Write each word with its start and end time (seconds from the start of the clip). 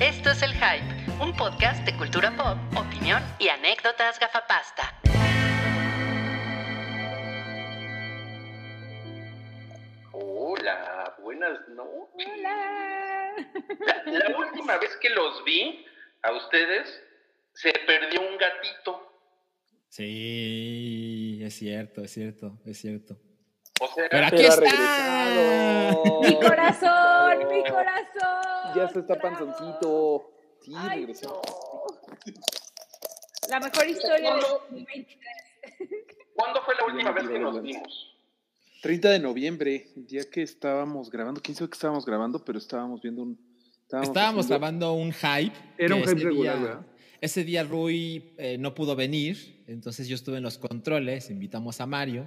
Esto 0.00 0.30
es 0.30 0.42
El 0.42 0.52
Hype, 0.52 1.22
un 1.22 1.36
podcast 1.36 1.84
de 1.84 1.96
cultura 1.96 2.34
pop, 2.36 2.56
opinión 2.76 3.22
y 3.38 3.48
anécdotas 3.48 4.18
gafapasta. 4.18 5.00
Hola, 10.12 11.16
buenas 11.22 11.68
noches. 11.68 12.28
Hola. 12.34 13.34
La, 13.86 14.28
la 14.28 14.36
última 14.36 14.78
vez 14.78 14.96
que 14.96 15.10
los 15.10 15.44
vi 15.44 15.84
a 16.22 16.32
ustedes, 16.32 17.02
se 17.52 17.72
perdió 17.86 18.20
un 18.20 18.38
gatito. 18.38 19.12
Sí, 19.88 21.40
es 21.42 21.54
cierto, 21.54 22.02
es 22.02 22.10
cierto, 22.12 22.60
es 22.64 22.78
cierto. 22.78 23.20
O 23.82 23.94
sea, 23.94 24.04
Pero 24.10 24.26
aquí 24.26 24.42
está. 24.44 24.60
regresado. 24.60 26.20
Mi 26.22 26.34
corazón, 26.36 27.38
mi 27.48 27.62
corazón. 27.70 28.74
Ya 28.76 28.88
se 28.88 29.00
está 29.00 29.14
bravo. 29.14 29.36
panzoncito. 29.36 30.30
Sí, 30.62 30.72
Ay, 30.76 31.00
regresó. 31.00 31.28
no. 31.28 32.32
La 33.48 33.60
mejor 33.60 33.88
historia 33.88 34.34
de 34.34 34.40
2023. 34.40 35.18
¿cuándo 36.34 36.62
fue 36.64 36.74
la 36.76 36.84
última 36.86 37.10
vez 37.12 37.28
que 37.28 37.38
nos 37.38 37.60
vimos? 37.62 38.08
30 38.82 39.10
de 39.10 39.18
noviembre, 39.18 39.88
el 39.96 40.06
día 40.06 40.22
que 40.30 40.42
estábamos 40.42 41.10
grabando. 41.10 41.40
¿Quién 41.40 41.56
sabe 41.56 41.68
que 41.70 41.74
estábamos 41.74 42.04
grabando? 42.06 42.44
Pero 42.44 42.58
estábamos 42.58 43.00
viendo 43.02 43.22
un. 43.22 43.38
Estábamos 43.84 44.10
haciendo- 44.46 44.48
grabando 44.48 44.92
un 44.94 45.12
hype. 45.12 45.52
Era 45.76 45.94
un 45.94 46.00
hype 46.02 46.12
ese 46.12 46.24
regular, 46.24 46.58
día- 46.58 46.66
¿verdad? 46.66 46.86
Ese 47.20 47.44
día 47.44 47.62
Rui 47.62 48.34
eh, 48.38 48.56
no 48.58 48.74
pudo 48.74 48.96
venir, 48.96 49.62
entonces 49.68 50.08
yo 50.08 50.16
estuve 50.16 50.38
en 50.38 50.42
los 50.42 50.58
controles, 50.58 51.30
invitamos 51.30 51.80
a 51.80 51.86
Mario. 51.86 52.26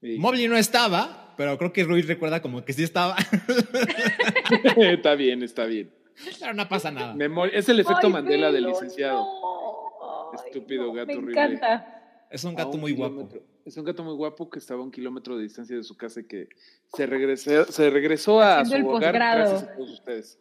Sí. 0.00 0.16
Mobley 0.18 0.46
no 0.48 0.56
estaba, 0.56 1.34
pero 1.36 1.58
creo 1.58 1.72
que 1.72 1.84
Rui 1.84 2.02
recuerda 2.02 2.40
como 2.40 2.64
que 2.64 2.72
sí 2.72 2.82
estaba. 2.84 3.16
está 4.76 5.14
bien, 5.14 5.42
está 5.42 5.64
bien. 5.66 5.92
pero 6.40 6.54
no 6.54 6.68
pasa 6.68 6.90
nada. 6.90 7.14
Memoria- 7.14 7.56
Es 7.58 7.68
el 7.68 7.80
efecto 7.80 8.06
Ay, 8.06 8.12
Mandela 8.12 8.52
del 8.52 8.64
licenciado. 8.64 9.18
no. 9.18 10.30
Ay, 10.32 10.38
Estúpido 10.46 10.92
gato 10.92 11.06
me 11.12 11.16
horrible. 11.18 11.32
encanta. 11.32 12.26
Es 12.30 12.44
un 12.44 12.52
A 12.54 12.58
gato 12.64 12.72
un 12.72 12.80
muy 12.80 12.92
guapo. 12.92 13.28
Es 13.64 13.76
un 13.76 13.84
gato 13.84 14.02
muy 14.04 14.14
guapo 14.14 14.48
que 14.48 14.58
estaba 14.58 14.80
a 14.80 14.84
un 14.84 14.90
kilómetro 14.90 15.36
de 15.36 15.42
distancia 15.42 15.76
de 15.76 15.82
su 15.82 15.96
casa 15.96 16.20
y 16.20 16.24
que 16.24 16.48
se 16.94 17.06
regresó, 17.06 17.64
se 17.64 17.90
regresó 17.90 18.40
a 18.40 18.60
Haciendo 18.60 18.90
su 18.90 18.96
el 18.96 19.02
hogar 19.02 19.14
gracias 19.14 19.62
a 19.64 19.74
todos 19.74 19.90
ustedes. 19.90 20.38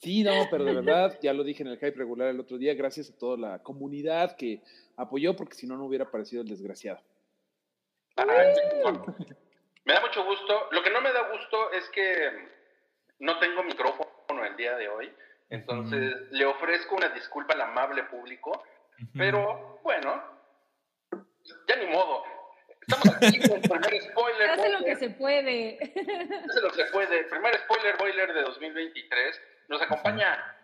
Sí, 0.00 0.22
no, 0.22 0.32
pero 0.50 0.64
de 0.64 0.74
verdad, 0.74 1.18
ya 1.22 1.32
lo 1.32 1.42
dije 1.44 1.62
en 1.62 1.68
el 1.70 1.76
hype 1.76 1.90
regular 1.92 2.28
el 2.28 2.38
otro 2.40 2.56
día, 2.56 2.74
gracias 2.74 3.10
a 3.10 3.16
toda 3.18 3.36
la 3.36 3.62
comunidad 3.62 4.36
que 4.36 4.62
apoyó, 4.96 5.34
porque 5.34 5.54
si 5.56 5.66
no, 5.66 5.76
no 5.76 5.86
hubiera 5.86 6.04
aparecido 6.04 6.42
el 6.42 6.48
desgraciado. 6.48 7.00
Ay, 8.18 8.54
me 9.84 9.94
da 9.94 10.00
mucho 10.00 10.24
gusto. 10.24 10.68
Lo 10.72 10.82
que 10.82 10.90
no 10.90 11.00
me 11.00 11.12
da 11.12 11.28
gusto 11.30 11.72
es 11.72 11.88
que 11.90 12.48
no 13.20 13.38
tengo 13.38 13.62
micrófono 13.62 14.44
el 14.44 14.56
día 14.56 14.76
de 14.76 14.88
hoy. 14.88 15.12
Entonces, 15.50 16.14
le 16.30 16.44
ofrezco 16.44 16.96
una 16.96 17.08
disculpa 17.10 17.54
al 17.54 17.62
amable 17.62 18.04
público. 18.04 18.64
Pero, 19.16 19.78
bueno, 19.82 20.22
ya 21.68 21.76
ni 21.76 21.86
modo. 21.86 22.24
Estamos 22.80 23.16
aquí 23.16 23.38
con 23.48 23.56
el 23.56 23.62
primer 23.62 24.02
spoiler. 24.02 24.50
Hace 24.50 24.68
lo 24.70 24.84
que 24.84 24.96
se 24.96 25.10
puede. 25.10 25.78
Hace 25.78 26.60
lo 26.60 26.70
que 26.70 26.84
se 26.84 26.90
puede. 26.90 27.24
Primer 27.24 27.58
spoiler 27.58 27.96
boiler 27.98 28.34
de 28.34 28.42
2023. 28.42 29.40
Nos 29.68 29.82
acompaña 29.82 30.56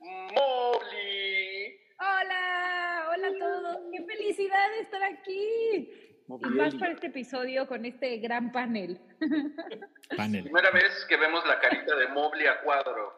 Molly. 0.00 1.80
Hola, 2.00 3.08
hola 3.10 3.28
a 3.28 3.38
todos. 3.38 3.78
Qué 3.92 4.04
felicidad 4.04 4.70
de 4.70 4.80
estar 4.80 5.02
aquí. 5.02 6.07
Y 6.28 6.46
más 6.50 6.74
para 6.74 6.92
este 6.92 7.06
episodio 7.06 7.66
con 7.66 7.84
este 7.86 8.18
gran 8.18 8.52
panel. 8.52 9.00
panel. 10.16 10.44
Primera 10.44 10.70
vez 10.70 11.06
que 11.08 11.16
vemos 11.16 11.46
la 11.46 11.58
carita 11.58 11.96
de 11.96 12.08
Mobley 12.08 12.46
a 12.46 12.60
cuadro. 12.60 13.12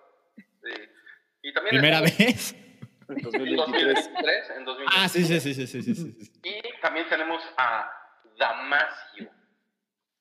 Sí. 0.62 1.50
Primera 1.70 2.00
vez. 2.02 2.54
En 3.08 3.16
2023. 3.22 4.50
en 4.56 4.66
Ah, 4.96 5.08
sí, 5.08 5.24
sí, 5.24 5.40
sí, 5.40 5.54
sí, 5.54 5.66
sí, 5.66 5.94
sí. 5.94 6.32
Y 6.44 6.80
también 6.80 7.08
tenemos 7.08 7.42
a 7.56 7.90
Damasio. 8.38 9.30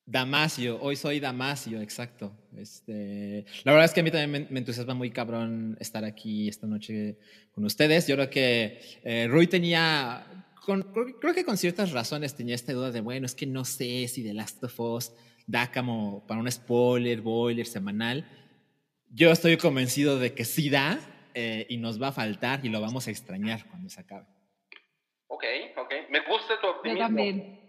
Damasio, 0.06 0.80
hoy 0.81 0.96
soy 0.96 1.19
Damasio, 1.19 1.81
exacto. 1.81 2.36
Este, 2.58 3.46
la 3.63 3.74
verdad 3.74 3.86
es 3.86 3.94
que 3.94 4.00
a 4.00 4.03
mí 4.03 4.09
también 4.09 4.47
me, 4.50 4.59
entusiasma 4.59 4.96
muy 4.96 5.12
cabrón 5.12 5.78
estar 5.80 6.03
aquí 6.03 6.50
esta 6.50 6.66
noche 6.66 7.19
con 7.52 7.63
ustedes. 7.63 8.08
Yo 8.08 8.16
creo 8.16 8.30
que 8.31 8.81
eh, 9.03 9.28
Rui 9.30 9.46
tenía 9.46 10.25
con- 10.69 10.84
creo, 10.94 11.19
creo 11.19 11.34
que 11.34 11.44
con 11.44 11.57
ciertas 11.57 11.91
razones 11.91 12.35
tenía 12.35 12.56
esta 12.56 12.74
duda 12.74 12.91
de, 12.91 13.02
bueno, 13.02 13.25
es 13.25 13.35
que 13.35 13.46
no 13.46 13.66
sé 13.66 14.07
si 14.07 14.24
The 14.24 14.34
Last 14.34 14.63
of 14.63 14.80
Us 14.80 15.12
da 15.47 15.72
como 15.72 16.25
para 16.28 16.40
un 16.40 16.52
spoiler, 16.52 17.22
boiler 17.22 17.66
semanal. 17.66 18.25
Yo 19.12 19.31
estoy 19.31 19.57
convencido 19.57 20.19
de 20.19 20.34
que 20.35 20.46
sí 20.46 20.69
da 20.69 21.00
eh, 21.34 21.66
y 21.69 21.78
nos 21.78 22.00
va 22.02 22.09
a 22.09 22.12
faltar 22.12 22.63
y 22.63 22.69
lo 22.69 22.80
vamos 22.81 23.07
a 23.07 23.12
extrañar 23.12 23.68
cuando 23.69 23.90
se 23.90 24.02
acabe. 24.02 24.28
Ok, 25.28 25.44
ok. 25.78 25.94
Me 26.09 26.19
gusta 26.22 26.59
tu 26.62 26.68
Yo 26.68 26.72
optimismo. 26.74 27.06
también. 27.06 27.59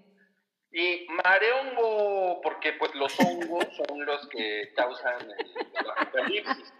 Y 0.73 1.07
mareongo, 1.25 2.41
porque 2.43 2.75
pues 2.75 2.95
los 2.95 3.19
hongos 3.21 3.67
son 3.77 4.05
los 4.07 4.29
que 4.29 4.73
causan 4.77 5.15
el, 5.23 5.47
el 5.57 5.91
apocalipsis. 5.97 6.73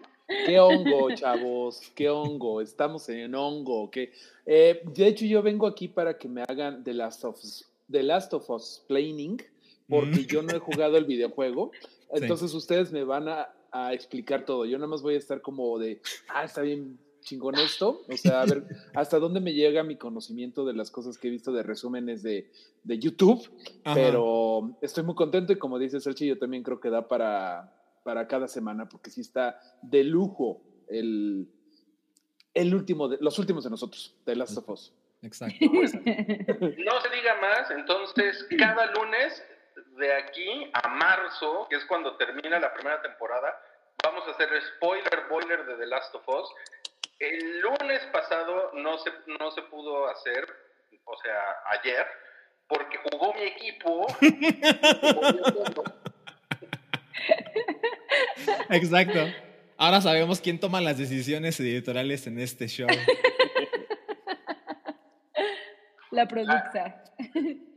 ¿Qué 0.47 0.59
hongo, 0.61 1.11
chavos? 1.15 1.81
¿Qué 1.95 2.09
hongo? 2.09 2.61
Estamos 2.61 3.09
en 3.09 3.35
hongo. 3.35 3.91
¿qué? 3.91 4.13
Eh, 4.47 4.83
de 4.85 5.07
hecho, 5.07 5.25
yo 5.25 5.43
vengo 5.43 5.67
aquí 5.67 5.89
para 5.89 6.17
que 6.17 6.29
me 6.29 6.43
hagan 6.43 6.85
The 6.85 6.95
Last 6.95 7.25
of 7.25 7.37
Us, 7.43 7.69
The 7.91 8.03
Last 8.03 8.33
of 8.35 8.49
Us 8.51 8.83
Planning, 8.87 9.43
porque 9.89 10.21
Mm. 10.21 10.27
yo 10.27 10.43
no 10.43 10.55
he 10.55 10.59
jugado 10.59 10.97
el 10.97 11.05
videojuego. 11.05 11.73
Entonces, 12.13 12.55
ustedes 12.55 12.93
me 12.93 13.05
van 13.05 13.29
a, 13.29 13.49
a 13.73 13.93
explicar 13.93 14.45
todo. 14.45 14.65
Yo 14.65 14.79
nada 14.79 14.89
más 14.89 15.03
voy 15.03 15.15
a 15.15 15.19
estar 15.19 15.41
como 15.43 15.79
de, 15.79 16.01
ah, 16.29 16.45
está 16.45 16.63
bien 16.63 16.99
chingón 17.23 17.57
esto. 17.57 18.03
O 18.09 18.17
sea, 18.17 18.43
a 18.43 18.47
ver, 18.47 18.65
hasta 18.95 19.19
dónde 19.19 19.41
me 19.41 19.53
llega 19.53 19.83
mi 19.85 19.97
conocimiento 19.97 20.65
de 20.65 20.73
las 20.75 20.91
cosas 20.91 21.19
que 21.19 21.29
he 21.29 21.31
visto 21.31 21.53
de 21.53 21.63
resúmenes 21.63 22.23
de, 22.23 22.51
de 22.83 22.99
YouTube. 22.99 23.49
Ajá. 23.85 23.95
Pero 23.95 24.71
estoy 24.81 25.05
muy 25.05 25.15
contento 25.15 25.53
y 25.53 25.57
como 25.57 25.79
dice 25.79 26.01
Sergio, 26.01 26.27
yo 26.27 26.39
también 26.39 26.63
creo 26.63 26.81
que 26.81 26.91
da 26.91 27.07
para, 27.07 27.73
para 28.03 28.27
cada 28.27 28.49
semana, 28.49 28.89
porque 28.89 29.11
sí 29.11 29.21
está 29.21 29.61
de 29.83 30.05
lujo 30.05 30.63
el, 30.89 31.49
el 32.55 32.75
último 32.75 33.09
de, 33.09 33.19
los 33.21 33.39
últimos 33.39 33.65
de 33.65 33.71
nosotros, 33.71 34.17
de 34.27 34.37
Last 34.37 34.57
of 34.59 34.69
Us. 34.69 34.95
Exacto. 35.23 35.59
No 35.61 37.01
se 37.01 37.11
diga 37.11 37.35
más, 37.41 37.71
entonces 37.71 38.47
cada 38.59 38.87
lunes 38.93 39.45
de 39.97 40.13
aquí 40.15 40.71
a 40.73 40.89
marzo, 40.89 41.67
que 41.69 41.77
es 41.77 41.85
cuando 41.85 42.17
termina 42.17 42.59
la 42.59 42.73
primera 42.73 43.01
temporada, 43.03 43.55
vamos 44.03 44.27
a 44.27 44.31
hacer 44.33 44.49
spoiler 44.77 45.29
boiler 45.29 45.67
de 45.67 45.77
The 45.77 45.87
Last 45.87 46.15
of 46.15 46.29
Us. 46.29 46.49
El 47.19 47.61
lunes 47.61 48.03
pasado 48.13 48.73
no 48.75 48.99
se, 48.99 49.11
no 49.39 49.51
se 49.51 49.63
pudo 49.63 50.09
hacer, 50.09 50.47
o 51.05 51.17
sea, 51.19 51.57
ayer, 51.79 52.07
porque 52.67 52.99
jugó 53.11 53.35
mi 53.35 53.43
equipo. 53.43 54.07
Exacto. 58.71 59.27
Ahora 59.77 60.01
sabemos 60.01 60.41
quién 60.41 60.59
toma 60.61 60.81
las 60.81 60.97
decisiones 60.99 61.59
editoriales 61.61 62.27
en 62.27 62.39
este 62.39 62.69
show. 62.69 62.89
La 66.11 66.27
producta. 66.27 67.05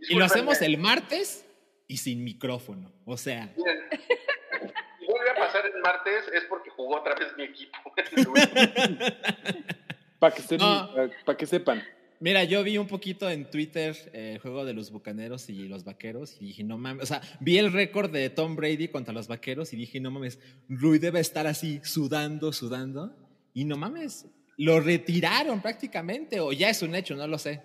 Y 0.09 0.15
lo 0.15 0.25
hacemos 0.25 0.61
el 0.61 0.77
martes 0.77 1.45
y 1.87 1.97
sin 1.97 2.23
micrófono. 2.23 2.91
O 3.05 3.17
sea, 3.17 3.53
Si 3.55 5.05
vuelve 5.05 5.29
a 5.31 5.35
pasar 5.35 5.65
el 5.65 5.81
martes 5.81 6.27
es 6.33 6.43
porque 6.45 6.69
jugó 6.71 6.97
otra 6.97 7.15
vez 7.15 7.27
mi 7.37 7.43
equipo. 7.43 7.77
Para 10.19 10.33
que, 10.33 10.41
estén- 10.41 10.59
No. 10.59 10.89
pa' 11.25 11.35
que 11.37 11.45
sepan. 11.45 11.83
Mira, 12.23 12.45
yo 12.45 12.63
vi 12.63 12.77
un 12.77 12.87
poquito 12.87 13.29
en 13.29 13.49
Twitter 13.49 13.93
eh, 14.13 14.33
el 14.35 14.39
juego 14.39 14.63
de 14.63 14.73
los 14.73 14.91
bucaneros 14.91 15.49
y 15.49 15.67
los 15.67 15.83
vaqueros 15.83 16.41
y 16.41 16.45
dije, 16.45 16.63
no 16.63 16.77
mames. 16.77 17.03
O 17.03 17.05
sea, 17.05 17.21
vi 17.41 17.57
el 17.57 17.73
récord 17.73 18.09
de 18.09 18.29
Tom 18.29 18.55
Brady 18.55 18.87
contra 18.87 19.13
los 19.13 19.27
vaqueros 19.27 19.73
y 19.73 19.75
dije, 19.75 19.99
no 19.99 20.09
mames, 20.09 20.39
Rui 20.69 20.99
debe 20.99 21.19
estar 21.19 21.45
así 21.47 21.81
sudando, 21.83 22.53
sudando. 22.53 23.13
Y 23.53 23.65
no 23.65 23.75
mames, 23.75 24.25
lo 24.57 24.79
retiraron 24.79 25.61
prácticamente. 25.61 26.39
O 26.39 26.53
ya 26.53 26.69
es 26.69 26.81
un 26.81 26.95
hecho, 26.95 27.13
no 27.15 27.27
lo 27.27 27.37
sé. 27.37 27.61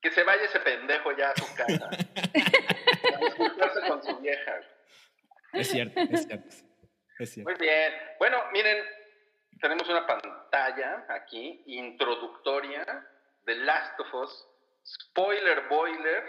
que 0.00 0.10
se 0.10 0.24
vaya 0.24 0.42
ese 0.44 0.58
pendejo 0.60 1.14
ya 1.16 1.30
a 1.30 1.36
su 1.36 1.54
casa. 1.54 1.90
A 3.16 3.24
disculparse 3.24 3.80
con 3.86 4.02
su 4.02 4.18
vieja. 4.18 4.52
Es 5.52 5.68
cierto, 5.68 6.00
es 6.00 6.26
cierto. 6.26 6.56
Es 7.18 7.30
cierto. 7.30 7.50
Muy 7.50 7.60
bien. 7.60 7.92
Bueno, 8.18 8.38
miren, 8.52 8.78
tenemos 9.60 9.88
una 9.88 10.06
pantalla 10.06 11.06
aquí, 11.08 11.62
introductoria 11.66 12.84
de 13.46 13.54
Last 13.56 13.98
of 14.00 14.12
Us, 14.14 14.46
Spoiler 14.84 15.68
Boiler, 15.68 16.24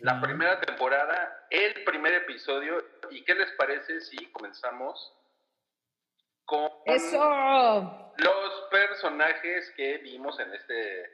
la 0.00 0.20
primera 0.20 0.60
temporada, 0.60 1.46
el 1.50 1.84
primer 1.84 2.12
episodio. 2.14 2.84
¿Y 3.10 3.24
qué 3.24 3.34
les 3.34 3.50
parece 3.52 4.00
si 4.02 4.30
comenzamos 4.32 5.14
con 6.44 6.70
¡Eso! 6.84 8.12
los 8.18 8.60
personajes 8.70 9.70
que 9.76 9.98
vimos 9.98 10.38
en 10.40 10.52
este, 10.52 11.10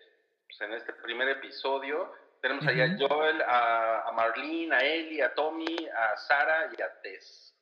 pues, 0.47 0.61
en 0.63 0.73
este 0.75 0.93
primer 0.95 1.29
episodio? 1.29 2.13
Tenemos 2.43 2.67
ahí 2.67 2.81
a. 2.81 2.97
Joel, 2.99 3.41
a, 3.43 4.03
a 4.09 4.13
Marlene, 4.13 4.75
a 4.75 4.81
Ellie, 4.85 5.23
a 5.23 5.35
Tommy, 5.35 5.89
a 5.89 6.17
Sara 6.17 6.71
y 6.77 6.83
a 6.83 7.01
Tess. 7.03 7.55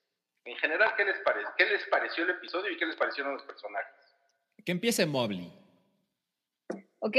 En 0.44 0.56
general, 0.58 0.94
¿qué 0.96 1.04
les, 1.04 1.18
pare- 1.20 1.44
¿qué 1.56 1.64
les 1.66 1.84
pareció 1.86 2.24
el 2.24 2.30
episodio 2.30 2.70
y 2.70 2.76
qué 2.76 2.84
les 2.86 2.96
parecieron 2.96 3.32
los 3.34 3.42
personajes? 3.44 3.94
Que 4.64 4.72
empiece 4.72 5.06
Mobley. 5.06 5.50
Ok. 7.04 7.16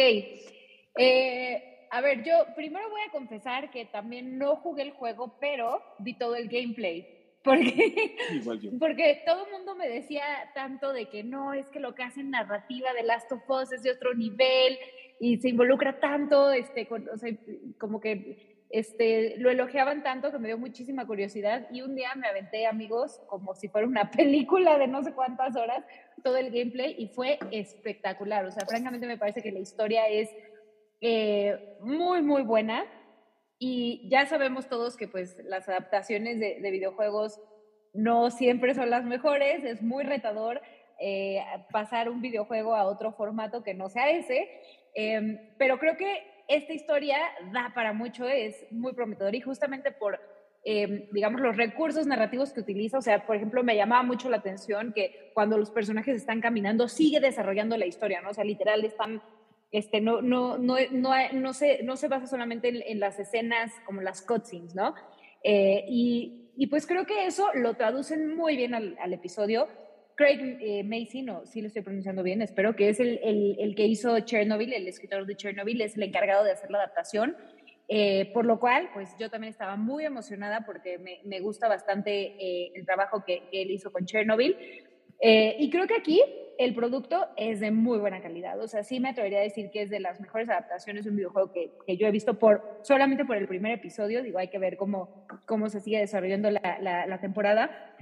Eh, 0.97 1.87
a 1.91 2.01
ver, 2.01 2.23
yo 2.23 2.33
primero 2.55 2.89
voy 2.89 3.01
a 3.07 3.11
confesar 3.11 3.69
que 3.69 3.85
también 3.85 4.39
no 4.39 4.55
jugué 4.55 4.81
el 4.81 4.93
juego, 4.93 5.37
pero 5.39 5.79
vi 5.99 6.17
todo 6.17 6.35
el 6.35 6.47
gameplay. 6.47 7.11
Porque, 7.45 8.15
porque 8.79 9.21
todo 9.23 9.45
el 9.45 9.51
mundo 9.51 9.75
me 9.75 9.87
decía 9.87 10.23
tanto 10.55 10.91
de 10.91 11.09
que 11.09 11.23
no, 11.23 11.53
es 11.53 11.69
que 11.69 11.79
lo 11.79 11.93
que 11.93 12.01
hacen 12.01 12.31
narrativa 12.31 12.91
de 12.93 13.03
Last 13.03 13.31
of 13.31 13.47
Us 13.47 13.71
es 13.71 13.83
de 13.83 13.91
otro 13.91 14.15
nivel 14.15 14.79
y 15.19 15.37
se 15.37 15.49
involucra 15.49 15.99
tanto, 15.99 16.51
este, 16.51 16.87
o 16.89 17.17
sea, 17.19 17.31
como 17.77 18.01
que 18.01 18.65
este, 18.71 19.37
lo 19.37 19.51
elogiaban 19.51 20.01
tanto 20.01 20.31
que 20.31 20.39
me 20.39 20.47
dio 20.47 20.57
muchísima 20.57 21.05
curiosidad 21.05 21.67
y 21.71 21.81
un 21.81 21.95
día 21.95 22.15
me 22.15 22.27
aventé, 22.27 22.65
amigos, 22.65 23.21
como 23.27 23.53
si 23.53 23.67
fuera 23.67 23.87
una 23.87 24.09
película 24.17 24.79
de 24.79 24.87
no 24.87 25.03
sé 25.03 25.13
cuántas 25.13 25.55
horas, 25.55 25.85
todo 26.25 26.37
el 26.37 26.49
gameplay 26.49 26.95
y 26.97 27.07
fue 27.09 27.37
espectacular. 27.51 28.45
O 28.45 28.51
sea, 28.51 28.65
francamente 28.65 29.05
me 29.05 29.19
parece 29.19 29.43
que 29.43 29.51
la 29.51 29.59
historia 29.59 30.07
es 30.07 30.27
eh, 30.99 31.77
muy, 31.81 32.23
muy 32.23 32.41
buena. 32.41 32.83
Y 33.59 34.09
ya 34.09 34.25
sabemos 34.25 34.67
todos 34.67 34.97
que 34.97 35.07
pues 35.07 35.37
las 35.45 35.69
adaptaciones 35.69 36.39
de, 36.39 36.71
videojuegos 36.71 37.39
no 37.93 38.31
siempre 38.31 38.73
son 38.73 38.89
las 38.89 39.05
mejores, 39.05 39.63
es 39.63 39.83
muy 39.83 40.03
retador 40.03 40.61
eh, 40.99 41.41
pasar 41.71 42.09
un 42.09 42.21
videojuego 42.21 42.73
a 42.75 42.85
otro 42.85 43.13
formato 43.13 43.61
que 43.61 43.75
no 43.75 43.87
sea 43.87 44.09
ese, 44.09 44.49
em, 44.95 45.39
pero 45.57 45.77
creo 45.77 45.95
que 45.95 46.23
esta 46.47 46.73
historia 46.73 47.17
da 47.53 47.71
para 47.73 47.93
mucho, 47.93 48.27
es 48.27 48.65
muy 48.71 48.93
prometedor. 48.93 49.35
Y 49.35 49.41
justamente 49.41 49.91
por, 49.91 50.19
em, 50.65 51.07
digamos, 51.11 51.39
los 51.39 51.55
recursos 51.55 52.07
narrativos 52.07 52.51
que 52.51 52.59
utiliza, 52.59 52.97
o 52.97 53.01
sea, 53.01 53.25
por 53.25 53.35
ejemplo, 53.35 53.63
me 53.63 53.75
llamaba 53.75 54.03
mucho 54.03 54.29
la 54.29 54.37
atención 54.37 54.91
que 54.93 55.31
cuando 55.33 55.57
los 55.57 55.69
personajes 55.69 56.15
están 56.17 56.41
caminando, 56.41 56.87
sigue 56.87 57.19
desarrollando 57.19 57.77
la 57.77 57.85
historia, 57.85 58.21
¿no? 58.21 58.31
O 58.31 58.33
sea, 58.33 58.43
literal, 58.43 58.83
están, 58.83 59.21
este, 59.71 60.01
no, 60.01 60.21
no, 60.21 60.57
no, 60.57 60.75
no, 60.91 61.11
no, 61.33 61.53
se, 61.53 61.83
no 61.83 61.95
se 61.95 62.07
basa 62.07 62.27
solamente 62.27 62.91
en, 62.91 62.99
las 62.99 63.19
escenas 63.19 63.71
como 63.85 64.01
las 64.01 64.21
cutscenes, 64.21 64.75
¿no? 64.75 64.95
Eh, 65.43 65.85
y, 65.87 66.49
y, 66.57 66.67
pues 66.67 66.87
creo 66.87 67.05
que 67.05 67.27
eso 67.27 67.47
lo 67.53 67.75
traducen 67.75 68.35
muy 68.35 68.57
bien 68.57 68.73
al, 68.73 68.97
al 68.99 69.13
episodio 69.13 69.67
Craig 70.15 70.57
eh, 70.61 70.83
Mason, 70.83 71.29
o 71.29 71.45
si 71.45 71.61
lo 71.61 71.67
estoy 71.67 71.81
pronunciando 71.81 72.23
bien, 72.23 72.41
espero 72.41 72.75
que 72.75 72.89
es 72.89 72.99
el, 72.99 73.19
el, 73.59 73.75
que 73.75 73.85
hizo 73.85 74.17
Chernobyl, 74.21 74.73
el 74.73 74.87
escritor 74.87 75.25
de 75.25 75.35
Chernobyl, 75.35 75.81
es 75.81 75.97
el 75.97 76.03
encargado 76.03 76.43
de 76.43 76.51
hacer 76.51 76.71
la 76.71 76.79
adaptación. 76.79 77.35
Eh, 77.87 78.31
por 78.33 78.45
lo 78.45 78.59
cual, 78.59 78.89
pues 78.93 79.15
yo 79.19 79.29
también 79.29 79.51
estaba 79.51 79.75
muy 79.75 80.05
emocionada 80.05 80.65
porque 80.65 80.97
me, 80.97 81.19
me 81.23 81.39
gusta 81.39 81.67
bastante 81.67 82.11
eh, 82.11 82.71
el 82.73 82.85
trabajo 82.85 83.23
que, 83.23 83.43
él 83.51 83.71
hizo 83.71 83.91
con 83.91 84.05
Chernobyl. 84.05 84.55
y 85.21 85.69
creo 85.69 85.87
que 85.87 85.95
aquí 85.95 86.21
el 86.57 86.73
producto 86.73 87.27
es 87.37 87.59
de 87.59 87.71
muy 87.71 87.97
buena 87.99 88.21
calidad. 88.21 88.59
O 88.59 88.67
sea, 88.67 88.83
sí 88.83 88.99
me 88.99 89.09
atrevería 89.09 89.39
a 89.39 89.43
decir 89.43 89.69
que 89.71 89.83
es 89.83 89.89
de 89.89 89.99
las 89.99 90.19
mejores 90.19 90.49
adaptaciones 90.49 91.03
de 91.03 91.11
un 91.11 91.17
videojuego 91.17 91.51
que, 91.51 91.71
que 91.85 91.97
yo 91.97 92.07
he 92.07 92.11
visto 92.11 92.39
por, 92.39 92.79
solamente 92.81 93.25
por 93.25 93.37
el 93.37 93.47
primer 93.47 93.73
episodio. 93.73 94.23
Digo, 94.23 94.39
hay 94.39 94.47
que 94.47 94.59
ver 94.59 94.77
cómo, 94.77 95.25
cómo 95.45 95.69
se 95.69 95.79
sigue 95.79 95.99
desarrollando 95.99 96.49
la, 96.49 96.77
la, 96.81 97.05
la 97.05 97.19
temporada 97.19 97.95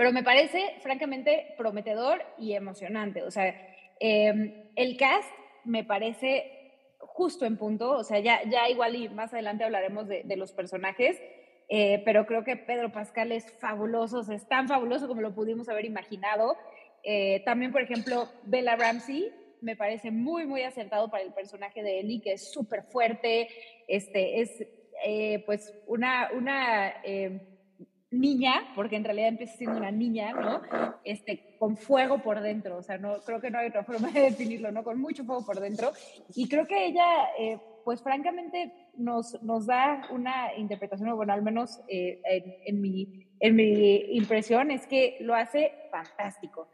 pero 0.00 0.14
me 0.14 0.22
parece 0.22 0.76
francamente 0.80 1.54
prometedor 1.58 2.22
y 2.38 2.54
emocionante. 2.54 3.22
O 3.22 3.30
sea, 3.30 3.54
el 4.00 4.96
cast 4.96 5.28
me 5.66 5.84
parece 5.84 6.59
justo 7.00 7.44
en 7.44 7.56
punto, 7.56 7.90
o 7.92 8.04
sea, 8.04 8.18
ya, 8.20 8.42
ya 8.48 8.68
igual 8.68 8.96
y 8.96 9.08
más 9.08 9.32
adelante 9.32 9.64
hablaremos 9.64 10.06
de, 10.08 10.36
los 10.36 10.52
personajes, 10.52 11.20
eh, 11.68 12.02
pero 12.04 12.26
creo 12.26 12.44
que 12.44 12.56
Pedro 12.56 12.92
Pascal 12.92 13.32
es 13.32 13.50
fabuloso, 13.58 14.20
es 14.32 14.48
tan 14.48 14.68
fabuloso 14.68 15.08
como 15.08 15.20
lo 15.20 15.34
pudimos 15.34 15.68
haber 15.68 15.84
imaginado. 15.84 16.56
Eh, 17.02 17.42
también, 17.44 17.72
por 17.72 17.82
ejemplo, 17.82 18.28
Bella 18.44 18.76
Ramsey 18.76 19.32
me 19.60 19.76
parece 19.76 20.10
muy, 20.10 20.46
muy 20.46 20.62
acertado 20.62 21.10
para 21.10 21.22
el 21.22 21.32
personaje 21.32 21.82
de 21.82 22.00
Ellie, 22.00 22.20
que 22.20 22.32
es 22.32 22.52
súper 22.52 22.84
fuerte, 22.84 23.48
este, 23.88 24.40
es 24.40 24.66
eh, 25.04 25.42
pues 25.46 25.74
una, 25.86 26.30
una 26.32 27.02
em, 27.02 27.40
niña, 28.10 28.72
porque 28.74 28.96
en 28.96 29.04
realidad 29.04 29.28
empieza 29.28 29.56
siendo 29.56 29.78
una 29.78 29.90
niña, 29.90 30.32
¿no? 30.32 30.62
Este, 31.04 31.56
con 31.58 31.76
fuego 31.76 32.18
por 32.18 32.40
dentro, 32.40 32.76
o 32.78 32.82
sea, 32.82 32.98
no, 32.98 33.20
creo 33.20 33.40
que 33.40 33.50
no 33.50 33.58
hay 33.58 33.68
otra 33.68 33.84
forma 33.84 34.10
de 34.10 34.22
definirlo, 34.22 34.72
¿no? 34.72 34.82
Con 34.82 35.00
mucho 35.00 35.24
fuego 35.24 35.44
por 35.44 35.60
dentro. 35.60 35.92
Y 36.34 36.48
creo 36.48 36.66
que 36.66 36.86
ella, 36.86 37.04
eh, 37.38 37.58
pues 37.84 38.02
francamente, 38.02 38.72
nos, 38.96 39.40
nos 39.42 39.66
da 39.66 40.08
una 40.10 40.54
interpretación, 40.56 41.14
bueno, 41.16 41.32
al 41.32 41.42
menos 41.42 41.80
eh, 41.88 42.20
en, 42.66 42.80
mi, 42.80 43.28
en 43.38 43.56
mi 43.56 44.16
impresión, 44.16 44.70
es 44.70 44.86
que 44.86 45.18
lo 45.20 45.34
hace 45.34 45.72
fantástico. 45.90 46.68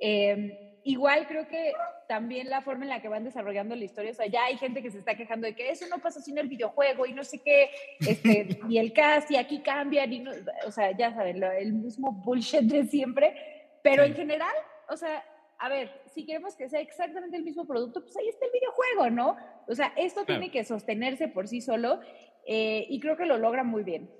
Eh, 0.00 0.69
igual 0.84 1.26
creo 1.26 1.46
que 1.48 1.72
también 2.08 2.48
la 2.48 2.62
forma 2.62 2.84
en 2.84 2.90
la 2.90 3.02
que 3.02 3.08
van 3.08 3.24
desarrollando 3.24 3.74
la 3.74 3.84
historia, 3.84 4.10
o 4.10 4.14
sea, 4.14 4.26
ya 4.26 4.44
hay 4.44 4.56
gente 4.56 4.82
que 4.82 4.90
se 4.90 4.98
está 4.98 5.14
quejando 5.14 5.46
de 5.46 5.54
que 5.54 5.70
eso 5.70 5.86
no 5.88 5.98
pasa 5.98 6.20
sin 6.20 6.38
el 6.38 6.48
videojuego 6.48 7.06
y 7.06 7.12
no 7.12 7.24
sé 7.24 7.40
qué, 7.42 7.70
este, 8.00 8.58
y 8.68 8.78
el 8.78 8.92
cast 8.92 9.30
y 9.30 9.36
aquí 9.36 9.60
cambian, 9.60 10.12
y 10.12 10.20
no, 10.20 10.32
o 10.66 10.70
sea, 10.70 10.96
ya 10.96 11.14
saben, 11.14 11.42
el 11.42 11.72
mismo 11.72 12.12
bullshit 12.12 12.62
de 12.62 12.84
siempre, 12.86 13.34
pero 13.82 14.02
en 14.04 14.14
general, 14.14 14.54
o 14.88 14.96
sea, 14.96 15.24
a 15.58 15.68
ver, 15.68 15.90
si 16.06 16.24
queremos 16.24 16.56
que 16.56 16.68
sea 16.68 16.80
exactamente 16.80 17.36
el 17.36 17.44
mismo 17.44 17.66
producto, 17.66 18.02
pues 18.02 18.16
ahí 18.16 18.28
está 18.28 18.46
el 18.46 18.52
videojuego, 18.52 19.10
¿no? 19.10 19.36
O 19.68 19.74
sea, 19.74 19.92
esto 19.96 20.24
tiene 20.24 20.50
que 20.50 20.64
sostenerse 20.64 21.28
por 21.28 21.48
sí 21.48 21.60
solo 21.60 22.00
eh, 22.46 22.86
y 22.88 22.98
creo 22.98 23.16
que 23.16 23.26
lo 23.26 23.36
logra 23.36 23.62
muy 23.62 23.82
bien. 23.82 24.10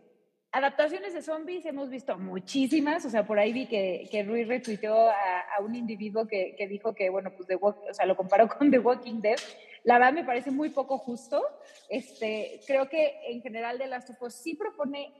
Adaptaciones 0.52 1.14
de 1.14 1.23
zombies 1.23 1.64
hemos 1.64 1.91
visto 1.91 2.19
muchísimas, 2.19 3.05
o 3.05 3.11
sea, 3.11 3.25
por 3.25 3.38
ahí 3.38 3.52
vi 3.52 3.67
que, 3.67 4.08
que 4.11 4.25
Rui 4.25 4.43
retuiteó 4.43 5.08
a, 5.08 5.62
un 5.64 5.76
individuo 5.76 6.26
que, 6.26 6.56
que, 6.58 6.67
dijo 6.67 6.93
que, 6.93 7.08
bueno, 7.08 7.31
pues 7.37 7.47
The 7.47 7.55
o 7.55 7.76
sea, 7.93 8.05
lo 8.05 8.17
comparó 8.17 8.49
con 8.49 8.69
The 8.69 8.81
Walking 8.81 9.20
Dead. 9.20 9.38
La 9.85 9.99
verdad 9.99 10.12
me 10.12 10.25
parece 10.25 10.50
muy 10.50 10.70
poco 10.70 10.99
justo. 10.99 11.41
Este, 11.88 12.61
creo 12.67 12.88
que 12.88 13.20
en 13.29 13.43
general 13.43 13.79
The 13.79 13.87
Last 13.87 14.11
of 14.11 14.20
Us 14.23 14.35
sí 14.35 14.55
propone, 14.55 15.12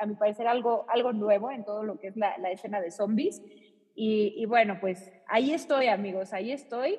a, 0.00 0.06
mi 0.06 0.16
parecer, 0.16 0.48
algo, 0.48 0.86
algo 0.88 1.12
nuevo 1.12 1.52
en 1.52 1.64
todo 1.64 1.84
lo 1.84 2.00
que 2.00 2.08
es 2.08 2.16
la, 2.16 2.36
la 2.38 2.50
escena 2.50 2.80
de 2.80 2.90
zombies. 2.90 3.40
Y, 3.94 4.44
bueno, 4.46 4.78
pues 4.80 5.12
ahí 5.28 5.52
estoy, 5.52 5.86
amigos, 5.86 6.32
ahí 6.32 6.50
estoy, 6.50 6.98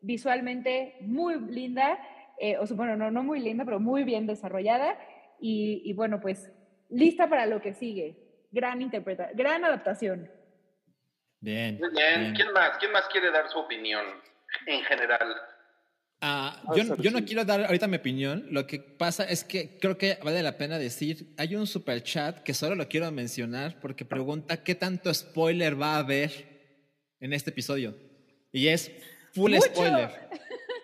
visualmente 0.00 0.96
muy 1.02 1.38
linda, 1.38 2.00
eh, 2.38 2.56
o 2.58 2.66
bueno, 2.74 2.96
no, 2.96 3.12
no 3.12 3.22
muy 3.22 3.38
linda, 3.38 3.64
pero 3.64 3.78
muy 3.78 4.02
bien 4.02 4.26
desarrollada. 4.26 4.98
Y 5.38 5.92
bueno, 5.94 6.20
pues 6.20 6.50
lista 6.90 7.28
para 7.28 7.46
lo 7.46 7.60
que 7.60 7.74
sigue. 7.74 8.16
Gran 8.50 8.82
interpretación, 8.82 9.36
gran 9.36 9.64
adaptación. 9.64 10.30
Bien, 11.40 11.80
bien. 11.94 12.34
¿Quién 12.34 12.52
más? 12.52 12.76
¿Quién 12.78 12.92
más 12.92 13.06
quiere 13.08 13.30
dar 13.30 13.48
su 13.48 13.58
opinión 13.58 14.04
en 14.66 14.82
general? 14.82 15.34
Ah, 16.22 16.62
yo, 16.76 16.96
yo, 16.96 17.10
no 17.10 17.24
quiero 17.24 17.46
dar 17.46 17.64
ahorita 17.64 17.86
mi 17.86 17.96
opinión. 17.96 18.46
Lo 18.50 18.66
que 18.66 18.78
pasa 18.78 19.24
es 19.24 19.42
que 19.42 19.78
creo 19.78 19.96
que 19.96 20.18
vale 20.22 20.42
la 20.42 20.58
pena 20.58 20.78
decir, 20.78 21.32
hay 21.38 21.56
un 21.56 21.66
super 21.66 22.02
chat 22.02 22.42
que 22.42 22.52
solo 22.52 22.74
lo 22.74 22.88
quiero 22.88 23.10
mencionar 23.10 23.80
porque 23.80 24.04
pregunta 24.04 24.62
qué 24.62 24.74
tanto 24.74 25.12
spoiler 25.14 25.80
va 25.80 25.94
a 25.94 25.98
haber 26.00 26.30
en 27.20 27.32
este 27.32 27.50
episodio. 27.50 27.94
Y 28.52 28.68
es 28.68 28.90
full 29.32 29.54
spoiler. 29.60 30.10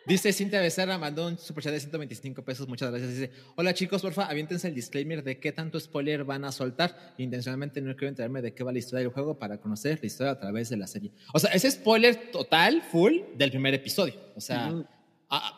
Dice 0.06 0.32
Cintia 0.32 0.60
Becerra, 0.60 0.98
mandó 0.98 1.26
un 1.26 1.36
superchat 1.36 1.72
de 1.72 1.80
125 1.80 2.44
pesos, 2.44 2.68
muchas 2.68 2.90
gracias. 2.90 3.10
Dice, 3.10 3.30
hola 3.56 3.74
chicos, 3.74 4.02
porfa, 4.02 4.26
aviéntense 4.26 4.68
el 4.68 4.74
disclaimer 4.74 5.24
de 5.24 5.40
qué 5.40 5.50
tanto 5.50 5.80
spoiler 5.80 6.22
van 6.22 6.44
a 6.44 6.52
soltar. 6.52 7.14
Intencionalmente 7.18 7.80
no 7.80 7.96
quiero 7.96 8.10
enterarme 8.10 8.40
de 8.40 8.54
qué 8.54 8.62
va 8.62 8.70
la 8.70 8.78
historia 8.78 9.00
del 9.00 9.12
juego 9.12 9.36
para 9.36 9.58
conocer 9.58 9.98
la 10.00 10.06
historia 10.06 10.32
a 10.32 10.38
través 10.38 10.68
de 10.68 10.76
la 10.76 10.86
serie. 10.86 11.10
O 11.34 11.40
sea, 11.40 11.50
ese 11.50 11.68
spoiler 11.72 12.30
total, 12.30 12.82
full, 12.82 13.14
del 13.36 13.50
primer 13.50 13.74
episodio. 13.74 14.14
O 14.36 14.40
sea, 14.40 14.72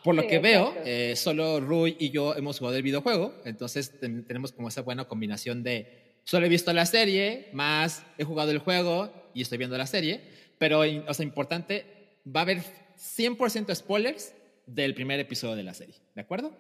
por 0.02 0.14
lo 0.14 0.26
que 0.26 0.38
veo, 0.38 0.74
eh, 0.82 1.14
solo 1.14 1.60
Rui 1.60 1.96
y 1.98 2.08
yo 2.08 2.34
hemos 2.34 2.58
jugado 2.58 2.76
el 2.78 2.82
videojuego, 2.82 3.34
entonces 3.44 4.00
tenemos 4.00 4.52
como 4.52 4.68
esa 4.68 4.80
buena 4.80 5.04
combinación 5.04 5.62
de 5.62 6.20
solo 6.24 6.46
he 6.46 6.48
visto 6.48 6.72
la 6.72 6.86
serie, 6.86 7.50
más 7.52 8.02
he 8.16 8.24
jugado 8.24 8.50
el 8.50 8.58
juego 8.58 9.12
y 9.34 9.42
estoy 9.42 9.58
viendo 9.58 9.76
la 9.76 9.86
serie, 9.86 10.22
pero, 10.56 10.80
o 10.80 11.14
sea, 11.14 11.24
importante, 11.24 11.84
va 12.26 12.40
a 12.40 12.42
haber 12.44 12.62
100% 12.98 13.74
spoilers 13.74 14.32
del 14.68 14.94
primer 14.94 15.18
episodio 15.18 15.56
de 15.56 15.62
la 15.62 15.74
serie. 15.74 15.96
¿De 16.14 16.20
acuerdo? 16.20 16.52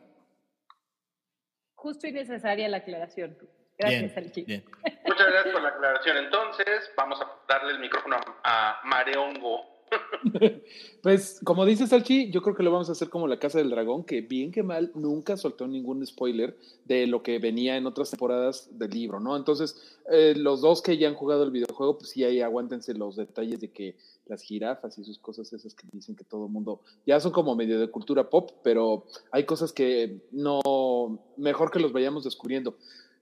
Justo 1.74 2.06
y 2.06 2.12
necesaria 2.12 2.68
la 2.68 2.78
aclaración. 2.78 3.36
Gracias, 3.78 4.16
Alchi. 4.16 4.42
Muchas 4.42 5.26
gracias 5.28 5.52
por 5.52 5.62
la 5.62 5.68
aclaración. 5.68 6.16
Entonces, 6.16 6.90
vamos 6.96 7.20
a 7.20 7.30
darle 7.46 7.72
el 7.72 7.78
micrófono 7.78 8.16
a 8.42 8.80
Mareongo. 8.84 9.78
pues, 11.02 11.40
como 11.44 11.64
dice 11.64 11.86
Salchi, 11.86 12.30
yo 12.30 12.42
creo 12.42 12.54
que 12.54 12.62
lo 12.62 12.72
vamos 12.72 12.88
a 12.88 12.92
hacer 12.92 13.08
como 13.08 13.28
la 13.28 13.38
Casa 13.38 13.58
del 13.58 13.70
Dragón, 13.70 14.04
que 14.04 14.20
bien 14.20 14.50
que 14.52 14.62
mal 14.62 14.90
nunca 14.94 15.36
soltó 15.36 15.66
ningún 15.66 16.04
spoiler 16.06 16.56
de 16.84 17.06
lo 17.06 17.22
que 17.22 17.38
venía 17.38 17.76
en 17.76 17.86
otras 17.86 18.10
temporadas 18.10 18.68
del 18.76 18.90
libro, 18.90 19.20
¿no? 19.20 19.36
Entonces, 19.36 19.98
eh, 20.10 20.34
los 20.36 20.60
dos 20.60 20.82
que 20.82 20.98
ya 20.98 21.08
han 21.08 21.14
jugado 21.14 21.44
el 21.44 21.50
videojuego, 21.50 21.98
pues 21.98 22.10
sí, 22.10 22.24
ahí 22.24 22.40
aguántense 22.40 22.94
los 22.94 23.16
detalles 23.16 23.60
de 23.60 23.70
que 23.70 23.96
las 24.28 24.42
jirafas 24.42 24.98
y 24.98 25.04
sus 25.04 25.18
cosas 25.18 25.52
esas 25.52 25.74
que 25.74 25.86
dicen 25.92 26.16
que 26.16 26.24
todo 26.24 26.46
el 26.46 26.52
mundo 26.52 26.80
ya 27.06 27.18
son 27.20 27.32
como 27.32 27.54
medio 27.54 27.80
de 27.80 27.90
cultura 27.90 28.28
pop, 28.28 28.50
pero 28.62 29.04
hay 29.30 29.44
cosas 29.44 29.72
que 29.72 30.20
no, 30.32 31.18
mejor 31.36 31.70
que 31.70 31.80
los 31.80 31.92
vayamos 31.92 32.24
descubriendo. 32.24 32.76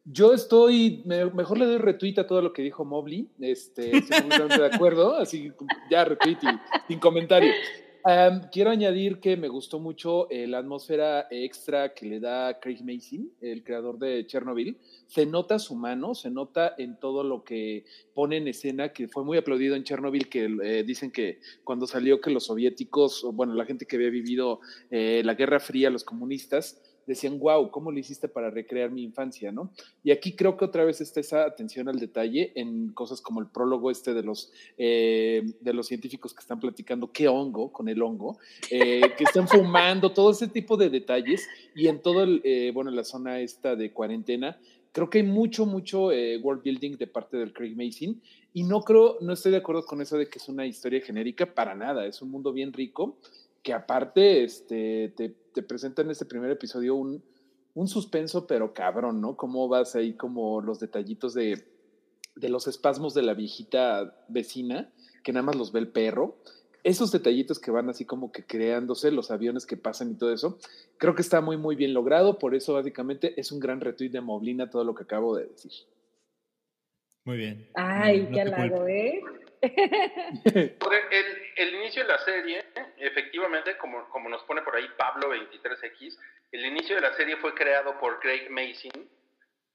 Yo 0.05 0.33
estoy, 0.33 1.03
mejor 1.05 1.59
le 1.59 1.67
doy 1.67 1.79
retweet 1.79 2.19
a 2.19 2.27
todo 2.27 2.41
lo 2.41 2.53
que 2.53 2.63
dijo 2.63 2.85
Mobley, 2.85 3.29
este, 3.41 3.97
estoy 3.97 4.29
de 4.29 4.67
acuerdo, 4.67 5.17
así 5.17 5.53
ya 5.91 6.05
retweet 6.05 6.39
y 6.43 6.89
sin 6.89 7.01
comentario 7.01 7.53
quiero 8.53 8.71
añadir 8.71 9.19
que 9.19 9.37
me 9.37 9.49
gustó 9.49 9.81
mucho 9.81 10.31
eh, 10.31 10.47
la 10.47 10.59
atmósfera 10.59 11.27
extra 11.29 11.93
que 11.93 12.07
le 12.07 12.21
da 12.21 12.61
Craig 12.61 12.85
Mason, 12.85 13.29
el 13.41 13.65
creador 13.65 13.99
de 13.99 14.25
Chernobyl. 14.27 14.79
Se 15.07 15.27
nota 15.27 15.59
su 15.59 15.75
mano, 15.75 16.15
se 16.15 16.31
nota 16.31 16.75
en 16.79 17.01
todo 17.01 17.25
lo 17.25 17.43
que 17.43 17.85
pone 18.15 18.37
en 18.37 18.47
escena, 18.47 18.93
que 18.93 19.09
fue 19.09 19.25
muy 19.25 19.39
aplaudido 19.39 19.75
en 19.75 19.83
Chernobyl, 19.83 20.29
que 20.29 20.45
eh, 20.63 20.85
dicen 20.85 21.11
que 21.11 21.41
cuando 21.65 21.89
salió 21.89 22.21
que 22.21 22.31
los 22.31 22.45
soviéticos, 22.45 23.27
bueno, 23.33 23.55
la 23.55 23.65
gente 23.65 23.87
que 23.87 23.97
había 23.97 24.11
vivido 24.11 24.61
eh, 24.91 25.23
la 25.25 25.35
Guerra 25.35 25.59
Fría, 25.59 25.91
los 25.91 26.05
comunistas, 26.05 26.81
decían, 27.07 27.39
wow, 27.39 27.71
¿cómo 27.71 27.93
lo 27.93 27.99
hiciste 27.99 28.29
para 28.29 28.51
recrear 28.51 28.91
mi 28.91 29.03
infancia? 29.03 29.53
¿no? 29.53 29.71
Y 30.03 30.11
aquí 30.11 30.35
creo 30.35 30.57
que 30.57 30.65
otra 30.65 30.85
vez 30.85 31.01
está 31.01 31.21
esa 31.21 31.45
atención 31.45 31.89
al 31.89 31.99
detalle 31.99 32.53
en 32.57 32.93
cosas 32.93 33.21
como 33.21 33.41
el 33.41 33.47
prólogo 33.47 33.91
este 33.91 34.13
de 34.13 34.23
los, 34.23 34.53
eh, 34.77 35.43
de 35.61 35.73
los 35.73 35.87
científicos 35.87 36.35
que 36.35 36.41
están 36.41 36.61
platicando 36.61 37.11
qué 37.13 37.29
hongo 37.29 37.73
con 37.73 37.89
el 37.89 38.03
hongo, 38.03 38.39
eh, 38.71 39.03
que 39.17 39.25
están 39.25 39.47
fumando, 39.49 40.13
todo 40.13 40.31
ese 40.31 40.49
tipo 40.49 40.77
de 40.77 40.91
detalles 40.91 41.47
y 41.75 41.87
en 41.87 42.03
todo 42.03 42.23
el, 42.25 42.41
eh, 42.45 42.73
la 42.75 43.05
zona 43.05 43.41
esta 43.41 43.77
de 43.77 43.93
cuarentena. 43.93 44.59
Creo 44.93 45.11
que 45.11 45.19
hay 45.19 45.25
mucho, 45.25 45.67
mucho 45.67 46.07
world 46.07 46.63
building 46.63 46.97
de 46.97 47.07
parte 47.07 47.37
del 47.37 47.53
Craig 47.53 47.75
Mason 47.77 48.21
y 48.55 48.63
no 48.63 48.81
creo, 48.81 49.19
no 49.21 49.35
estoy 49.35 49.53
de 49.53 49.59
acuerdo 49.59 49.85
con 49.85 50.01
eso 50.01 50.17
de 50.17 50.27
que 50.27 50.39
es 50.39 50.49
una 50.49 50.65
historia 50.65 51.03
genérica 51.03 51.45
para 51.55 51.75
nada, 51.75 52.07
es 52.07 52.23
un 52.23 52.31
mundo 52.31 52.51
bien 52.55 52.73
rico 52.73 53.19
que 53.67 53.73
aparte 53.73 54.45
este, 54.45 55.13
te, 55.17 55.31
te 55.53 55.61
presenta 55.61 56.01
en 56.01 56.11
este 56.13 56.25
primer 56.25 56.53
episodio 56.53 56.95
un, 56.95 57.21
un 57.75 57.89
suspenso, 57.89 58.47
pero 58.47 58.73
cabrón, 58.73 59.21
¿no? 59.21 59.37
Cómo 59.37 59.67
vas 59.67 59.97
ahí 59.97 60.15
como 60.15 60.61
los 60.61 60.79
detallitos 60.79 61.35
de, 61.35 61.67
de 62.37 62.49
los 62.49 62.69
espasmos 62.69 63.13
de 63.13 63.23
la 63.23 63.35
viejita 63.35 64.25
vecina, 64.29 64.93
que 65.25 65.33
nada 65.33 65.47
más 65.47 65.57
los 65.57 65.73
ve 65.73 65.81
el 65.81 65.89
perro. 65.89 66.37
Esos 66.85 67.11
detallitos 67.11 67.59
que 67.59 67.73
van 67.73 67.89
así 67.89 68.05
como 68.05 68.31
que 68.31 68.47
creándose, 68.47 69.11
los 69.11 69.33
aviones 69.33 69.67
que 69.67 69.77
pasan 69.77 70.13
y 70.13 70.15
todo 70.15 70.33
eso, 70.33 70.59
creo 70.97 71.17
que 71.17 71.23
está 71.23 71.41
muy, 71.41 71.57
muy 71.57 71.75
bien 71.75 71.93
logrado. 71.93 72.39
Por 72.39 72.55
eso, 72.55 72.75
básicamente, 72.75 73.35
es 73.41 73.51
un 73.51 73.59
gran 73.59 73.81
retweet 73.81 74.11
de 74.11 74.21
Moblina 74.21 74.71
todo 74.71 74.85
lo 74.85 74.95
que 74.95 75.03
acabo 75.03 75.37
de 75.37 75.47
decir. 75.47 75.73
Muy 77.25 77.37
bien. 77.37 77.69
Ay, 77.75 78.29
qué 78.33 78.43
halago, 78.43 78.87
¿eh? 78.87 79.21
el, 80.45 81.53
el, 81.57 81.75
inicio 81.75 82.03
de 82.03 82.09
la 82.09 82.19
serie, 82.19 82.65
efectivamente, 82.99 83.77
como, 83.77 84.29
nos 84.29 84.43
pone 84.45 84.63
por 84.63 84.77
ahí 84.77 84.89
Pablo 84.97 85.35
23X, 85.35 86.19
el 86.53 86.67
inicio 86.67 86.97
de 86.97 87.03
la 87.03 87.15
serie 87.15 87.37
fue 87.37 87.55
creado 87.55 87.99
por 87.99 88.21
Craig 88.21 88.49
Mason. 88.51 89.09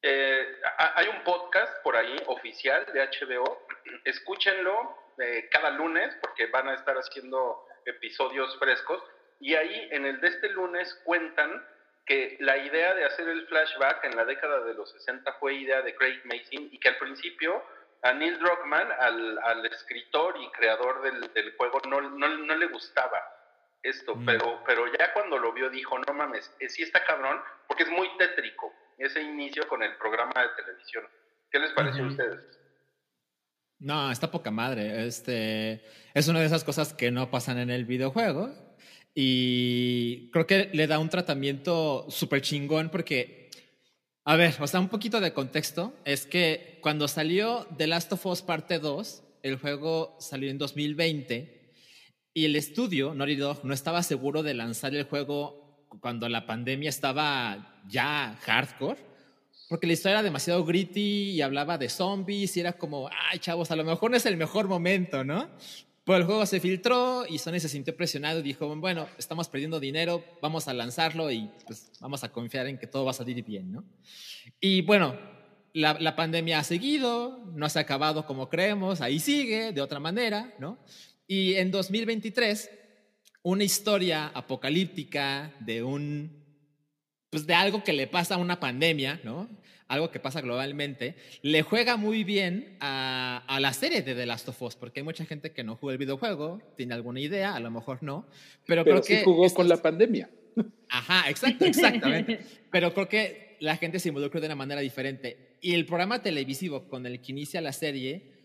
Eh, 0.01 0.62
hay 0.95 1.07
un 1.07 1.24
podcast 1.24 1.81
por 1.83 1.95
ahí 1.95 2.15
oficial 2.27 2.86
de 2.93 3.01
HBO, 3.01 3.67
escúchenlo 4.03 4.98
eh, 5.19 5.48
cada 5.51 5.69
lunes 5.71 6.15
porque 6.21 6.48
van 6.48 6.69
a 6.69 6.74
estar 6.74 6.95
haciendo 6.95 7.67
episodios 7.86 8.57
frescos 8.57 9.03
y 9.39 9.55
ahí 9.55 9.89
en 9.91 10.05
el 10.05 10.19
de 10.21 10.27
este 10.27 10.50
lunes 10.50 10.93
cuentan 11.03 11.63
que 12.05 12.38
la 12.39 12.57
idea 12.57 12.95
de 12.95 13.05
hacer 13.05 13.27
el 13.27 13.45
flashback 13.48 14.03
en 14.05 14.15
la 14.15 14.25
década 14.25 14.62
de 14.62 14.74
los 14.74 14.91
60 14.91 15.33
fue 15.33 15.55
idea 15.55 15.81
de 15.81 15.95
Craig 15.95 16.21
Mason 16.24 16.69
y 16.71 16.79
que 16.79 16.89
al 16.89 16.98
principio 16.98 17.63
a 18.03 18.13
Neil 18.13 18.39
Druckmann, 18.39 18.88
al, 19.00 19.65
escritor 19.65 20.36
y 20.41 20.50
creador 20.51 21.01
del, 21.03 21.55
juego, 21.55 21.79
no, 21.88 22.01
no, 22.01 22.55
le 22.55 22.67
gustaba 22.67 23.20
esto, 23.84 24.15
mm. 24.15 24.25
pero, 24.25 24.63
pero 24.65 24.86
ya 24.98 25.13
cuando 25.13 25.38
lo 25.38 25.53
vio 25.53 25.70
dijo, 25.70 25.98
no 26.00 26.13
mames, 26.13 26.51
eh, 26.60 26.70
sí 26.70 26.84
está 26.84 27.03
cabrón, 27.03 27.39
porque 27.67 27.84
es 27.84 27.89
muy 27.89 28.08
tétrico 28.17 28.74
ese 28.98 29.22
inicio 29.22 29.67
con 29.67 29.84
el 29.84 29.96
programa 29.98 30.34
de 30.36 30.63
televisión. 30.63 31.05
¿Qué 31.51 31.60
les 31.60 31.72
pareció 31.72 32.05
a 32.05 32.08
ustedes? 32.08 32.39
No, 33.79 34.12
está 34.12 34.29
poca 34.29 34.51
madre. 34.51 35.08
Este, 35.08 35.84
es 36.13 36.27
una 36.27 36.39
de 36.39 36.46
esas 36.46 36.63
cosas 36.63 36.93
que 36.93 37.10
no 37.12 37.31
pasan 37.31 37.58
en 37.58 37.72
el 37.72 37.86
videojuego. 37.86 38.53
Y 39.13 40.29
creo 40.31 40.48
que 40.48 40.70
le 40.72 40.88
da 40.88 41.00
un 41.00 41.10
tratamiento 41.10 42.05
súper 42.10 42.41
chingón 42.41 42.89
porque 42.89 43.40
a 44.24 44.36
ver, 44.36 44.56
o 44.60 44.68
sea, 44.68 44.80
un 44.80 44.90
poquito 44.90 45.20
de 45.20 45.34
contexto. 45.34 45.94
Es 46.06 46.25
que 46.25 46.80
cuando 46.82 47.08
salió 47.08 47.68
The 47.78 47.88
Last 47.88 48.13
of 48.13 48.25
Us 48.28 48.42
Parte 48.42 48.80
2, 48.80 49.24
el 49.44 49.58
juego 49.58 50.16
salió 50.20 50.51
en 50.51 50.58
2020 50.58 51.74
y 52.34 52.46
el 52.46 52.56
estudio, 52.56 53.13
Naughty 53.13 53.36
Dog, 53.36 53.66
no 53.66 53.74
estaba 53.74 54.04
seguro 54.04 54.44
de 54.44 54.54
lanzar 54.54 54.96
el 54.96 55.04
juego 55.06 55.88
cuando 56.00 56.30
la 56.30 56.46
pandemia 56.46 56.90
estaba 56.90 57.82
ya 57.88 58.38
hardcore, 58.44 59.00
porque 59.68 59.88
la 59.88 59.94
historia 59.94 60.20
era 60.20 60.24
demasiado 60.24 60.63
gritty 60.63 61.32
y 61.32 61.42
hablaba 61.42 61.78
de 61.78 61.90
zombies 61.90 62.56
y 62.56 62.62
era 62.62 62.74
como, 62.74 63.10
ay 63.32 63.40
chavos, 63.40 63.72
a 63.72 63.75
lo 63.75 63.84
mejor 63.84 64.12
no 64.12 64.18
es 64.18 64.25
el 64.25 64.38
mejor 64.38 64.68
momento, 64.68 65.24
¿no? 65.24 65.50
Pues 66.12 66.20
el 66.20 66.25
juego 66.25 66.46
se 66.46 66.60
filtró 66.60 67.25
y 67.25 67.38
Sony 67.38 67.62
se 67.62 67.70
sintió 67.70 67.96
presionado 67.96 68.41
y 68.41 68.44
dijo, 68.44 68.75
bueno, 68.75 69.08
estamos 69.18 69.48
perdiendo 69.48 69.80
dinero, 69.80 70.22
vamos 70.41 70.68
a 70.68 70.74
lanzarlo 70.74 71.32
y 71.32 71.50
pues 71.65 71.89
vamos 72.01 72.25
a 72.25 72.34
confiar 72.34 72.68
en 72.68 72.77
que 72.77 72.86
todo 72.86 73.06
va 73.06 73.12
a 73.12 73.13
salir 73.13 73.41
bien, 73.46 73.72
¿no? 73.72 73.86
Y 74.60 74.82
bueno, 74.82 75.18
la, 75.72 75.94
la, 76.01 76.18
pandemia 76.18 76.60
ha 76.60 76.65
seguido, 76.65 77.46
no 77.56 77.70
se 77.70 77.80
ha 77.80 77.84
acabado 77.84 78.25
como 78.25 78.50
creemos, 78.50 79.00
ahí 79.00 79.22
sigue, 79.22 79.72
de 79.72 79.80
otra 79.80 80.01
manera, 80.01 80.53
¿no? 80.60 80.80
Y 81.27 81.53
en 81.53 81.72
2023, 81.72 82.70
una 83.44 83.63
historia 83.63 84.34
apocalíptica 84.34 85.56
de 85.62 85.82
un, 85.82 86.44
pues 87.30 87.48
de 87.48 87.53
algo 87.53 87.86
que 87.86 87.94
le 87.94 88.08
pasa 88.08 88.36
a 88.36 88.38
una 88.38 88.60
pandemia, 88.60 89.22
¿no? 89.24 89.48
Algo 89.91 90.10
que 90.10 90.21
pasa 90.21 90.39
globalmente, 90.39 91.15
le 91.41 91.63
juega 91.63 91.98
muy 91.98 92.24
bien 92.24 92.77
a, 92.79 93.43
a, 93.45 93.60
la 93.60 93.74
serie 93.74 94.01
de 94.01 94.15
The 94.15 94.25
Last 94.25 94.48
of 94.48 94.62
Us, 94.62 94.77
porque 94.77 95.01
hay 95.01 95.03
mucha 95.03 95.25
gente 95.25 95.51
que 95.51 95.65
no 95.65 95.75
juega 95.75 95.91
el 95.91 95.98
videojuego, 95.98 96.62
tiene 96.77 96.93
alguna 96.93 97.19
idea, 97.19 97.55
a 97.55 97.60
lo 97.60 97.71
mejor 97.71 98.01
no, 98.01 98.25
pero, 98.65 98.86
creo 98.86 99.03
sí 99.03 99.15
que... 99.15 99.24
jugó 99.25 99.53
con 99.53 99.67
la 99.67 99.81
pandemia. 99.81 100.29
Ajá, 100.88 101.29
exacto, 101.29 101.65
exactamente. 101.65 102.39
pero 102.71 102.93
creo 102.93 103.10
que 103.10 103.57
la 103.60 103.75
gente 103.75 104.00
se 104.00 104.07
involucra 104.07 104.39
de 104.39 104.45
una 104.45 104.55
manera 104.55 104.79
diferente. 104.79 105.57
Y 105.60 105.74
el 105.74 105.86
programa 105.86 106.21
televisivo 106.21 106.88
con 106.88 107.05
el 107.05 107.19
que 107.19 107.33
inicia 107.33 107.60
la 107.60 107.74
serie 107.74 108.40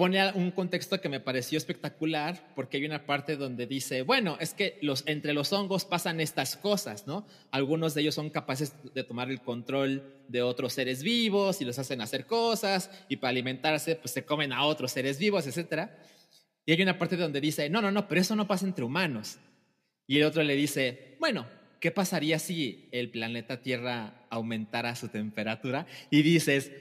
pone 0.00 0.32
un 0.32 0.50
contexto 0.50 0.98
que 0.98 1.10
me 1.10 1.20
pareció 1.20 1.58
espectacular 1.58 2.54
porque 2.54 2.78
hay 2.78 2.86
una 2.86 3.04
parte 3.04 3.36
donde 3.36 3.66
dice, 3.66 4.00
bueno, 4.00 4.38
es 4.40 4.54
que 4.54 4.78
los, 4.80 5.02
entre 5.06 5.34
los 5.34 5.52
hongos 5.52 5.84
pasan 5.84 6.22
estas 6.22 6.56
cosas, 6.56 7.06
¿no? 7.06 7.26
Algunos 7.50 7.92
de 7.92 8.00
ellos 8.00 8.14
son 8.14 8.30
capaces 8.30 8.72
de 8.94 9.04
tomar 9.04 9.30
el 9.30 9.42
control 9.42 10.24
de 10.26 10.40
otros 10.40 10.72
seres 10.72 11.02
vivos 11.02 11.60
y 11.60 11.66
los 11.66 11.78
hacen 11.78 12.00
hacer 12.00 12.24
cosas 12.24 12.90
y 13.10 13.16
para 13.16 13.28
alimentarse 13.28 13.94
pues 13.94 14.12
se 14.12 14.24
comen 14.24 14.54
a 14.54 14.64
otros 14.64 14.90
seres 14.90 15.18
vivos, 15.18 15.46
etc. 15.46 15.90
Y 16.64 16.72
hay 16.72 16.80
una 16.80 16.96
parte 16.96 17.18
donde 17.18 17.42
dice, 17.42 17.68
no, 17.68 17.82
no, 17.82 17.90
no, 17.90 18.08
pero 18.08 18.22
eso 18.22 18.34
no 18.34 18.48
pasa 18.48 18.64
entre 18.64 18.86
humanos. 18.86 19.36
Y 20.06 20.16
el 20.16 20.24
otro 20.24 20.42
le 20.42 20.56
dice, 20.56 21.18
bueno, 21.20 21.46
¿qué 21.78 21.90
pasaría 21.90 22.38
si 22.38 22.88
el 22.90 23.10
planeta 23.10 23.60
Tierra 23.60 24.24
aumentara 24.30 24.96
su 24.96 25.08
temperatura? 25.08 25.86
Y 26.08 26.22
dices, 26.22 26.72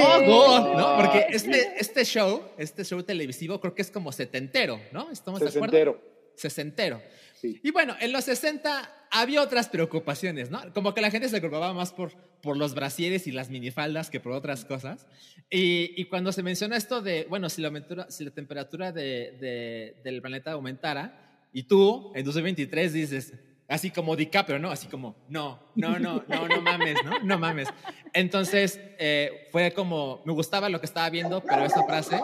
Oh, 0.00 0.74
¿no? 0.76 0.96
Porque 0.96 1.26
este, 1.30 1.74
este 1.78 2.04
show, 2.04 2.42
este 2.58 2.84
show 2.84 3.02
televisivo, 3.02 3.60
creo 3.60 3.74
que 3.74 3.82
es 3.82 3.90
como 3.90 4.12
setentero, 4.12 4.80
¿no? 4.92 5.10
¿Estamos 5.10 5.40
de 5.40 5.48
acuerdo? 5.48 6.00
Sesentero. 6.34 7.00
Y 7.42 7.70
bueno, 7.70 7.94
en 8.00 8.12
los 8.12 8.24
60 8.24 9.08
había 9.10 9.42
otras 9.42 9.68
preocupaciones, 9.68 10.50
¿no? 10.50 10.60
Como 10.72 10.94
que 10.94 11.00
la 11.00 11.10
gente 11.10 11.28
se 11.28 11.38
preocupaba 11.38 11.72
más 11.72 11.92
por, 11.92 12.12
por 12.42 12.56
los 12.56 12.74
brasieres 12.74 13.26
y 13.26 13.32
las 13.32 13.50
minifaldas 13.50 14.10
que 14.10 14.18
por 14.18 14.32
otras 14.32 14.64
cosas. 14.64 15.06
Y, 15.50 15.92
y 15.96 16.06
cuando 16.06 16.32
se 16.32 16.42
menciona 16.42 16.76
esto 16.76 17.02
de, 17.02 17.26
bueno, 17.28 17.48
si 17.50 17.60
la, 17.60 17.70
si 18.08 18.24
la 18.24 18.30
temperatura 18.30 18.92
de, 18.92 19.94
del 20.02 20.22
planeta 20.22 20.52
aumentara, 20.52 21.20
y 21.52 21.64
tú 21.64 22.12
en 22.14 22.24
2023 22.24 22.92
dices, 22.92 23.34
así 23.68 23.90
como 23.90 24.16
DiCaprio, 24.16 24.58
¿no? 24.58 24.70
Así 24.70 24.88
como, 24.88 25.16
no, 25.28 25.70
no, 25.74 25.98
no, 25.98 26.24
no, 26.28 26.48
no 26.48 26.60
mames, 26.60 27.02
¿no? 27.04 27.18
No 27.20 27.38
mames. 27.38 27.68
Entonces, 28.12 28.80
eh, 28.98 29.48
fue 29.52 29.72
como, 29.72 30.22
me 30.24 30.32
gustaba 30.32 30.68
lo 30.68 30.80
que 30.80 30.86
estaba 30.86 31.08
viendo, 31.10 31.40
pero 31.40 31.64
esa 31.64 31.84
frase 31.84 32.20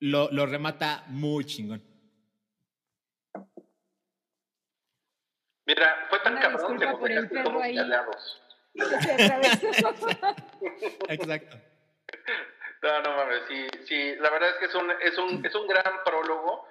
lo, 0.00 0.30
lo 0.30 0.46
remata 0.46 1.04
muy 1.08 1.44
chingón. 1.44 1.82
Mira, 5.66 6.06
fue 6.10 6.20
tan 6.20 6.36
cabrón 6.36 6.78
que 6.78 6.86
por 6.88 7.10
el 7.10 7.28
perro 7.28 7.62
ahí. 7.62 7.76
Exacto. 11.08 11.56
No, 12.82 13.00
no 13.00 13.16
mames, 13.16 13.44
sí, 13.48 13.66
sí, 13.88 14.14
la 14.16 14.28
verdad 14.28 14.50
es 14.50 14.56
que 14.56 14.66
es 14.66 14.74
un, 14.74 14.90
es 14.90 15.16
un, 15.16 15.46
es 15.46 15.54
un 15.54 15.66
gran 15.66 16.04
prólogo 16.04 16.68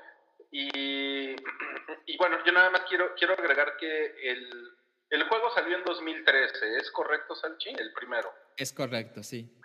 y, 0.51 1.35
y 2.05 2.17
bueno, 2.17 2.37
yo 2.45 2.51
nada 2.51 2.69
más 2.69 2.81
quiero, 2.87 3.13
quiero 3.15 3.33
agregar 3.33 3.77
que 3.77 4.31
el, 4.31 4.71
el 5.09 5.23
juego 5.23 5.51
salió 5.53 5.77
en 5.77 5.83
2013, 5.83 6.77
¿es 6.77 6.91
correcto, 6.91 7.35
Salchi? 7.35 7.69
El 7.69 7.93
primero. 7.93 8.33
Es 8.57 8.73
correcto, 8.73 9.23
sí. 9.23 9.59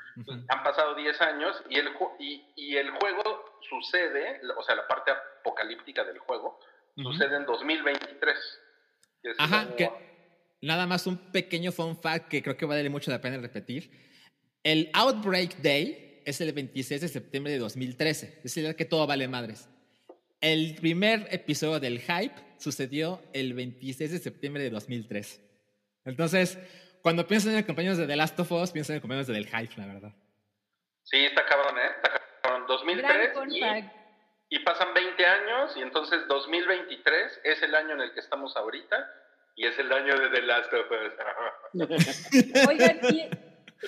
Han 0.48 0.62
pasado 0.64 0.94
10 0.96 1.20
años 1.20 1.62
y 1.70 1.78
el, 1.78 1.90
y, 2.18 2.44
y, 2.56 2.76
el 2.76 2.90
juego 2.90 3.60
sucede, 3.68 4.40
o 4.56 4.62
sea, 4.62 4.74
la 4.74 4.88
parte 4.88 5.12
apocalíptica 5.12 6.02
del 6.04 6.18
juego, 6.18 6.58
sucede 6.96 7.36
en 7.36 7.46
2023. 7.46 8.60
Ajá, 9.38 9.76
que 9.76 9.90
nada 10.60 10.86
más 10.86 11.06
un 11.06 11.30
pequeño 11.30 11.70
fun 11.70 11.96
fact 11.96 12.28
que 12.28 12.42
creo 12.42 12.56
que 12.56 12.66
vale 12.66 12.88
mucho 12.90 13.10
la 13.10 13.20
pena 13.20 13.38
repetir. 13.38 13.90
El 14.64 14.90
Outbreak 14.92 15.58
Day 15.58 16.22
es 16.24 16.40
el 16.40 16.52
26 16.52 17.00
de 17.00 17.08
septiembre 17.08 17.52
de 17.52 17.58
2013, 17.58 18.40
es 18.42 18.56
el 18.56 18.74
que 18.74 18.84
todo 18.84 19.06
vale 19.06 19.28
madres. 19.28 19.68
El 20.40 20.76
primer 20.76 21.26
episodio 21.32 21.80
del 21.80 22.00
Hype 22.00 22.34
sucedió 22.58 23.20
el 23.32 23.54
26 23.54 24.12
de 24.12 24.18
septiembre 24.18 24.62
de 24.62 24.70
2003. 24.70 25.40
Entonces, 26.04 26.58
cuando 27.02 27.26
piensan 27.26 27.56
en 27.56 27.64
compañeros 27.64 27.98
de 27.98 28.06
The 28.06 28.14
Last 28.14 28.38
of 28.38 28.52
Us, 28.52 28.70
piensan 28.70 28.96
en 28.96 29.00
compañeros 29.00 29.26
de 29.26 29.34
del 29.34 29.46
Hype, 29.46 29.74
la 29.76 29.86
verdad. 29.86 30.12
Sí, 31.02 31.24
está 31.24 31.44
cabrón, 31.44 31.76
¿eh? 31.78 31.90
Está 31.96 32.20
cabrón. 32.42 32.66
2003 32.68 33.30
y, 34.50 34.56
y, 34.56 34.58
pasan 34.60 34.94
20 34.94 35.26
años 35.26 35.76
y 35.76 35.82
entonces 35.82 36.20
2023 36.28 37.40
es 37.44 37.62
el 37.62 37.74
año 37.74 37.94
en 37.94 38.00
el 38.02 38.14
que 38.14 38.20
estamos 38.20 38.56
ahorita 38.56 39.10
y 39.56 39.66
es 39.66 39.78
el 39.78 39.92
año 39.92 40.16
de 40.18 40.28
The 40.28 40.42
Last 40.42 40.72
of 40.72 40.86
Us. 40.90 41.12
Oigan, 42.68 43.00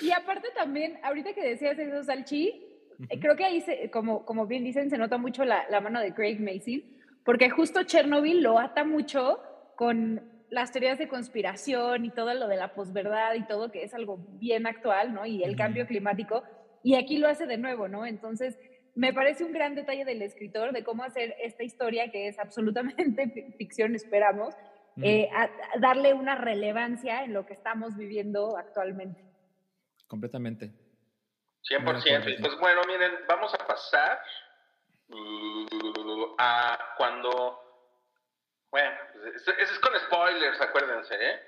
y, 0.01 0.11
aparte 0.11 0.49
también, 0.53 0.99
ahorita 1.03 1.33
que 1.33 1.43
decías 1.43 1.79
eso, 1.79 2.03
Salchi, 2.03 2.70
creo 3.19 3.35
que 3.35 3.45
ahí, 3.45 3.61
se, 3.61 3.89
como, 3.89 4.25
como 4.25 4.47
bien 4.47 4.63
dicen, 4.63 4.89
se 4.89 4.97
nota 4.97 5.17
mucho 5.17 5.45
la, 5.45 5.65
la 5.69 5.81
mano 5.81 5.99
de 5.99 6.13
Craig 6.13 6.39
Mason, 6.39 6.83
porque 7.23 7.49
justo 7.49 7.83
Chernobyl 7.83 8.41
lo 8.41 8.59
ata 8.59 8.83
mucho 8.83 9.39
con 9.75 10.21
las 10.49 10.71
teorías 10.71 10.99
de 10.99 11.07
conspiración 11.07 12.05
y 12.05 12.11
todo 12.11 12.33
lo 12.33 12.47
de 12.47 12.57
la 12.57 12.73
posverdad 12.73 13.35
y 13.35 13.47
todo, 13.47 13.71
que 13.71 13.83
es 13.83 13.93
algo 13.93 14.17
bien 14.33 14.67
actual, 14.67 15.13
¿no? 15.13 15.25
Y 15.25 15.43
el 15.43 15.55
cambio 15.55 15.87
climático. 15.87 16.43
Y 16.83 16.95
aquí 16.95 17.17
lo 17.17 17.29
hace 17.29 17.45
de 17.45 17.57
nuevo, 17.57 17.87
¿no? 17.87 18.05
Entonces, 18.05 18.59
me 18.95 19.13
parece 19.13 19.45
un 19.45 19.53
gran 19.53 19.75
detalle 19.75 20.03
del 20.03 20.21
escritor 20.21 20.73
de 20.73 20.83
cómo 20.83 21.03
hacer 21.03 21.35
esta 21.41 21.63
historia, 21.63 22.11
que 22.11 22.27
es 22.27 22.37
absolutamente 22.37 23.53
ficción, 23.57 23.95
esperamos, 23.95 24.53
eh, 25.01 25.29
darle 25.79 26.13
una 26.13 26.35
relevancia 26.35 27.23
en 27.23 27.33
lo 27.33 27.45
que 27.45 27.53
estamos 27.53 27.95
viviendo 27.95 28.57
actualmente. 28.57 29.23
Completamente. 30.07 30.71
100%. 31.69 32.41
Pues 32.41 32.59
bueno, 32.59 32.81
miren, 32.87 33.11
vamos 33.27 33.53
a 33.53 33.67
pasar 33.67 34.19
uh, 35.09 36.35
a 36.37 36.77
cuando... 36.97 37.59
Bueno, 38.71 38.95
eso 39.35 39.51
es 39.51 39.79
con 39.79 39.91
spoilers, 39.99 40.61
acuérdense, 40.61 41.15
¿eh? 41.15 41.39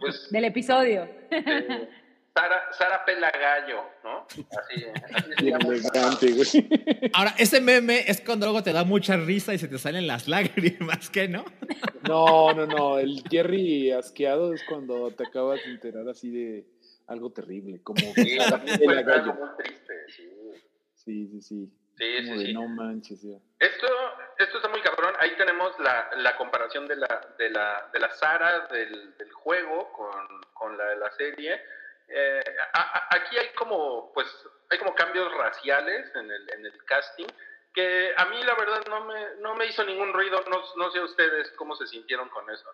Pues, 0.00 0.28
Del 0.30 0.44
episodio. 0.44 1.08
Sara, 2.34 2.62
Sara 2.72 3.04
Pelagayo, 3.04 3.82
¿no? 4.04 4.26
Así, 4.58 4.86
así 6.00 6.68
Ahora, 7.12 7.34
ese 7.36 7.60
meme 7.60 8.04
es 8.06 8.22
cuando 8.22 8.46
luego 8.46 8.62
te 8.62 8.72
da 8.72 8.84
mucha 8.84 9.16
risa 9.16 9.52
y 9.52 9.58
se 9.58 9.68
te 9.68 9.76
salen 9.78 10.06
las 10.06 10.28
lágrimas, 10.28 11.10
¿qué 11.10 11.28
no? 11.28 11.44
No, 12.08 12.54
no, 12.54 12.66
no. 12.66 12.98
El 12.98 13.22
Jerry 13.30 13.90
asqueado 13.90 14.54
es 14.54 14.64
cuando 14.64 15.10
te 15.10 15.26
acabas 15.26 15.62
de 15.64 15.72
enterar 15.72 16.08
así 16.08 16.30
de 16.30 16.64
algo 17.12 17.32
terrible, 17.32 17.80
como 17.84 18.00
sí, 18.14 18.38
Pelagayo. 18.86 19.34
Muy 19.34 19.48
triste, 19.58 20.08
sí. 20.08 20.30
Sí, 20.94 21.28
sí, 21.28 21.40
sí. 21.42 21.72
Sí, 21.98 22.24
sí, 22.24 22.38
sí. 22.46 22.54
No 22.54 22.66
manches, 22.68 23.22
ya. 23.22 23.36
Esto, 23.58 23.86
esto 24.38 24.56
está 24.56 24.68
muy 24.68 24.80
cabrón. 24.80 25.14
Ahí 25.18 25.36
tenemos 25.36 25.78
la, 25.78 26.10
la 26.16 26.36
comparación 26.36 26.88
de 26.88 26.96
la, 26.96 27.34
de 27.38 27.50
la, 27.50 27.90
de 27.92 28.00
la 28.00 28.10
Sara 28.10 28.66
del, 28.68 29.16
del 29.18 29.32
juego 29.32 29.92
con, 29.92 30.40
con 30.54 30.76
la 30.78 30.86
de 30.86 30.96
la 30.96 31.10
serie 31.12 31.60
eh, 32.14 32.42
aquí 33.10 33.38
hay 33.38 33.48
como, 33.54 34.12
pues, 34.12 34.26
hay 34.68 34.78
como 34.78 34.94
cambios 34.94 35.32
raciales 35.34 36.14
en 36.14 36.30
el, 36.30 36.50
en 36.52 36.66
el 36.66 36.84
casting 36.84 37.26
que 37.72 38.12
a 38.16 38.26
mí 38.26 38.42
la 38.44 38.54
verdad 38.54 38.82
no 38.88 39.04
me, 39.06 39.36
no 39.40 39.54
me 39.54 39.66
hizo 39.66 39.82
ningún 39.82 40.12
ruido, 40.12 40.44
no, 40.50 40.62
no 40.76 40.90
sé 40.90 41.00
ustedes 41.00 41.50
cómo 41.52 41.74
se 41.74 41.86
sintieron 41.86 42.28
con 42.28 42.48
eso. 42.50 42.66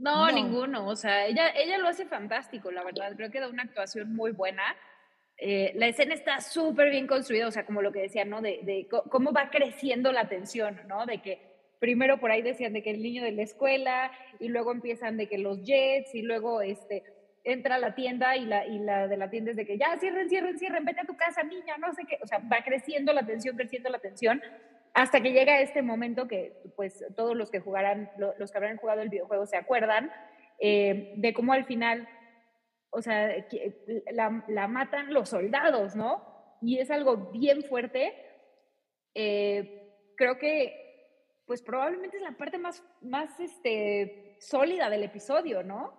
No, 0.00 0.30
ninguno, 0.32 0.86
o 0.86 0.96
sea, 0.96 1.26
ella, 1.26 1.50
ella 1.50 1.76
lo 1.76 1.88
hace 1.88 2.06
fantástico, 2.06 2.70
la 2.70 2.82
verdad, 2.82 3.12
creo 3.16 3.30
que 3.30 3.38
da 3.38 3.48
una 3.48 3.64
actuación 3.64 4.14
muy 4.14 4.32
buena. 4.32 4.62
Eh, 5.36 5.72
la 5.74 5.88
escena 5.88 6.14
está 6.14 6.40
súper 6.40 6.90
bien 6.90 7.06
construida, 7.06 7.46
o 7.46 7.50
sea, 7.50 7.66
como 7.66 7.82
lo 7.82 7.92
que 7.92 8.00
decía, 8.00 8.24
¿no? 8.24 8.40
De, 8.40 8.60
de, 8.62 8.88
cómo 8.88 9.32
va 9.32 9.50
creciendo 9.50 10.10
la 10.10 10.26
tensión, 10.26 10.80
¿no? 10.88 11.04
De 11.04 11.20
que 11.20 11.50
primero 11.78 12.18
por 12.18 12.30
ahí 12.30 12.40
decían 12.40 12.72
de 12.72 12.82
que 12.82 12.90
el 12.90 13.02
niño 13.02 13.22
de 13.22 13.32
la 13.32 13.42
escuela 13.42 14.10
y 14.38 14.48
luego 14.48 14.72
empiezan 14.72 15.18
de 15.18 15.28
que 15.28 15.36
los 15.36 15.62
jets 15.64 16.14
y 16.14 16.22
luego 16.22 16.62
este 16.62 17.04
entra 17.44 17.74
a 17.74 17.78
la 17.78 17.94
tienda 17.94 18.36
y 18.36 18.44
la, 18.44 18.66
y 18.66 18.78
la 18.78 19.06
de 19.06 19.16
la 19.16 19.28
tienda 19.28 19.50
es 19.50 19.56
de 19.56 19.66
que 19.66 19.78
ya 19.78 19.98
cierren, 19.98 20.28
cierren, 20.28 20.58
cierren, 20.58 20.84
vete 20.84 21.00
a 21.00 21.06
tu 21.06 21.16
casa, 21.16 21.42
niña, 21.42 21.76
no 21.78 21.92
sé 21.94 22.04
qué. 22.08 22.18
O 22.22 22.26
sea, 22.26 22.38
va 22.38 22.62
creciendo 22.64 23.12
la 23.12 23.24
tensión, 23.24 23.56
creciendo 23.56 23.90
la 23.90 23.98
tensión, 23.98 24.42
hasta 24.94 25.20
que 25.20 25.32
llega 25.32 25.60
este 25.60 25.82
momento 25.82 26.26
que, 26.26 26.62
pues, 26.76 27.04
todos 27.16 27.36
los 27.36 27.50
que 27.50 27.60
jugarán, 27.60 28.10
los 28.38 28.50
que 28.50 28.58
habrán 28.58 28.76
jugado 28.76 29.02
el 29.02 29.08
videojuego 29.08 29.46
se 29.46 29.56
acuerdan 29.56 30.10
eh, 30.58 31.14
de 31.16 31.32
cómo 31.32 31.52
al 31.52 31.64
final, 31.64 32.08
o 32.90 33.00
sea, 33.00 33.34
la, 34.12 34.44
la, 34.48 34.68
matan 34.68 35.12
los 35.12 35.28
soldados, 35.28 35.94
¿no? 35.94 36.58
Y 36.60 36.78
es 36.78 36.90
algo 36.90 37.30
bien 37.32 37.62
fuerte. 37.62 38.14
Eh, 39.14 39.94
creo 40.16 40.38
que, 40.38 41.08
pues, 41.46 41.62
probablemente 41.62 42.16
es 42.16 42.22
la 42.22 42.36
parte 42.36 42.58
más, 42.58 42.82
más 43.00 43.38
este, 43.40 44.36
sólida 44.40 44.90
del 44.90 45.04
episodio, 45.04 45.62
¿no? 45.62 45.98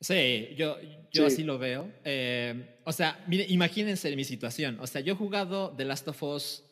Sí, 0.00 0.54
yo, 0.56 0.78
yo 1.12 1.26
así 1.26 1.44
lo 1.44 1.58
veo. 1.58 1.92
Eh, 2.04 2.78
o 2.84 2.92
sea, 2.92 3.22
mire, 3.26 3.44
imagínense 3.48 4.14
mi 4.16 4.24
situación. 4.24 4.78
O 4.80 4.86
sea, 4.86 5.02
yo 5.02 5.12
he 5.12 5.16
jugado 5.16 5.76
The 5.76 5.84
Last 5.84 6.08
of 6.08 6.22
Us, 6.22 6.64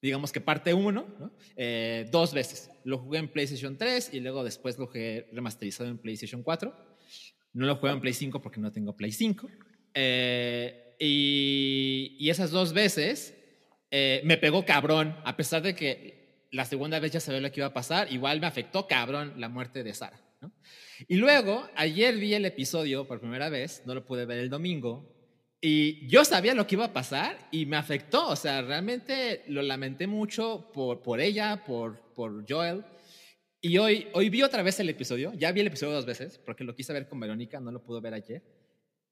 digamos 0.00 0.32
que 0.32 0.40
parte 0.40 0.74
1, 0.74 1.32
eh, 1.56 2.08
dos 2.10 2.32
veces. 2.32 2.70
Lo 2.84 2.98
jugué 2.98 3.18
en 3.18 3.28
PlayStation 3.28 3.76
3 3.76 4.10
y 4.14 4.20
luego 4.20 4.44
después 4.44 4.78
lo 4.78 4.86
jugué 4.86 5.28
remasterizado 5.32 5.90
en 5.90 5.98
PlayStation 5.98 6.42
4. 6.42 6.74
No 7.54 7.66
lo 7.66 7.76
juego 7.76 7.94
en 7.94 8.00
Play 8.00 8.12
5 8.12 8.40
porque 8.40 8.60
no 8.60 8.72
tengo 8.72 8.96
Play 8.96 9.12
5. 9.12 9.48
Eh, 9.94 10.94
y, 10.98 12.16
y, 12.18 12.30
esas 12.30 12.50
dos 12.50 12.72
veces 12.72 13.34
me 13.90 14.36
pegó 14.36 14.64
cabrón, 14.66 15.16
a 15.24 15.36
pesar 15.36 15.62
de 15.62 15.74
que 15.74 16.46
la 16.50 16.64
segunda 16.64 16.98
vez 16.98 17.12
ya 17.12 17.20
sabía 17.20 17.40
lo 17.40 17.50
que 17.50 17.60
iba 17.60 17.68
a 17.68 17.72
pasar, 17.72 18.12
igual 18.12 18.40
me 18.40 18.46
afectó 18.46 18.86
cabrón 18.86 19.34
la 19.38 19.48
muerte 19.48 19.82
de 19.82 19.94
Sara. 19.94 20.20
¿no? 20.40 20.52
Y 21.06 21.16
luego, 21.16 21.68
ayer 21.76 22.16
vi 22.16 22.34
el 22.34 22.44
episodio 22.44 23.06
por 23.06 23.20
primera 23.20 23.48
vez, 23.48 23.82
no 23.86 23.94
lo 23.94 24.04
pude 24.04 24.26
ver 24.26 24.38
el 24.38 24.50
domingo, 24.50 25.17
y 25.60 26.06
yo 26.06 26.24
sabía 26.24 26.54
lo 26.54 26.66
que 26.66 26.76
iba 26.76 26.86
a 26.86 26.92
pasar 26.92 27.48
y 27.50 27.66
me 27.66 27.76
afectó, 27.76 28.28
o 28.28 28.36
sea, 28.36 28.62
realmente 28.62 29.42
lo 29.48 29.62
lamenté 29.62 30.06
mucho 30.06 30.70
por, 30.72 31.02
por 31.02 31.20
ella, 31.20 31.64
por, 31.64 31.98
por 32.14 32.44
Joel. 32.48 32.84
Y 33.60 33.76
hoy, 33.78 34.06
hoy 34.14 34.30
vi 34.30 34.42
otra 34.42 34.62
vez 34.62 34.78
el 34.78 34.88
episodio, 34.88 35.32
ya 35.34 35.50
vi 35.50 35.60
el 35.60 35.66
episodio 35.66 35.94
dos 35.94 36.06
veces, 36.06 36.38
porque 36.38 36.62
lo 36.62 36.76
quise 36.76 36.92
ver 36.92 37.08
con 37.08 37.18
Verónica, 37.18 37.58
no 37.58 37.72
lo 37.72 37.82
pudo 37.82 38.00
ver 38.00 38.14
ayer. 38.14 38.42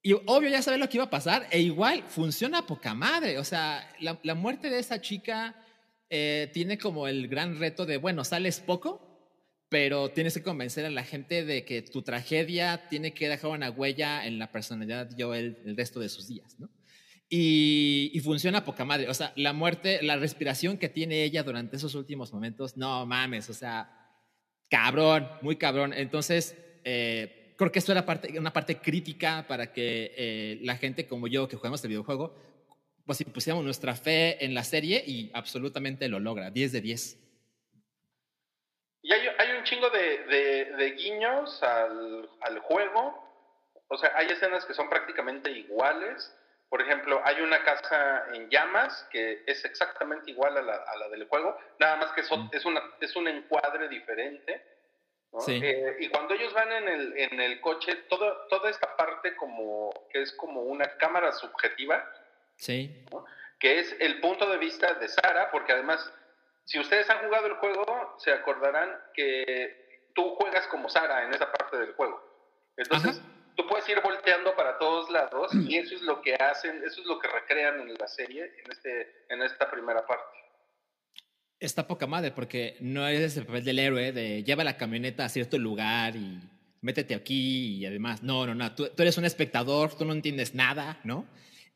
Y 0.03 0.13
obvio 0.13 0.49
ya 0.49 0.63
sabía 0.63 0.79
lo 0.79 0.89
que 0.89 0.99
iba 0.99 1.05
a 1.07 1.11
pasar, 1.11 1.49
e 1.51 1.61
igual 1.61 2.05
funciona 2.07 2.65
poca 2.65 2.95
madre, 2.95 3.39
o 3.39 3.45
sea, 3.45 3.93
la, 3.99 4.21
la 4.23 4.37
muerte 4.37 4.71
de 4.71 4.79
esa 4.79 5.01
chica 5.01 5.57
eh, 6.09 6.49
tiene 6.53 6.79
como 6.79 7.09
el 7.09 7.27
gran 7.27 7.59
reto 7.59 7.85
de, 7.85 7.97
bueno, 7.97 8.23
sales 8.23 8.61
poco, 8.61 9.16
pero 9.69 10.11
tienes 10.11 10.35
que 10.35 10.43
convencer 10.43 10.85
a 10.85 10.91
la 10.91 11.03
gente 11.03 11.45
de 11.45 11.65
que 11.65 11.83
tu 11.83 12.03
tragedia 12.03 12.89
tiene 12.89 13.13
que 13.13 13.29
dejar 13.29 13.51
una 13.51 13.71
huella 13.71 14.27
en 14.27 14.39
la 14.39 14.53
personalidad 14.53 15.07
de 15.07 15.23
Joel 15.23 15.59
el 15.65 15.77
resto 15.77 16.01
de 16.01 16.09
sus 16.09 16.29
días, 16.29 16.59
¿no? 16.59 16.71
Y, 17.29 18.13
y, 18.15 18.21
funciona 18.21 18.65
poca 18.65 18.85
madre. 18.85 19.09
O 19.09 19.15
sea, 19.15 19.33
la 19.35 19.53
muerte, 19.53 20.01
la 20.01 20.15
respiración 20.15 20.79
que 20.79 20.89
tiene 20.89 21.25
ella 21.25 21.43
durante 21.43 21.75
esos 21.75 21.97
últimos 21.97 22.33
momentos, 22.33 22.77
no 22.77 23.05
mames, 23.05 23.51
o 23.51 23.55
sea, 23.55 23.91
cabrón, 24.69 25.29
muy 25.43 25.57
cabrón. 25.57 25.93
Entonces, 25.93 26.57
eh, 26.85 27.55
creo 27.57 27.73
que 27.73 27.79
esto 27.79 27.93
era 27.93 28.07
parte, 28.07 28.39
una 28.39 28.53
parte 28.53 28.77
crítica 28.79 29.45
para 29.49 29.73
que 29.73 30.13
eh, 30.17 30.61
la 30.63 30.77
gente 30.77 31.07
como 31.07 31.27
yo 31.27 31.49
que 31.49 31.57
jugamos 31.57 31.83
el 31.85 31.89
videojuego, 31.89 32.35
pues 33.05 33.19
si 33.19 33.25
pusiéramos 33.25 33.65
nuestra 33.65 33.95
fe 33.95 34.45
en 34.45 34.55
la 34.55 34.65
serie 34.65 35.03
y 35.07 35.31
absolutamente 35.35 36.09
lo 36.09 36.21
logra, 36.21 36.51
10 36.51 36.73
de 36.73 36.81
10. 36.81 37.26
Y 39.07 39.12
hay, 39.12 39.29
hay 39.38 39.53
un 39.53 39.62
chingo 39.62 39.88
de, 39.90 40.75
de, 40.77 40.90
guiños 40.97 41.62
al, 41.62 42.29
al, 42.40 42.59
juego. 42.59 43.25
O 43.87 43.97
sea, 43.97 44.11
hay 44.16 44.27
escenas 44.27 44.64
que 44.66 44.75
son 44.75 44.88
prácticamente 44.88 45.49
iguales. 45.49 46.37
Por 46.69 46.83
ejemplo, 46.83 47.21
hay 47.25 47.40
una 47.40 47.62
casa 47.62 48.25
en 48.35 48.51
llamas 48.51 49.07
que 49.12 49.45
es 49.47 49.64
exactamente 49.64 50.33
igual 50.33 50.57
a 50.57 50.62
la, 50.62 50.75
a 50.75 50.97
la 50.97 51.09
del 51.11 51.29
juego, 51.29 51.57
nada 51.79 51.95
más 51.99 52.11
que 52.14 52.23
mm. 52.23 52.51
es, 52.51 52.64
una, 52.64 52.83
es 53.01 53.14
un 53.14 53.29
encuadre 53.29 53.88
diferente. 53.88 54.61
Eh, 55.47 55.99
y 56.01 56.09
cuando 56.09 56.35
ellos 56.35 56.53
van 56.53 56.73
en 56.73 56.88
el, 56.88 57.16
en 57.16 57.40
el 57.40 57.61
coche, 57.61 57.95
todo, 58.09 58.49
toda 58.49 58.71
esta 58.71 58.97
parte 58.97 59.37
como 59.37 60.09
que 60.11 60.23
es 60.23 60.33
como 60.33 60.62
una 60.62 60.97
cámara 60.97 61.31
subjetiva, 61.31 62.11
sí. 62.57 63.05
que 63.61 63.79
es 63.79 63.95
el 64.01 64.19
punto 64.21 64.51
de 64.51 64.59
vista 64.59 64.95
de 64.95 65.07
Sara, 65.09 65.53
porque 65.53 65.75
además 65.75 66.12
si 66.67 66.81
ustedes 66.81 67.09
han 67.09 67.25
jugado 67.25 67.47
el 67.47 67.55
juego, 67.55 68.17
se 68.19 68.33
acordarán 68.33 68.91
que 69.15 70.11
tú 70.15 70.35
juegas 70.35 70.67
como 70.67 70.89
Sara 70.89 71.25
en 71.25 71.33
esa 71.33 71.51
parte 71.51 71.79
del 71.79 71.95
juego. 71.95 72.21
Entonces, 72.77 73.23
tú 73.55 73.67
puedes 73.69 73.89
ir 73.89 74.01
volteando 74.03 74.55
para 74.57 74.77
todos 74.79 75.09
lados 75.11 75.53
y 75.55 75.77
eso 75.79 75.95
es 75.95 76.03
lo 76.03 76.21
que 76.21 76.35
hacen, 76.35 76.83
eso 76.85 77.01
es 77.01 77.07
lo 77.07 77.21
que 77.21 77.29
recrean 77.29 77.81
en 77.81 77.95
la 77.95 78.09
serie, 78.09 78.45
en, 78.45 78.73
este, 78.73 79.27
en 79.29 79.43
esta 79.43 79.71
primera 79.71 80.05
parte. 80.05 80.39
Está 81.61 81.87
poca 81.87 82.07
madre 82.09 82.33
porque 82.33 82.77
no 82.81 83.07
es 83.07 83.37
el 83.37 83.47
papel 83.47 83.65
del 83.65 83.79
héroe 83.79 84.13
de 84.13 84.43
lleva 84.43 84.65
la 84.65 84.77
camioneta 84.77 85.25
a 85.25 85.29
cierto 85.29 85.59
lugar 85.59 86.17
y 86.17 86.41
métete 86.83 87.15
aquí 87.15 87.77
y 87.77 87.87
además, 87.87 88.25
no, 88.25 88.45
no, 88.45 88.55
no, 88.57 88.75
tú, 88.75 88.91
eres 88.99 89.17
un 89.19 89.25
espectador, 89.25 89.97
tú 89.97 90.05
no 90.05 90.13
entiendes 90.13 90.55
nada, 90.55 91.01
¿no? 91.05 91.27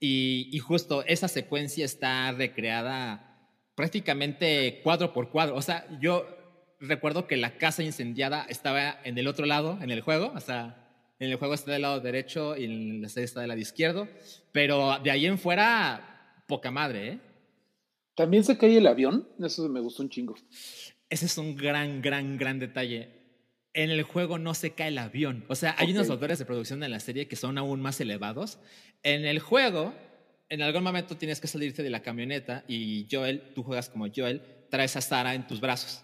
Y, 0.01 0.49
y, 0.53 0.59
justo 0.59 1.05
esa 1.07 1.29
secuencia 1.29 1.85
está 1.85 2.33
recreada 2.33 3.30
prácticamente 3.81 4.81
cuadro 4.83 5.15
por 5.15 5.31
cuadro. 5.31 5.57
O 5.57 5.63
sea, 5.63 5.87
yo 6.03 6.27
recuerdo 6.81 7.27
que 7.27 7.39
la 7.39 7.57
casa 7.57 7.83
incendiada 7.83 8.45
estaba 8.47 9.01
en 9.05 9.17
el 9.17 9.27
otro 9.27 9.47
lado, 9.47 9.79
en 9.81 9.91
el 9.91 10.03
juego, 10.03 10.33
o 10.37 10.41
sea, 10.41 10.87
en 11.19 11.31
el 11.31 11.37
juego 11.37 11.55
está 11.55 11.73
del 11.73 11.81
lado 11.81 11.99
derecho 11.99 12.59
y 12.59 12.65
en 12.67 13.01
la 13.01 13.09
serie 13.09 13.25
está 13.25 13.41
del 13.41 13.49
lado 13.49 13.61
izquierdo, 13.61 14.07
pero 14.53 14.99
de 15.03 15.11
ahí 15.11 15.25
en 15.25 15.39
fuera, 15.39 16.43
poca 16.47 16.71
madre, 16.71 17.09
¿eh? 17.09 17.19
¿También 18.15 18.45
se 18.45 18.59
cae 18.59 18.77
el 18.77 18.87
avión? 18.87 19.27
Eso 19.43 19.67
me 19.71 19.81
gustó 19.81 20.03
un 20.03 20.11
chingo. 20.11 20.35
Ese 21.09 21.25
es 21.25 21.39
un 21.39 21.57
gran, 21.57 22.03
gran, 22.03 22.37
gran 22.37 22.59
detalle. 22.59 23.09
En 23.73 23.89
el 23.89 24.03
juego 24.03 24.39
no 24.39 24.53
se 24.53 24.73
cae 24.73 24.89
el 24.89 24.99
avión. 24.99 25.47
O 25.49 25.55
sea, 25.55 25.75
hay 25.79 25.93
unos 25.93 26.09
valores 26.09 26.39
de 26.39 26.45
producción 26.45 26.83
en 26.83 26.91
la 26.91 27.01
serie 27.01 27.29
que 27.29 27.37
son 27.37 27.57
aún 27.57 27.81
más 27.81 27.99
elevados. 27.99 28.59
En 29.03 29.25
el 29.25 29.39
juego, 29.39 29.95
en 30.51 30.63
algún 30.63 30.83
momento 30.83 31.17
tienes 31.17 31.41
que 31.41 31.47
salirte 31.47 31.83
de 31.83 31.91
la 31.91 32.03
camioneta 32.03 32.65
y 32.67 33.07
Joel, 33.11 33.53
tú 33.55 33.63
juegas 33.63 33.89
como 33.89 34.07
Joel, 34.15 34.43
traes 34.69 34.97
a 34.97 35.01
Sara 35.01 35.35
en 35.35 35.47
tus 35.47 35.61
brazos 35.61 36.03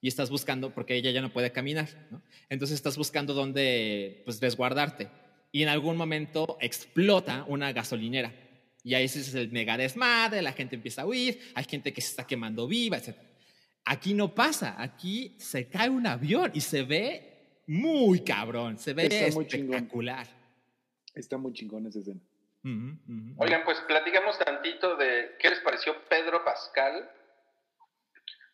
y 0.00 0.06
estás 0.06 0.30
buscando, 0.30 0.72
porque 0.72 0.94
ella 0.94 1.10
ya 1.10 1.20
no 1.20 1.32
puede 1.32 1.50
caminar, 1.50 1.88
¿no? 2.10 2.22
entonces 2.48 2.76
estás 2.76 2.96
buscando 2.96 3.34
dónde 3.34 4.22
pues, 4.24 4.40
resguardarte. 4.40 5.08
Y 5.50 5.62
en 5.62 5.68
algún 5.68 5.96
momento 5.96 6.58
explota 6.60 7.44
una 7.48 7.72
gasolinera. 7.72 8.32
Y 8.84 8.94
ahí 8.94 9.04
es 9.04 9.34
el 9.34 9.50
mega 9.50 9.76
desmadre, 9.76 10.42
la 10.42 10.52
gente 10.52 10.76
empieza 10.76 11.02
a 11.02 11.06
huir, 11.06 11.40
hay 11.54 11.64
gente 11.64 11.92
que 11.92 12.00
se 12.00 12.10
está 12.10 12.26
quemando 12.26 12.68
viva, 12.68 12.98
etc. 12.98 13.16
Aquí 13.84 14.14
no 14.14 14.32
pasa, 14.34 14.80
aquí 14.80 15.34
se 15.38 15.66
cae 15.66 15.90
un 15.90 16.06
avión 16.06 16.52
y 16.54 16.60
se 16.60 16.84
ve 16.84 17.62
muy 17.66 18.20
cabrón, 18.20 18.78
se 18.78 18.92
ve 18.92 19.06
espectacular. 19.26 20.28
Está 21.14 21.36
muy 21.38 21.52
chingón 21.52 21.86
esa 21.86 21.98
escena. 21.98 22.20
Oigan, 23.38 23.62
pues 23.64 23.80
platicamos 23.82 24.38
tantito 24.38 24.96
de 24.96 25.36
qué 25.38 25.50
les 25.50 25.60
pareció 25.60 25.94
Pedro 26.08 26.44
Pascal 26.44 27.10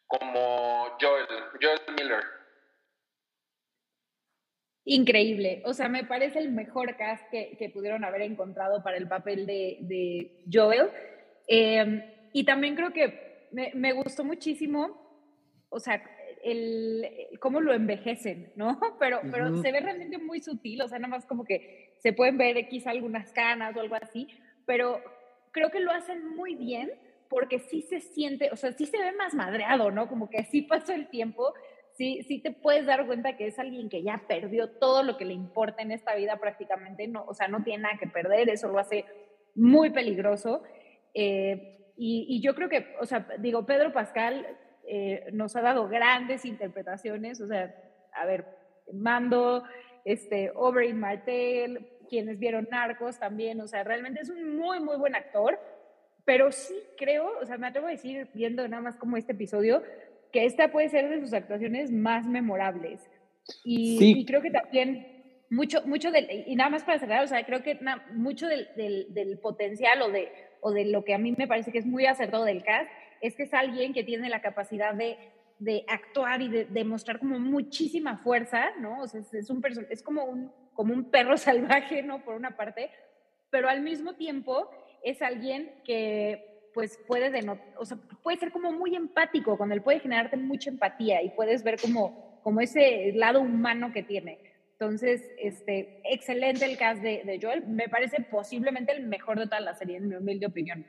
como 0.06 0.96
Joel, 1.00 1.26
Joel 1.60 1.80
Miller. 1.96 2.24
Increíble, 4.86 5.62
o 5.64 5.72
sea, 5.72 5.88
me 5.88 6.04
parece 6.04 6.40
el 6.40 6.50
mejor 6.50 6.96
cast 6.98 7.30
que, 7.30 7.70
pudieron 7.72 8.04
haber 8.04 8.20
encontrado 8.20 8.82
para 8.82 8.98
el 8.98 9.08
papel 9.08 9.46
de, 9.46 10.42
Joel. 10.52 10.90
Em, 11.46 12.02
y 12.34 12.44
también 12.44 12.74
creo 12.76 12.92
que 12.92 13.48
me, 13.50 13.92
gustó 13.92 14.24
muchísimo, 14.24 15.00
o 15.70 15.80
sea, 15.80 16.02
el, 16.44 17.08
cómo 17.40 17.60
lo 17.60 17.72
envejecen, 17.72 18.52
¿no? 18.56 18.78
Pero, 19.00 19.20
pero 19.32 19.56
se 19.62 19.72
ve 19.72 19.80
realmente 19.80 20.18
muy 20.18 20.40
sutil, 20.40 20.82
o 20.82 20.88
sea, 20.88 20.98
nada 20.98 21.16
más 21.16 21.26
como 21.26 21.44
que 21.44 21.94
se 21.98 22.12
pueden 22.12 22.38
ver 22.38 22.68
quizá 22.68 22.90
algunas 22.90 23.32
canas 23.32 23.76
o 23.76 23.80
algo 23.80 23.96
así, 23.96 24.28
pero 24.66 25.02
creo 25.52 25.70
que 25.70 25.80
lo 25.80 25.90
hacen 25.90 26.34
muy 26.36 26.54
bien 26.54 26.92
porque 27.28 27.58
sí 27.58 27.82
se 27.82 28.00
siente, 28.00 28.50
o 28.52 28.56
sea, 28.56 28.72
sí 28.72 28.86
se 28.86 28.98
ve 28.98 29.12
más 29.12 29.34
madreado, 29.34 29.90
¿no? 29.90 30.08
Como 30.08 30.30
que 30.30 30.38
así 30.38 30.62
pasó 30.62 30.92
el 30.92 31.08
tiempo, 31.08 31.54
sí, 31.96 32.22
sí 32.28 32.40
te 32.40 32.52
puedes 32.52 32.86
dar 32.86 33.06
cuenta 33.06 33.36
que 33.36 33.46
es 33.46 33.58
alguien 33.58 33.88
que 33.88 34.02
ya 34.02 34.22
perdió 34.28 34.70
todo 34.70 35.02
lo 35.02 35.16
que 35.16 35.24
le 35.24 35.34
importa 35.34 35.82
en 35.82 35.92
esta 35.92 36.14
vida 36.14 36.36
prácticamente, 36.36 37.08
no, 37.08 37.24
o 37.26 37.34
sea, 37.34 37.48
no 37.48 37.62
tiene 37.62 37.84
nada 37.84 37.98
que 37.98 38.06
perder, 38.06 38.48
eso 38.48 38.68
lo 38.68 38.78
hace 38.78 39.04
muy 39.54 39.90
peligroso. 39.90 40.62
Eh, 41.14 41.92
y, 41.96 42.40
yo 42.42 42.54
creo 42.54 42.68
que, 42.68 42.94
o 43.00 43.06
sea, 43.06 43.26
digo, 43.38 43.66
Pedro 43.66 43.92
Pascal 43.92 44.46
eh, 44.86 45.28
nos 45.32 45.56
ha 45.56 45.62
dado 45.62 45.88
grandes 45.88 46.44
interpretaciones, 46.44 47.40
o 47.40 47.46
sea, 47.46 47.74
a 48.12 48.26
ver, 48.26 48.46
Mando, 48.92 49.64
este, 50.04 50.52
Oberyn 50.54 50.98
Martel, 50.98 51.88
quienes 52.08 52.38
vieron 52.38 52.68
Narcos 52.70 53.18
también, 53.18 53.60
o 53.60 53.66
sea, 53.66 53.82
realmente 53.82 54.20
es 54.20 54.28
un 54.28 54.56
muy, 54.56 54.80
muy 54.80 54.96
buen 54.96 55.14
actor 55.14 55.58
pero 56.24 56.50
sí 56.52 56.74
creo, 56.96 57.38
o 57.40 57.46
sea, 57.46 57.58
me 57.58 57.66
atrevo 57.66 57.86
a 57.86 57.90
decir, 57.90 58.28
viendo 58.34 58.66
nada 58.66 58.82
más 58.82 58.96
como 58.96 59.16
este 59.16 59.32
episodio, 59.32 59.82
que 60.32 60.46
esta 60.46 60.72
puede 60.72 60.88
ser 60.88 61.08
de 61.10 61.20
sus 61.20 61.32
actuaciones 61.32 61.90
más 61.90 62.26
memorables. 62.26 63.00
Y, 63.62 64.24
creo 64.24 64.40
que 64.40 64.50
también 64.50 65.06
mucho, 65.50 65.86
mucho 65.86 66.10
del, 66.10 66.44
y 66.46 66.56
nada 66.56 66.70
más 66.70 66.82
para 66.82 66.98
cerrar, 66.98 67.22
o 67.22 67.26
sea, 67.26 67.44
creo 67.44 67.62
que 67.62 67.78
mucho 68.12 68.48
del, 68.48 68.68
del, 68.74 69.38
potencial 69.38 70.00
o 70.00 70.10
de, 70.10 70.32
o 70.60 70.72
de 70.72 70.86
lo 70.86 71.04
que 71.04 71.14
a 71.14 71.18
mí 71.18 71.34
me 71.36 71.46
parece 71.46 71.72
que 71.72 71.78
es 71.78 71.86
muy 71.86 72.06
acertado 72.06 72.44
del 72.44 72.64
cast, 72.64 72.90
es 73.26 73.36
que 73.36 73.44
es 73.44 73.54
alguien 73.54 73.92
que 73.92 74.04
tiene 74.04 74.28
la 74.28 74.42
capacidad 74.42 74.94
de, 74.94 75.16
de 75.58 75.84
actuar 75.88 76.42
y 76.42 76.48
de 76.48 76.64
demostrar 76.66 77.18
como 77.18 77.38
muchísima 77.38 78.18
fuerza, 78.18 78.70
¿no? 78.78 79.00
O 79.00 79.08
sea, 79.08 79.20
es, 79.20 79.50
un 79.50 79.62
es 79.88 80.02
como 80.02 80.24
un, 80.24 80.52
como 80.74 80.92
un 80.92 81.10
perro 81.10 81.36
salvaje, 81.38 82.02
¿no? 82.02 82.22
Por 82.22 82.34
una 82.34 82.56
parte, 82.56 82.90
pero 83.50 83.68
al 83.68 83.80
mismo 83.80 84.14
tiempo 84.14 84.70
es 85.02 85.22
alguien 85.22 85.72
que 85.84 86.50
pues 86.74 86.98
puede, 87.06 87.30
o 87.78 87.86
sea, 87.86 87.96
puede 88.22 88.36
ser 88.36 88.50
como 88.50 88.72
muy 88.72 88.96
empático, 88.96 89.56
con 89.56 89.70
él 89.70 89.80
puede 89.80 90.00
generarte 90.00 90.36
mucha 90.36 90.70
empatía 90.70 91.22
y 91.22 91.30
puedes 91.30 91.62
ver 91.62 91.80
como, 91.80 92.40
como 92.42 92.60
ese 92.60 93.12
lado 93.14 93.40
humano 93.40 93.92
que 93.92 94.02
tiene. 94.02 94.40
Entonces, 94.72 95.30
este, 95.38 96.00
excelente 96.04 96.64
el 96.64 96.76
cast 96.76 97.00
de, 97.00 97.22
de 97.24 97.38
Joel. 97.40 97.64
Me 97.68 97.88
parece 97.88 98.22
posiblemente 98.28 98.90
el 98.90 99.06
mejor 99.06 99.38
de 99.38 99.46
toda 99.46 99.60
la 99.60 99.74
serie, 99.74 99.98
en 99.98 100.08
mi 100.08 100.16
humilde 100.16 100.46
opinión. 100.46 100.84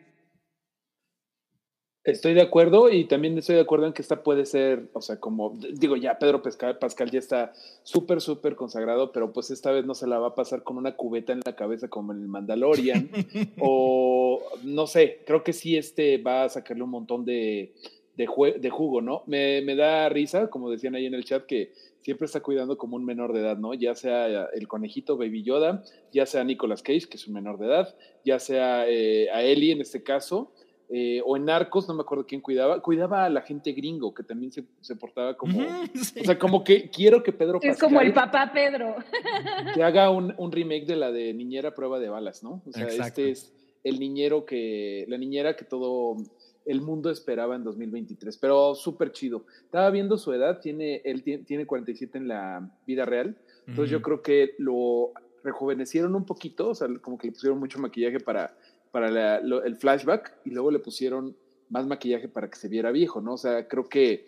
Estoy 2.05 2.35
de 2.35 2.43
acuerdo 2.43 2.91
y 2.91 3.05
también 3.05 3.35
estoy 3.35 3.55
de 3.55 3.61
acuerdo 3.61 3.87
en 3.87 3.93
que 3.93 4.03
esta 4.03 4.21
puede 4.21 4.45
ser, 4.45 4.89
o 4.93 5.01
sea, 5.01 5.19
como 5.19 5.57
digo, 5.73 5.95
ya 5.95 6.19
Pedro 6.19 6.43
Pascal, 6.43 6.77
Pascal 6.77 7.09
ya 7.09 7.17
está 7.17 7.51
súper, 7.81 8.21
súper 8.21 8.55
consagrado, 8.55 9.11
pero 9.11 9.33
pues 9.33 9.49
esta 9.49 9.71
vez 9.71 9.85
no 9.85 9.95
se 9.95 10.05
la 10.05 10.19
va 10.19 10.27
a 10.27 10.35
pasar 10.35 10.61
con 10.61 10.77
una 10.77 10.95
cubeta 10.95 11.33
en 11.33 11.41
la 11.43 11.55
cabeza 11.55 11.87
como 11.87 12.13
en 12.13 12.21
el 12.21 12.27
Mandalorian, 12.27 13.09
o 13.59 14.39
no 14.63 14.85
sé, 14.85 15.21
creo 15.25 15.43
que 15.43 15.51
sí 15.51 15.77
este 15.77 16.19
va 16.19 16.43
a 16.43 16.49
sacarle 16.49 16.83
un 16.83 16.91
montón 16.91 17.25
de, 17.25 17.73
de, 18.15 18.27
de 18.59 18.69
jugo, 18.69 19.01
¿no? 19.01 19.23
Me, 19.25 19.63
me, 19.63 19.75
da 19.75 20.07
risa, 20.07 20.51
como 20.51 20.69
decían 20.69 20.93
ahí 20.93 21.07
en 21.07 21.15
el 21.15 21.25
chat, 21.25 21.47
que 21.47 21.71
siempre 22.01 22.27
está 22.27 22.39
cuidando 22.41 22.77
como 22.77 22.97
un 22.97 23.03
menor 23.03 23.33
de 23.33 23.39
edad, 23.39 23.57
¿no? 23.57 23.73
Ya 23.73 23.95
sea 23.95 24.45
el 24.53 24.67
conejito 24.67 25.17
Baby 25.17 25.41
Yoda, 25.41 25.83
ya 26.13 26.27
sea 26.27 26.43
Nicolas 26.43 26.83
Cage, 26.83 27.07
que 27.09 27.17
es 27.17 27.27
un 27.27 27.33
menor 27.33 27.57
de 27.57 27.65
edad, 27.65 27.95
ya 28.23 28.37
sea 28.37 28.87
eh, 28.87 29.27
a 29.31 29.41
Ellie 29.41 29.71
en 29.71 29.81
este 29.81 30.03
caso 30.03 30.51
eh, 30.89 31.21
o 31.25 31.35
en 31.35 31.45
Narcos, 31.45 31.87
no 31.87 31.95
me 31.95 32.01
acuerdo 32.01 32.25
quién 32.27 32.41
cuidaba, 32.41 32.81
cuidaba 32.81 33.25
a 33.25 33.29
la 33.29 33.41
gente 33.41 33.71
gringo, 33.71 34.13
que 34.13 34.23
también 34.23 34.51
se, 34.51 34.63
se 34.81 34.95
portaba 34.95 35.35
como, 35.35 35.59
o 36.21 36.23
sea, 36.23 36.37
como 36.37 36.63
que 36.63 36.89
quiero 36.89 37.23
que 37.23 37.31
Pedro 37.31 37.59
Es 37.61 37.79
como 37.79 38.01
el 38.01 38.13
papá 38.13 38.51
Pedro. 38.53 38.95
Que 39.73 39.83
haga 39.83 40.09
un, 40.09 40.33
un, 40.37 40.51
remake 40.51 40.85
de 40.85 40.95
la 40.95 41.11
de 41.11 41.33
Niñera 41.33 41.73
Prueba 41.73 41.99
de 41.99 42.09
Balas, 42.09 42.43
¿no? 42.43 42.61
O 42.65 42.71
sea, 42.71 42.87
este 42.87 43.31
es 43.31 43.51
el 43.83 43.99
niñero 43.99 44.45
que, 44.45 45.05
la 45.07 45.17
niñera 45.17 45.55
que 45.55 45.63
todo 45.63 46.17
el 46.65 46.81
mundo 46.81 47.09
esperaba 47.09 47.55
en 47.55 47.63
2023, 47.63 48.37
pero 48.37 48.75
súper 48.75 49.11
chido. 49.11 49.45
Estaba 49.63 49.89
viendo 49.91 50.17
su 50.17 50.33
edad, 50.33 50.59
tiene, 50.59 51.01
él 51.05 51.23
tiene, 51.23 51.65
47 51.65 52.17
en 52.17 52.27
la 52.27 52.69
vida 52.85 53.05
real, 53.05 53.37
entonces 53.67 53.91
yo 53.91 54.01
creo 54.01 54.21
que 54.21 54.55
lo 54.57 55.11
rejuvenecieron 55.43 56.15
un 56.15 56.25
poquito, 56.25 56.69
o 56.69 56.75
sea, 56.75 56.87
como 57.01 57.17
que 57.17 57.27
le 57.27 57.33
pusieron 57.33 57.59
mucho 57.59 57.79
maquillaje 57.79 58.19
para 58.19 58.57
para 58.95 59.39
el 59.39 59.75
flashback 59.75 60.37
y 60.45 60.51
luego 60.51 60.71
le 60.71 60.79
pusieron 60.79 61.35
más 61.67 61.85
maquillaje 61.85 62.29
para 62.29 62.49
que 62.49 62.55
se 62.57 62.69
viera 62.69 62.91
viejo, 62.91 63.19
¿no? 63.19 63.33
O 63.33 63.37
sea, 63.37 63.67
creo 63.67 63.89
que 63.89 64.25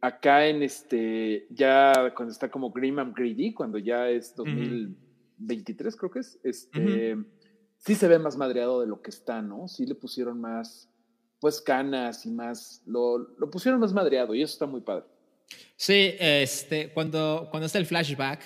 acá 0.00 0.46
en 0.46 0.62
este, 0.62 1.46
ya 1.50 2.14
cuando 2.16 2.32
está 2.32 2.50
como 2.50 2.70
Grim 2.70 2.98
and 2.98 3.14
Greedy, 3.14 3.52
cuando 3.52 3.76
ya 3.76 4.08
es 4.08 4.34
2023, 4.34 5.96
creo 5.96 6.10
que 6.10 6.20
es, 6.20 6.40
este, 6.44 7.18
sí 7.76 7.94
se 7.94 8.08
ve 8.08 8.18
más 8.18 8.38
madreado 8.38 8.80
de 8.80 8.86
lo 8.86 9.02
que 9.02 9.10
está, 9.10 9.42
¿no? 9.42 9.68
Sí 9.68 9.84
le 9.84 9.94
pusieron 9.94 10.40
más, 10.40 10.88
pues, 11.38 11.60
canas 11.60 12.24
y 12.24 12.30
más, 12.30 12.80
lo, 12.86 13.18
lo 13.18 13.50
pusieron 13.50 13.78
más 13.78 13.92
madreado 13.92 14.34
y 14.34 14.40
eso 14.40 14.54
está 14.54 14.64
muy 14.64 14.80
padre. 14.80 15.04
Sí, 15.76 16.14
este, 16.18 16.90
cuando, 16.94 17.48
cuando 17.50 17.66
está 17.66 17.76
el 17.76 17.84
flashback, 17.84 18.40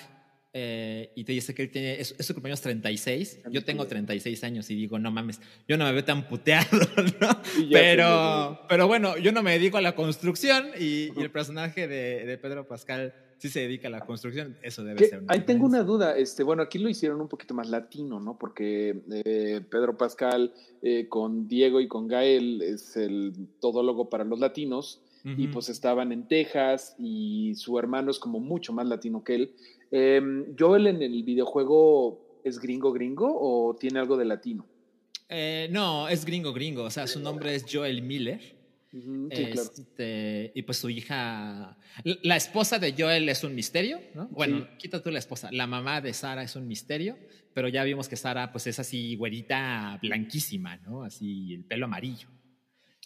eh, 0.53 1.11
y 1.15 1.23
te 1.23 1.31
dice 1.31 1.55
que 1.55 1.63
él 1.63 1.69
tiene, 1.69 2.01
es, 2.01 2.13
su 2.19 2.33
cumpleaños 2.33 2.59
36, 2.61 3.39
yo 3.51 3.63
tengo 3.63 3.87
36 3.87 4.43
años 4.43 4.69
y 4.69 4.75
digo, 4.75 4.99
no 4.99 5.09
mames, 5.09 5.39
yo 5.67 5.77
no 5.77 5.85
me 5.85 5.93
veo 5.93 6.03
tan 6.03 6.27
puteado, 6.27 6.67
¿no? 7.21 7.41
Pero, 7.71 8.65
pero 8.67 8.87
bueno, 8.87 9.17
yo 9.17 9.31
no 9.31 9.43
me 9.43 9.53
dedico 9.53 9.77
a 9.77 9.81
la 9.81 9.95
construcción 9.95 10.71
y, 10.77 11.09
el 11.19 11.31
personaje 11.31 11.87
de, 11.87 12.25
de, 12.25 12.37
Pedro 12.37 12.67
Pascal 12.67 13.13
sí 13.41 13.49
se 13.49 13.61
dedica 13.61 13.87
a 13.87 13.91
la 13.91 14.01
construcción, 14.01 14.55
eso 14.61 14.83
debe 14.83 15.07
ser. 15.07 15.23
Ahí 15.27 15.41
tengo 15.41 15.65
una 15.65 15.81
duda, 15.81 16.15
este, 16.15 16.43
bueno, 16.43 16.61
aquí 16.61 16.77
lo 16.77 16.89
hicieron 16.89 17.19
un 17.21 17.27
poquito 17.27 17.55
más 17.55 17.67
latino, 17.71 18.19
¿no? 18.19 18.37
Porque 18.37 19.01
eh, 19.11 19.61
Pedro 19.67 19.97
Pascal 19.97 20.53
eh, 20.83 21.07
con 21.09 21.47
Diego 21.47 21.81
y 21.81 21.87
con 21.87 22.07
Gael 22.07 22.61
es 22.61 22.95
el 22.95 23.33
todólogo 23.59 24.11
para 24.11 24.23
los 24.23 24.39
latinos. 24.39 25.01
Y 25.23 25.49
pues 25.49 25.69
estaban 25.69 26.11
en 26.11 26.27
Texas 26.27 26.95
y 26.97 27.53
su 27.53 27.77
hermano 27.77 28.09
es 28.09 28.17
como 28.17 28.39
mucho 28.39 28.73
más 28.73 28.87
latino 28.87 29.23
que 29.23 29.35
él. 29.35 29.53
Eh, 29.91 30.19
¿Joel 30.57 30.87
en 30.87 31.03
el 31.03 31.21
videojuego 31.21 32.39
es 32.43 32.59
gringo 32.59 32.91
gringo 32.91 33.29
o 33.31 33.75
tiene 33.75 33.99
algo 33.99 34.17
de 34.17 34.25
latino? 34.25 34.65
Eh, 35.29 35.69
no, 35.69 36.09
es 36.09 36.25
gringo 36.25 36.53
gringo, 36.53 36.85
o 36.85 36.89
sea, 36.89 37.05
su 37.05 37.19
nombre 37.19 37.53
es 37.53 37.65
Joel 37.71 38.01
Miller. 38.01 38.60
Este, 39.29 40.51
y 40.53 40.61
pues 40.63 40.77
su 40.77 40.89
hija, 40.89 41.77
la 42.03 42.35
esposa 42.35 42.77
de 42.77 42.93
Joel 42.97 43.29
es 43.29 43.43
un 43.43 43.55
misterio, 43.55 43.99
¿no? 44.13 44.27
Bueno, 44.27 44.67
quita 44.77 45.01
tú 45.01 45.11
la 45.11 45.19
esposa, 45.19 45.49
la 45.51 45.65
mamá 45.65 46.01
de 46.01 46.13
Sara 46.13 46.43
es 46.43 46.55
un 46.55 46.67
misterio, 46.67 47.17
pero 47.53 47.67
ya 47.69 47.83
vimos 47.83 48.09
que 48.09 48.17
Sara 48.17 48.51
pues 48.51 48.67
es 48.67 48.79
así 48.79 49.15
güerita 49.15 49.97
blanquísima, 50.01 50.77
¿no? 50.77 51.03
Así 51.03 51.53
el 51.53 51.63
pelo 51.63 51.85
amarillo. 51.85 52.27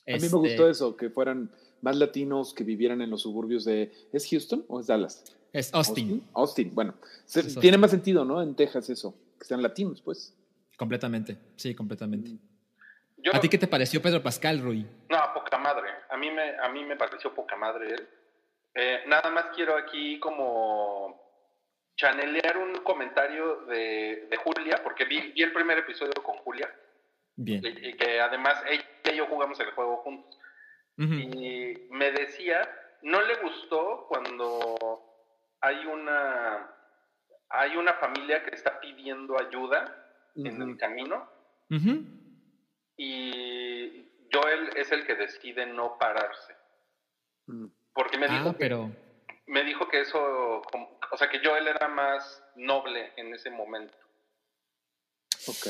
A 0.07 0.17
mí 0.17 0.21
me 0.21 0.27
gustó 0.27 0.45
este 0.47 0.69
eso, 0.69 0.97
que 0.97 1.09
fueran 1.09 1.51
más 1.81 1.97
latinos 1.97 2.53
que 2.53 2.63
vivieran 2.63 3.01
en 3.01 3.09
los 3.09 3.21
suburbios 3.21 3.65
de... 3.65 3.91
¿Es 4.11 4.27
Houston 4.29 4.65
o 4.67 4.79
es 4.79 4.87
Dallas? 4.87 5.23
Es 5.53 5.73
Austin. 5.73 6.23
Austin, 6.33 6.73
bueno. 6.73 6.95
tiene 7.61 7.77
más 7.77 7.91
sentido, 7.91 8.25
¿no? 8.25 8.41
En 8.41 8.55
Texas 8.55 8.89
eso, 8.89 9.15
que 9.39 9.45
sean 9.45 9.61
latinos, 9.61 10.01
pues. 10.01 10.33
Completamente, 10.77 11.37
sí, 11.55 11.73
completamente. 11.73 12.31
¿A 13.33 13.39
ti 13.39 13.49
qué 13.49 13.57
te 13.57 13.67
pareció 13.67 14.01
Pedro 14.01 14.21
Pascal, 14.21 14.59
Rui? 14.59 14.85
No, 15.09 15.33
poca 15.33 15.57
madre. 15.57 15.89
A 16.09 16.17
mí 16.17 16.29
me, 16.31 16.57
a 16.57 16.69
mí 16.69 16.83
me 16.83 16.95
pareció 16.95 17.33
poca 17.33 17.55
madre 17.55 17.93
él. 17.93 18.09
Eh, 18.75 19.03
nada 19.07 19.31
más 19.31 19.45
quiero 19.55 19.77
aquí 19.77 20.19
como 20.19 21.21
chanelear 21.95 22.57
un 22.57 22.75
comentario 22.83 23.61
de, 23.67 24.29
Julia, 24.43 24.81
porque 24.83 25.05
vi, 25.05 25.31
vi, 25.31 25.41
el 25.41 25.53
primer 25.53 25.79
episodio 25.79 26.13
con 26.21 26.35
Julia. 26.37 26.69
Bien. 27.35 27.61
Y, 27.65 27.93
que 27.93 28.19
además 28.19 28.61
ella 28.67 28.83
y 29.11 29.17
yo 29.17 29.27
jugamos 29.27 29.59
el 29.59 29.71
juego 29.71 29.97
juntos. 29.97 30.37
Y 30.97 31.87
me 31.89 32.11
decía, 32.11 32.69
no 33.01 33.21
le 33.21 33.35
gustó 33.35 34.05
cuando 34.07 34.77
hay 35.59 35.85
una, 35.85 36.69
hay 37.49 37.75
una 37.75 37.93
familia 37.95 38.43
que 38.43 38.55
está 38.55 38.79
pidiendo 38.79 39.37
ayuda 39.37 40.11
en 40.35 40.61
el 40.61 40.77
camino. 40.77 41.29
Y 42.97 44.09
Joel 44.31 44.69
es 44.75 44.91
el 44.91 45.05
que 45.05 45.15
decide 45.15 45.65
no 45.65 45.97
pararse. 45.97 46.53
Mm. 47.47 47.67
Porque 47.93 48.17
me 48.17 48.27
dijo, 48.27 48.49
ah, 48.49 48.55
pero... 48.57 48.91
me 49.47 49.63
dijo 49.63 49.87
que 49.87 50.01
eso, 50.01 50.19
o 50.19 51.17
sea, 51.17 51.29
que 51.29 51.39
Joel 51.43 51.67
era 51.67 51.87
más 51.87 52.43
noble 52.55 53.11
en 53.15 53.33
ese 53.33 53.49
momento. 53.49 53.97
Ok. 55.47 55.67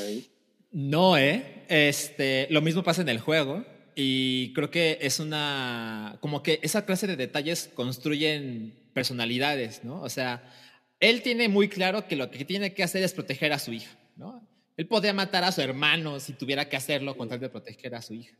No, 0.72 1.16
¿eh? 1.16 1.64
Este, 1.68 2.48
lo 2.50 2.62
mismo 2.62 2.82
pasa 2.82 3.02
en 3.02 3.08
el 3.08 3.20
juego. 3.20 3.64
Y 3.98 4.52
creo 4.52 4.70
que 4.70 4.98
es 5.00 5.20
una, 5.20 6.18
como 6.20 6.42
que 6.42 6.60
esa 6.62 6.84
clase 6.84 7.06
de 7.06 7.16
detalles 7.16 7.70
construyen 7.74 8.90
personalidades, 8.92 9.84
¿no? 9.84 10.02
O 10.02 10.10
sea, 10.10 10.52
él 11.00 11.22
tiene 11.22 11.48
muy 11.48 11.68
claro 11.68 12.06
que 12.06 12.14
lo 12.14 12.30
que 12.30 12.44
tiene 12.44 12.74
que 12.74 12.82
hacer 12.82 13.02
es 13.02 13.14
proteger 13.14 13.54
a 13.54 13.58
su 13.58 13.72
hija, 13.72 13.96
¿no? 14.16 14.46
Él 14.76 14.86
podría 14.86 15.12
matar 15.12 15.44
a 15.44 15.52
su 15.52 15.60
hermano 15.60 16.20
si 16.20 16.34
tuviera 16.34 16.68
que 16.68 16.76
hacerlo 16.76 17.16
con 17.16 17.28
tal 17.28 17.40
de 17.40 17.48
proteger 17.48 17.94
a 17.94 18.02
su 18.02 18.14
hija. 18.14 18.36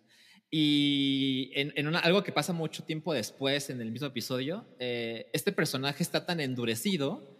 Y 0.51 1.51
en, 1.55 1.95
algo 1.97 2.23
que 2.23 2.31
pasa 2.31 2.53
mucho 2.53 2.85
tiempo 2.85 3.13
después, 3.13 3.69
en 3.71 3.81
el 3.81 3.91
mismo 3.91 4.07
episodio, 4.07 4.65
eh, 4.79 5.29
este 5.33 5.51
personaje 5.51 6.03
está 6.03 6.25
tan 6.25 6.41
endurecido 6.41 7.37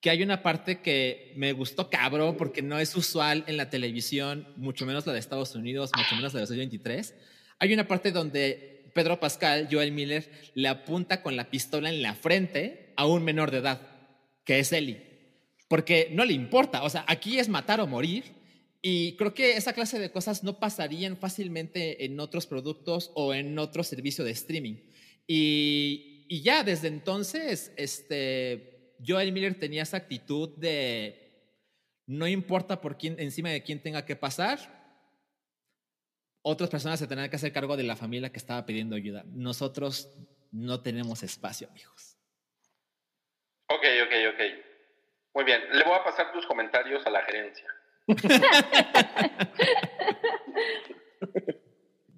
que 0.00 0.10
hay 0.10 0.22
una 0.22 0.42
parte 0.42 0.80
que 0.80 1.32
me 1.36 1.52
gustó 1.52 1.90
cabrón 1.90 2.36
porque 2.36 2.62
no 2.62 2.78
es 2.78 2.96
usual 2.96 3.44
en 3.46 3.56
la 3.56 3.68
televisión, 3.68 4.48
mucho 4.56 4.86
menos 4.86 5.06
la 5.06 5.12
de 5.12 5.18
Estados 5.18 5.54
Unidos, 5.54 5.90
mucho 5.94 6.16
menos 6.16 6.32
la 6.32 6.40
de 6.40 6.46
2023. 6.46 7.14
Hay 7.58 7.74
una 7.74 7.86
parte 7.86 8.10
donde 8.10 8.90
Pedro 8.94 9.20
Pascal, 9.20 9.68
Joel 9.70 9.92
Miller, 9.92 10.28
le 10.54 10.68
apunta 10.68 11.22
con 11.22 11.36
la 11.36 11.50
pistola 11.50 11.90
en 11.90 12.02
la 12.02 12.14
frente 12.14 12.94
a 12.96 13.06
un 13.06 13.22
menor 13.22 13.50
de 13.50 13.58
edad, 13.58 13.80
que 14.44 14.58
es 14.58 14.72
Ellie. 14.72 15.09
Porque 15.70 16.08
no 16.10 16.24
le 16.24 16.32
importa, 16.32 16.82
o 16.82 16.90
sea, 16.90 17.04
aquí 17.06 17.38
es 17.38 17.48
matar 17.48 17.80
o 17.80 17.86
morir. 17.86 18.24
Y 18.82 19.14
creo 19.16 19.34
que 19.34 19.52
esa 19.52 19.72
clase 19.72 20.00
de 20.00 20.10
cosas 20.10 20.42
no 20.42 20.58
pasarían 20.58 21.16
fácilmente 21.16 22.04
en 22.04 22.18
otros 22.18 22.46
productos 22.46 23.12
o 23.14 23.34
en 23.34 23.56
otro 23.56 23.84
servicio 23.84 24.24
de 24.24 24.32
streaming. 24.32 24.74
Y, 25.28 26.26
y 26.28 26.42
ya 26.42 26.64
desde 26.64 26.88
entonces, 26.88 27.72
este, 27.76 28.96
Joel 29.06 29.30
Miller 29.30 29.60
tenía 29.60 29.84
esa 29.84 29.98
actitud 29.98 30.56
de 30.56 31.54
no 32.08 32.26
importa 32.26 32.80
por 32.80 32.98
quién, 32.98 33.14
encima 33.20 33.50
de 33.50 33.62
quién 33.62 33.80
tenga 33.80 34.04
que 34.04 34.16
pasar, 34.16 34.58
otras 36.42 36.68
personas 36.68 36.98
se 36.98 37.06
tendrán 37.06 37.30
que 37.30 37.36
hacer 37.36 37.52
cargo 37.52 37.76
de 37.76 37.84
la 37.84 37.94
familia 37.94 38.32
que 38.32 38.38
estaba 38.38 38.66
pidiendo 38.66 38.96
ayuda. 38.96 39.22
Nosotros 39.28 40.12
no 40.50 40.82
tenemos 40.82 41.22
espacio, 41.22 41.68
amigos. 41.68 42.16
Ok, 43.68 43.84
ok, 44.04 44.34
ok. 44.34 44.69
Muy 45.34 45.44
bien. 45.44 45.62
Le 45.72 45.84
voy 45.84 45.94
a 45.94 46.04
pasar 46.04 46.32
tus 46.32 46.46
comentarios 46.46 47.06
a 47.06 47.10
la 47.10 47.22
gerencia. 47.22 47.66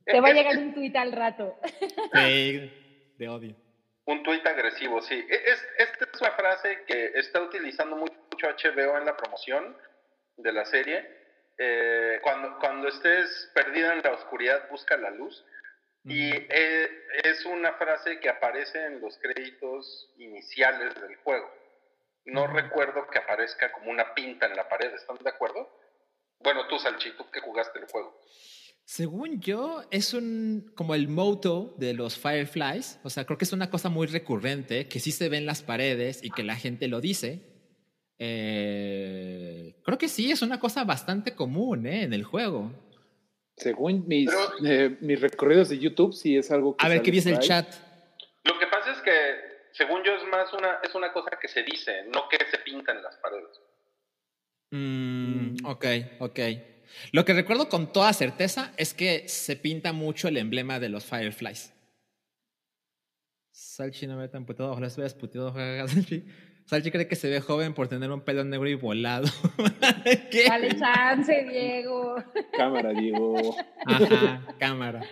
Te 0.05 0.20
va 0.20 0.29
a 0.29 0.33
llegar 0.33 0.57
un 0.59 0.75
tuit 0.75 0.96
al 0.96 1.12
rato. 1.12 1.59
de 2.12 3.29
odio. 3.29 3.55
Un 4.05 4.22
tuit 4.22 4.46
agresivo, 4.46 5.01
sí. 5.01 5.14
E, 5.14 5.35
es, 5.35 5.64
esta 5.79 6.05
es 6.12 6.20
una 6.20 6.33
frase 6.33 6.85
que 6.87 7.12
está 7.14 7.40
utilizando 7.40 7.96
mucho 7.96 8.12
HBO 8.40 8.98
en 8.98 9.05
la 9.05 9.16
promoción 9.16 9.77
de 10.37 10.53
la 10.53 10.64
serie 10.64 11.22
eh, 11.59 12.18
cuando, 12.22 12.59
cuando 12.59 12.88
estés 12.88 13.51
perdida 13.55 13.92
en 13.92 14.03
la 14.03 14.12
oscuridad, 14.12 14.68
busca 14.70 14.96
la 14.96 15.11
luz. 15.11 15.44
Y 16.05 16.31
eh, 16.33 16.90
es 17.22 17.44
una 17.46 17.75
frase 17.75 18.18
que 18.18 18.29
aparece 18.29 18.85
en 18.85 19.01
los 19.01 19.16
créditos 19.18 20.12
iniciales 20.18 21.01
del 21.01 21.14
juego. 21.16 21.48
No 22.25 22.47
recuerdo 22.47 23.07
que 23.11 23.19
aparezca 23.19 23.73
como 23.73 23.91
una 23.91 24.15
pinta 24.15 24.47
en 24.47 24.57
la 24.57 24.69
pared, 24.69 24.93
¿están 24.95 25.17
de 25.19 25.31
acuerdo? 25.31 25.69
Bueno, 26.41 26.67
tú, 26.69 26.79
Salchito, 26.79 27.31
que 27.31 27.41
jugaste 27.41 27.79
el 27.79 27.87
juego. 27.87 28.21
Según 28.85 29.41
yo, 29.41 29.83
es 29.91 30.13
un 30.13 30.73
como 30.75 30.95
el 30.95 31.09
moto 31.09 31.75
de 31.79 31.95
los 31.95 32.19
Fireflies. 32.19 33.01
O 33.05 33.11
sea, 33.11 33.25
creo 33.25 33.39
que 33.39 33.45
es 33.45 33.53
una 33.53 33.71
cosa 33.71 33.89
muy 33.89 34.07
recurrente 34.07 34.89
que 34.89 35.01
sí 35.01 35.13
se 35.13 35.29
ve 35.29 35.39
en 35.39 35.47
las 35.47 35.63
paredes 35.63 36.23
y 36.23 36.31
que 36.31 36.43
la 36.43 36.57
gente 36.57 36.89
lo 36.89 37.01
dice. 37.01 37.53
Eh, 38.19 39.81
creo 39.85 39.99
que 39.99 40.09
sí, 40.09 40.31
es 40.31 40.43
una 40.43 40.61
cosa 40.61 40.85
bastante 40.85 41.35
común 41.35 41.87
¿eh? 41.87 42.03
en 42.03 42.13
el 42.13 42.25
juego. 42.25 42.73
Según 43.57 44.07
mis, 44.07 44.31
eh, 44.65 44.97
mis 45.01 45.21
recorridos 45.21 45.69
de 45.69 45.79
YouTube, 45.79 46.13
sí 46.13 46.37
es 46.37 46.51
algo 46.51 46.77
que. 46.77 46.85
A 46.85 46.89
ver, 46.89 47.03
¿qué 47.03 47.11
dice 47.11 47.31
el 47.31 47.39
chat? 47.39 47.73
Lo 48.45 48.59
que 48.59 48.67
pasa 48.67 48.93
es 48.93 48.99
que, 49.03 49.11
según 49.73 50.03
yo, 50.05 50.15
es 50.15 50.25
más 50.29 50.53
una, 50.53 50.79
es 50.83 50.95
una 50.95 51.13
cosa 51.13 51.31
que 51.41 51.49
se 51.49 51.63
dice, 51.63 52.05
no 52.13 52.29
que 52.29 52.39
se 52.51 52.59
pinta 52.59 52.93
en 52.93 53.03
las 53.03 53.17
paredes. 53.17 53.61
Mm, 54.71 55.65
ok, 55.65 55.87
ok. 56.21 56.39
Lo 57.13 57.25
que 57.25 57.35
recuerdo 57.35 57.69
con 57.69 57.93
toda 57.93 58.13
certeza 58.13 58.73
es 58.77 58.95
que 58.95 59.29
se 59.29 59.57
pinta 59.57 59.93
mucho 59.93 60.29
el 60.29 60.37
emblema 60.37 60.79
de 60.79 60.89
los 60.89 61.05
Fireflies. 61.05 61.73
Salchi 63.51 64.07
no 64.07 64.17
me 64.17 64.29
tan 64.29 64.45
putado, 64.45 64.73
ojalá 64.73 64.87
estuvieras 64.87 65.15
puteado, 65.15 65.55
Salchi 66.67 66.91
cree 66.91 67.09
que 67.09 67.17
se 67.17 67.29
ve 67.29 67.41
joven 67.41 67.75
por 67.75 67.89
tener 67.89 68.11
un 68.11 68.23
pelo 68.23 68.45
negro 68.45 68.69
y 68.69 68.75
volado. 68.75 69.29
¿Qué? 70.31 70.45
Dale 70.49 70.79
chance, 70.79 71.45
Diego. 71.45 72.17
Cámara, 72.57 72.91
Diego. 72.91 73.57
Ajá, 73.85 74.43
cámara. 74.59 75.03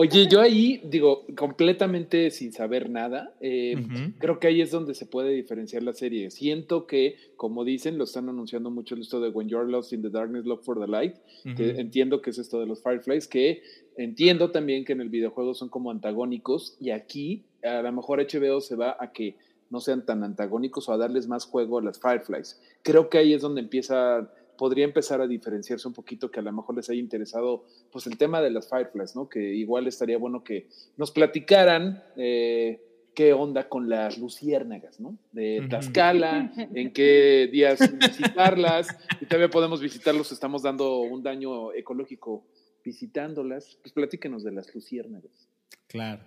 Oye, 0.00 0.28
yo 0.28 0.40
ahí, 0.40 0.80
digo, 0.84 1.24
completamente 1.36 2.30
sin 2.30 2.52
saber 2.52 2.88
nada, 2.88 3.34
eh, 3.40 3.74
creo 4.18 4.38
que 4.38 4.46
ahí 4.46 4.60
es 4.60 4.70
donde 4.70 4.94
se 4.94 5.06
puede 5.06 5.30
diferenciar 5.30 5.82
la 5.82 5.92
serie. 5.92 6.30
Siento 6.30 6.86
que, 6.86 7.16
como 7.34 7.64
dicen, 7.64 7.98
lo 7.98 8.04
están 8.04 8.28
anunciando 8.28 8.70
mucho 8.70 8.94
esto 8.94 9.20
de 9.20 9.30
When 9.30 9.48
You're 9.48 9.68
Lost 9.68 9.92
in 9.92 10.02
the 10.02 10.10
Darkness, 10.10 10.44
Look 10.44 10.62
for 10.62 10.78
the 10.78 10.86
Light, 10.86 11.16
que 11.56 11.70
entiendo 11.80 12.22
que 12.22 12.30
es 12.30 12.38
esto 12.38 12.60
de 12.60 12.66
los 12.66 12.80
Fireflies, 12.80 13.26
que 13.26 13.60
entiendo 13.96 14.52
también 14.52 14.84
que 14.84 14.92
en 14.92 15.00
el 15.00 15.08
videojuego 15.08 15.52
son 15.52 15.68
como 15.68 15.90
antagónicos 15.90 16.76
y 16.78 16.90
aquí 16.90 17.42
a 17.64 17.82
lo 17.82 17.90
mejor 17.90 18.20
HBO 18.20 18.60
se 18.60 18.76
va 18.76 18.96
a 19.00 19.10
que 19.10 19.34
no 19.70 19.80
sean 19.80 20.06
tan 20.06 20.22
antagónicos 20.22 20.88
o 20.88 20.92
a 20.92 20.96
darles 20.96 21.26
más 21.26 21.44
juego 21.44 21.78
a 21.78 21.82
las 21.82 22.00
Fireflies. 22.00 22.60
Creo 22.82 23.10
que 23.10 23.18
ahí 23.18 23.34
es 23.34 23.42
donde 23.42 23.60
empieza, 23.60 24.30
podría 24.58 24.84
empezar 24.84 25.22
a 25.22 25.26
diferenciarse 25.26 25.88
un 25.88 25.94
poquito 25.94 26.30
que 26.30 26.40
a 26.40 26.42
lo 26.42 26.52
mejor 26.52 26.76
les 26.76 26.90
haya 26.90 27.00
interesado 27.00 27.64
pues 27.90 28.06
el 28.06 28.18
tema 28.18 28.42
de 28.42 28.50
las 28.50 28.68
Fireflies, 28.68 29.16
¿no? 29.16 29.26
Que 29.26 29.40
igual 29.40 29.86
estaría 29.86 30.18
bueno 30.18 30.44
que 30.44 30.68
nos 30.98 31.10
platicaran 31.10 32.04
eh, 32.16 32.82
qué 33.14 33.32
onda 33.32 33.70
con 33.70 33.88
las 33.88 34.18
luciérnagas, 34.18 35.00
¿no? 35.00 35.16
De 35.32 35.64
Tlaxcala, 35.68 36.52
en 36.74 36.92
qué 36.92 37.48
días 37.50 37.80
visitarlas, 37.98 38.88
y 39.20 39.24
todavía 39.24 39.48
podemos 39.48 39.80
visitarlos, 39.80 40.30
estamos 40.32 40.62
dando 40.62 40.98
un 40.98 41.22
daño 41.22 41.72
ecológico 41.72 42.44
visitándolas. 42.84 43.78
Pues 43.80 43.92
platíquenos 43.92 44.44
de 44.44 44.52
las 44.52 44.74
luciérnagas. 44.74 45.48
Claro, 45.86 46.22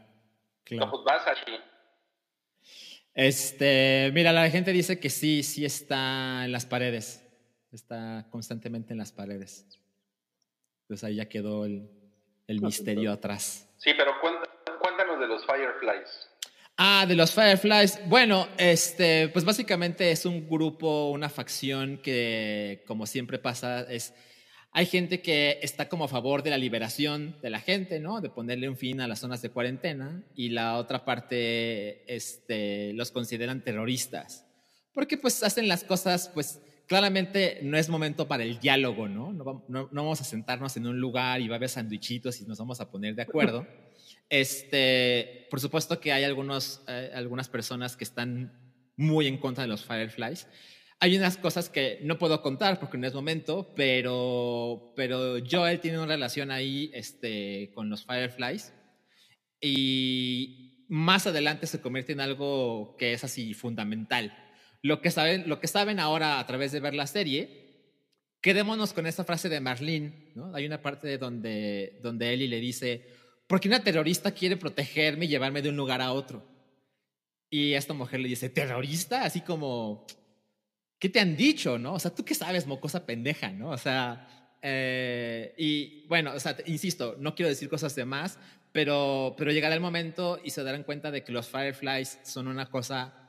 claro. 0.63 0.85
No, 0.85 0.91
pues 0.91 1.03
vas 1.05 1.27
este, 3.13 4.09
mira, 4.13 4.31
la 4.31 4.49
gente 4.49 4.71
dice 4.71 4.99
que 4.99 5.09
sí, 5.09 5.43
sí 5.43 5.65
está 5.65 6.45
en 6.45 6.51
las 6.51 6.65
paredes. 6.65 7.20
Está 7.71 8.27
constantemente 8.29 8.93
en 8.93 8.99
las 8.99 9.12
paredes. 9.12 9.65
Entonces 10.81 11.03
ahí 11.05 11.15
ya 11.15 11.29
quedó 11.29 11.65
el, 11.65 11.89
misterio 12.47 13.13
atrás. 13.13 13.69
Sí, 13.77 13.91
pero 13.97 14.12
cuéntanos 14.19 15.19
de 15.21 15.27
los 15.27 15.45
Fireflies. 15.45 16.29
Ah, 16.75 17.05
de 17.07 17.15
los 17.15 17.31
Fireflies. 17.31 17.99
Bueno, 18.10 18.49
este, 18.57 19.29
pues 19.29 19.45
básicamente 19.45 20.12
es 20.12 20.25
un 20.25 20.49
grupo, 20.49 21.12
una 21.12 21.29
facción 21.29 21.99
que, 21.99 22.84
como 22.88 23.05
siempre 23.05 23.39
pasa, 23.39 23.81
es 23.84 24.13
Hay 24.73 24.86
gente 24.86 25.21
que 25.21 25.60
está 25.62 25.88
como 25.88 26.05
a 26.05 26.07
favor 26.07 26.43
de 26.43 26.49
la 26.49 26.57
liberación 26.57 27.38
de 27.41 27.51
la 27.51 27.60
gente, 27.60 27.99
¿no? 27.99 28.19
De 28.19 28.29
ponerle 28.29 28.67
un 28.67 28.77
fin 28.77 28.99
a 28.99 29.07
las 29.07 29.19
zonas 29.19 29.41
de 29.41 29.51
cuarentena 29.51 30.23
y 30.36 30.49
la 30.49 30.77
otra 30.77 31.05
parte 31.05 32.03
este, 32.13 32.91
los 32.93 33.12
consideran 33.12 33.63
terroristas. 33.63 34.45
Porque 34.93 35.17
pues 35.17 35.43
hacen 35.43 35.67
las 35.67 35.84
cosas, 35.86 36.29
pues 36.34 36.60
claramente 36.91 37.60
no 37.63 37.77
es 37.77 37.88
momento 37.88 38.27
para 38.27 38.43
el 38.43 38.60
diálogo, 38.60 39.08
¿no? 39.08 39.32
No, 39.32 39.63
no, 39.69 39.88
vamos 39.93 40.19
a 40.19 40.25
sentarnos 40.25 40.75
en 40.75 40.88
un 40.88 40.99
lugar 40.99 41.39
y 41.39 41.47
va 41.47 41.56
a 41.56 41.58
haber 41.58 41.69
sandwichitos 41.69 42.41
y 42.41 42.45
nos 42.45 42.58
vamos 42.60 42.82
a 42.82 42.91
poner 42.91 43.15
de 43.15 43.21
acuerdo. 43.21 43.65
Este, 44.30 45.47
por 45.49 45.60
supuesto 45.60 45.99
que 45.99 46.13
hay 46.13 46.23
algunos, 46.23 46.84
eh, 46.88 47.12
algunas 47.13 47.49
personas 47.49 47.97
que 47.97 48.06
están 48.06 48.54
muy 48.95 49.27
en 49.27 49.38
contra 49.38 49.63
de 49.63 49.67
los 49.67 49.84
Fireflies 49.84 50.47
hay 50.99 51.17
unas 51.17 51.36
cosas 51.36 51.67
que 51.69 51.99
no 52.04 52.17
puedo 52.17 52.41
contar 52.41 52.80
porque 52.80 52.97
no 52.97 53.08
es 53.08 53.13
momento, 53.13 53.73
pero, 53.75 54.93
pero 54.95 55.36
Joel 55.49 55.80
tiene 55.80 55.97
una 55.97 56.08
relación 56.08 56.51
ahí 56.51 56.91
este, 56.93 57.71
con 57.73 57.89
los 57.89 58.06
Fireflies 58.06 58.73
y 59.60 60.86
más 60.88 61.25
adelante 61.25 61.67
se 61.67 61.82
convierte 61.82 62.13
en 62.13 62.21
algo 62.21 62.95
que 62.97 63.13
es 63.13 63.23
así 63.23 63.54
fundamental. 63.54 64.50
Lo 64.81 65.01
que 65.01 65.11
saben, 65.11 65.47
lo 65.47 65.59
que 65.59 65.67
saben 65.67 65.99
ahora 65.99 66.39
a 66.39 66.47
través 66.47 66.71
de 66.71 66.79
ver 66.79 66.93
la 66.93 67.07
serie, 67.07 67.61
quedémonos 68.41 68.93
con 68.93 69.05
esta 69.05 69.23
frase 69.23 69.47
de 69.47 69.59
Marlene, 69.59 70.31
¿no? 70.35 70.53
Hay 70.55 70.65
una 70.65 70.81
parte 70.81 71.17
donde, 71.17 71.99
donde 72.01 72.33
Ellie 72.33 72.47
le 72.47 72.59
dice, 72.59 73.05
¿por 73.47 73.59
qué 73.59 73.67
una 73.67 73.83
terrorista 73.83 74.31
quiere 74.31 74.57
protegerme 74.57 75.25
y 75.25 75.27
llevarme 75.27 75.61
de 75.61 75.69
un 75.69 75.77
lugar 75.77 76.01
a 76.01 76.11
otro? 76.11 76.43
Y 77.49 77.73
esta 77.73 77.93
mujer 77.93 78.21
le 78.21 78.29
dice, 78.29 78.49
¿terrorista? 78.49 79.23
Así 79.23 79.41
como, 79.41 80.07
¿qué 80.97 81.09
te 81.09 81.19
han 81.19 81.35
dicho, 81.35 81.77
no? 81.77 81.93
O 81.93 81.99
sea, 81.99 82.15
¿tú 82.15 82.25
qué 82.25 82.33
sabes, 82.33 82.65
mocosa 82.65 83.05
pendeja, 83.05 83.51
no? 83.51 83.69
O 83.69 83.77
sea, 83.77 84.57
eh, 84.61 85.53
y 85.57 86.07
bueno, 86.07 86.33
o 86.33 86.39
sea, 86.39 86.57
insisto, 86.65 87.17
no 87.19 87.35
quiero 87.35 87.49
decir 87.49 87.69
cosas 87.69 87.93
de 87.95 88.05
más, 88.05 88.39
pero, 88.71 89.35
pero 89.37 89.51
llegará 89.51 89.75
el 89.75 89.81
momento 89.81 90.39
y 90.43 90.51
se 90.51 90.63
darán 90.63 90.83
cuenta 90.83 91.11
de 91.11 91.23
que 91.23 91.31
los 91.31 91.47
Fireflies 91.47 92.19
son 92.23 92.47
una 92.47 92.69
cosa 92.69 93.20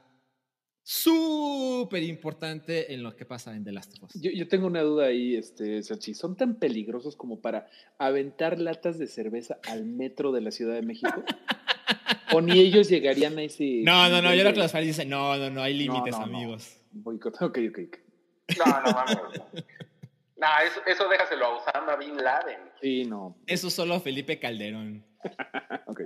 súper 0.83 2.03
importante 2.03 2.92
en 2.92 3.03
lo 3.03 3.14
que 3.14 3.25
pasa 3.25 3.55
en 3.55 3.64
The 3.64 3.73
Last 3.73 3.95
of 3.95 4.05
Us. 4.05 4.21
Yo, 4.21 4.49
tengo 4.49 4.66
una 4.66 4.83
duda 4.83 5.07
ahí, 5.07 5.37
este, 5.37 5.83
Sachi. 5.83 6.14
¿Son 6.14 6.37
tan 6.37 6.57
peligrosos 6.57 7.16
como 7.16 7.40
para 7.40 7.68
aventar 7.99 8.59
latas 8.59 8.99
de 8.99 9.07
cerveza 9.07 9.59
al 9.68 9.85
metro 9.85 10.33
de 10.33 10.40
la 10.40 10.51
Ciudad 10.51 10.75
de 10.75 10.83
México? 10.83 11.25
¿O 12.35 12.40
ni 12.40 12.59
ellos 12.61 12.88
llegarían 12.88 13.38
a 13.38 13.42
ese... 13.42 13.83
No, 13.85 14.09
no, 14.09 14.23
no, 14.23 14.35
yo 14.35 14.40
creo 14.40 14.55
que 14.55 14.61
los 14.61 14.73
Fireflies 14.73 14.97
dicen, 14.97 15.11
no, 15.11 15.37
no, 15.37 15.51
no, 15.51 15.62
hay 15.62 15.75
límites, 15.75 16.14
amigos. 16.14 16.79
Boicot. 16.90 17.40
Ok, 17.42 17.59
ok, 17.68 17.79
ok. 17.88 17.99
No, 18.59 18.81
no 18.81 18.92
vamos. 18.92 19.18
no, 20.37 20.47
eso, 20.66 20.81
eso 20.87 21.09
déjaselo 21.09 21.45
a 21.45 21.57
Osama 21.57 21.97
Bin 21.97 22.16
Laden. 22.16 22.61
Sí, 22.81 23.05
no. 23.05 23.37
Eso 23.47 23.71
solo 23.71 24.01
Felipe 24.01 24.38
Calderón. 24.38 25.05
ok. 25.87 26.03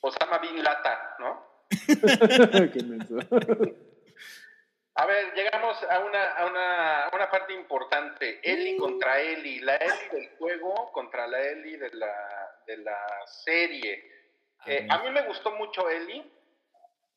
Osama 0.00 0.38
Bin 0.38 0.62
Lata, 0.62 0.98
¿no? 1.20 1.56
Qué 2.72 2.82
menso. 2.82 3.16
A 4.96 5.06
ver, 5.06 5.34
llegamos 5.34 5.82
a 5.84 5.98
una, 6.00 6.32
a 6.32 6.46
una, 6.46 7.04
a 7.04 7.14
una 7.14 7.30
parte 7.30 7.52
importante. 7.52 8.40
Eli 8.42 8.76
contra 8.76 9.20
Eli. 9.20 9.60
La 9.60 9.76
Eli 9.76 10.08
del 10.10 10.36
juego 10.38 10.90
contra 10.92 11.26
la 11.26 11.40
Eli 11.40 11.76
de 11.76 11.90
la, 11.92 12.60
de 12.66 12.76
la 12.78 13.26
serie. 13.26 14.12
Eh, 14.64 14.86
a 14.88 14.98
mí 14.98 15.10
me 15.10 15.22
gustó 15.22 15.52
mucho 15.52 15.88
Eli 15.88 16.32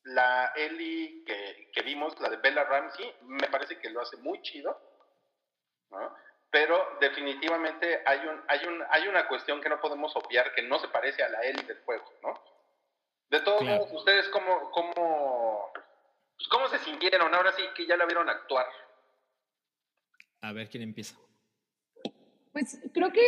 la 0.04 0.52
Ellie 0.56 1.24
que, 1.24 1.82
vimos, 1.82 2.18
la 2.20 2.28
de 2.28 2.36
Bella 2.36 2.64
Ramsey, 2.64 3.14
me 3.22 3.48
parece 3.48 3.78
que 3.78 3.90
lo 3.90 4.00
hace 4.00 4.16
muy 4.18 4.40
chido, 4.42 4.78
¿no? 5.90 6.14
Pero 6.50 6.98
definitivamente 7.00 8.02
hay, 8.04 8.26
un, 8.26 8.42
hay, 8.48 8.66
un, 8.66 8.84
hay 8.90 9.08
una 9.08 9.28
cuestión 9.28 9.60
que 9.60 9.68
no 9.68 9.80
podemos 9.80 10.14
obviar 10.16 10.52
que 10.52 10.62
no 10.62 10.78
se 10.78 10.88
parece 10.88 11.22
a 11.22 11.28
la 11.28 11.42
Ellie 11.42 11.64
del 11.64 11.80
juego, 11.84 12.12
¿no? 12.22 12.42
De 13.28 13.40
todos 13.40 13.62
modos, 13.62 13.92
¿ustedes 13.92 14.28
cómo, 14.30 14.72
cómo, 14.72 15.72
pues, 16.40 16.48
cómo 16.48 16.68
se 16.68 16.78
sintieron? 16.78 17.34
Ahora 17.34 17.52
sí 17.52 17.62
que 17.76 17.86
ya 17.86 17.96
la 17.96 18.06
vieron 18.06 18.28
actuar. 18.28 18.66
A 20.40 20.52
ver 20.52 20.70
quién 20.70 20.82
empieza. 20.82 21.18
Pues 22.52 22.80
creo 22.94 23.12
que, 23.12 23.20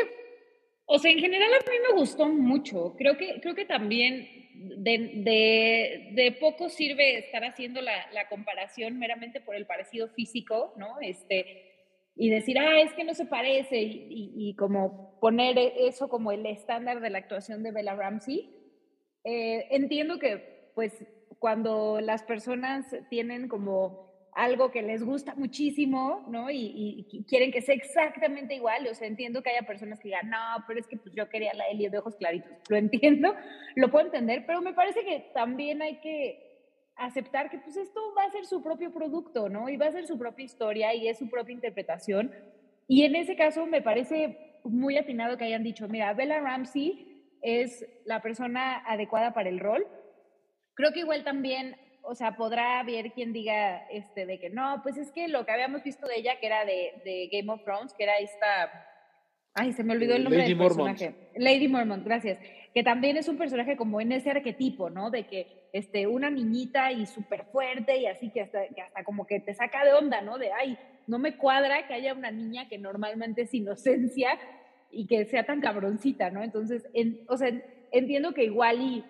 o 0.87 0.99
sea, 0.99 1.11
en 1.11 1.19
general 1.19 1.53
a 1.53 1.71
mí 1.71 1.77
me 1.89 1.95
gustó 1.95 2.27
mucho. 2.27 2.95
Creo 2.97 3.19
que, 3.19 3.41
creo 3.43 3.55
que 3.55 3.67
también 3.67 4.51
de, 4.55 6.11
de, 6.13 6.33
poco 6.41 6.71
sirve 6.71 7.19
estar 7.19 7.45
haciendo 7.45 7.83
la, 7.83 8.11
la, 8.13 8.29
comparación 8.29 8.99
meramente 8.99 9.41
por 9.41 9.57
el 9.57 9.67
parecido 9.67 10.09
físico, 10.09 10.73
¿no? 10.77 10.99
Este, 11.01 11.71
y 12.17 12.31
decir, 12.31 12.59
ah, 12.59 12.81
es 12.81 12.95
que 12.95 13.05
no 13.05 13.15
se 13.15 13.27
parece, 13.27 13.79
y, 13.79 14.33
y, 14.37 14.57
como 14.57 15.19
poner 15.21 15.59
eso 15.59 16.09
como 16.09 16.33
el 16.33 16.47
estándar 16.47 17.01
de 17.01 17.11
la 17.11 17.19
actuación 17.19 17.63
de 17.63 17.73
Bella 17.73 17.95
Ramsey. 17.95 18.55
Eh, 19.25 19.69
entiendo 19.71 20.19
que, 20.19 20.71
pues, 20.75 20.93
cuando 21.43 22.01
las 22.01 22.23
personas 22.23 22.87
tienen 23.11 23.49
como 23.49 24.13
algo 24.31 24.71
que 24.71 24.81
les 24.81 25.03
gusta 25.03 25.35
muchísimo, 25.35 26.25
¿no? 26.29 26.49
Y, 26.53 27.05
quieren 27.27 27.51
que 27.51 27.61
sea 27.61 27.75
exactamente 27.75 28.55
igual. 28.55 28.87
O 28.87 28.95
sea, 28.95 29.09
entiendo 29.09 29.43
que 29.43 29.51
haya 29.51 29.67
personas 29.67 29.99
que 29.99 30.07
digan, 30.07 30.31
no, 30.31 30.39
pero 30.69 30.79
es 30.79 30.87
que 30.87 30.97
pues, 30.99 31.13
yo 31.17 31.29
quería 31.29 31.53
la 31.55 31.67
Eli 31.67 31.89
de 31.89 31.99
ojos 31.99 32.15
claritos. 32.15 32.53
Lo 32.69 32.77
entiendo, 32.77 33.35
lo 33.75 33.91
puedo 33.91 34.05
entender, 34.05 34.45
pero 34.47 34.63
me 34.63 34.73
parece 34.73 35.05
que 35.05 35.33
también 35.35 35.83
hay 35.83 35.97
que 35.97 36.61
aceptar 36.95 37.51
que 37.51 37.59
pues 37.59 37.77
esto 37.77 38.01
va 38.17 38.23
a 38.23 38.31
ser 38.31 38.47
su 38.47 38.63
propio 38.63 38.93
producto, 38.93 39.49
¿no? 39.49 39.69
Y 39.69 39.77
va 39.77 39.87
a 39.87 39.93
ser 39.93 40.07
su 40.07 40.17
propia 40.17 40.45
historia 40.45 40.95
y 40.95 41.09
es 41.09 41.19
su 41.19 41.29
propia 41.29 41.55
interpretación. 41.55 42.31
Y 42.87 43.03
en 43.03 43.17
ese 43.17 43.35
caso 43.35 43.67
me 43.67 43.83
parece 43.83 44.61
muy 44.63 44.97
atinado 44.97 45.37
que 45.37 45.47
hayan 45.47 45.65
dicho, 45.65 45.89
mira, 45.89 46.15
Bella 46.15 46.39
Ramsey 46.39 47.21
es 47.43 47.85
la 48.05 48.23
persona 48.23 48.85
adecuada 48.87 49.35
para 49.35 49.49
el 49.49 49.59
rol. 49.59 49.85
Creo 50.83 50.93
que 50.93 50.99
igual 50.99 51.23
también 51.23 51.77
o 52.03 52.17
sea, 52.17 52.35
podrá 52.35 52.81
haber 52.81 53.13
quien 53.13 53.33
diga 53.33 53.87
este, 53.89 54.27
de 54.27 54.41
que 54.41 54.51
no, 54.51 54.81
pues 54.83 54.97
es 54.97 55.13
que 55.13 55.29
lo 55.29 55.47
que 55.47 55.53
habíamos 55.53 55.85
visto 55.85 56.09
de 56.09 56.17
ella, 56.17 56.41
que 56.41 56.47
era 56.47 56.65
de, 56.65 57.29
Game 57.31 57.53
of 57.53 57.63
Thrones, 57.63 57.95
que 57.95 58.03
era 58.03 58.19
esta. 58.19 58.89
Ay, 59.55 59.75
se 59.75 59.85
me 59.85 59.93
olvidó 59.93 60.17
el 60.17 60.25
nombre 60.25 60.43
del 60.43 60.59
personaje. 60.59 61.15
Lady 61.37 61.69
Mormont, 61.69 62.05
gracias. 62.05 62.41
Que 62.75 62.83
también 62.83 63.17
es 63.17 63.29
un 63.29 63.39
personaje 63.39 63.77
como 63.77 64.01
en 64.01 64.11
ese 64.11 64.33
arquetipo, 64.33 64.91
¿no? 64.91 65.13
De 65.13 65.29
que 65.29 65.69
este, 65.73 66.09
una 66.09 66.31
niñita 66.31 66.91
y 66.91 67.07
súper 67.07 67.45
fuerte 67.45 67.99
y 67.99 68.07
así 68.07 68.31
que 68.31 68.41
hasta, 68.41 68.67
que 68.67 68.83
hasta 68.83 69.05
como 69.05 69.25
que 69.25 69.39
te 69.39 69.55
saca 69.55 69.85
de 69.85 69.93
onda, 69.93 70.21
¿no? 70.21 70.37
De, 70.37 70.51
ay, 70.51 70.77
no 71.07 71.21
me 71.21 71.37
cuadra 71.37 71.87
que 71.87 71.95
haya 71.95 72.13
una 72.13 72.33
niña 72.33 72.69
que 72.69 72.79
normalmente 72.79 73.43
es 73.43 73.55
inocencia 73.55 74.37
y 74.91 75.07
que 75.07 75.27
sea 75.27 75.45
tan 75.47 75.61
cabroncita, 75.61 76.31
¿no? 76.31 76.43
Entonces, 76.43 76.89
o 77.29 77.37
sea, 77.37 77.53
entiendo 77.93 78.35
que 78.35 78.43
igual 78.43 78.81
y 78.81 79.05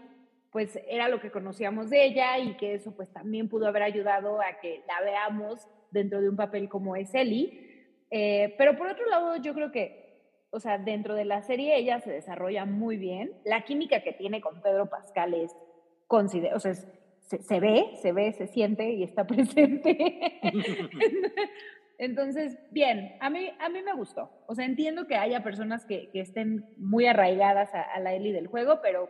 pues 0.52 0.78
era 0.86 1.08
lo 1.08 1.18
que 1.18 1.30
conocíamos 1.30 1.88
de 1.88 2.04
ella 2.04 2.38
y 2.38 2.56
que 2.58 2.74
eso 2.74 2.94
pues 2.94 3.10
también 3.10 3.48
pudo 3.48 3.66
haber 3.66 3.82
ayudado 3.82 4.40
a 4.40 4.60
que 4.60 4.82
la 4.86 5.02
veamos 5.02 5.66
dentro 5.90 6.20
de 6.20 6.28
un 6.28 6.36
papel 6.36 6.68
como 6.68 6.94
es 6.94 7.12
Ellie. 7.14 7.96
Eh, 8.10 8.54
pero 8.58 8.76
por 8.76 8.88
otro 8.88 9.06
lado, 9.06 9.36
yo 9.36 9.54
creo 9.54 9.72
que, 9.72 10.20
o 10.50 10.60
sea, 10.60 10.76
dentro 10.76 11.14
de 11.14 11.24
la 11.24 11.42
serie 11.42 11.78
ella 11.78 12.00
se 12.00 12.12
desarrolla 12.12 12.66
muy 12.66 12.98
bien. 12.98 13.32
La 13.44 13.64
química 13.64 14.02
que 14.02 14.12
tiene 14.12 14.42
con 14.42 14.60
Pedro 14.60 14.90
Pascal 14.90 15.32
es, 15.32 15.56
o 16.06 16.60
sea, 16.60 16.74
se, 16.74 17.60
ve, 17.60 17.86
se 18.02 18.12
ve, 18.12 18.32
se 18.32 18.46
siente 18.46 18.92
y 18.92 19.04
está 19.04 19.26
presente. 19.26 20.38
Entonces, 21.96 22.58
bien, 22.70 23.16
a 23.20 23.30
mí, 23.30 23.50
a 23.58 23.70
mí 23.70 23.82
me 23.82 23.94
gustó. 23.94 24.30
O 24.46 24.54
sea, 24.54 24.66
entiendo 24.66 25.06
que 25.06 25.14
haya 25.14 25.42
personas 25.42 25.86
que, 25.86 26.10
que 26.10 26.20
estén 26.20 26.66
muy 26.76 27.06
arraigadas 27.06 27.74
a, 27.74 27.80
a 27.80 28.00
la 28.00 28.12
Ellie 28.12 28.34
del 28.34 28.48
juego, 28.48 28.80
pero 28.82 29.08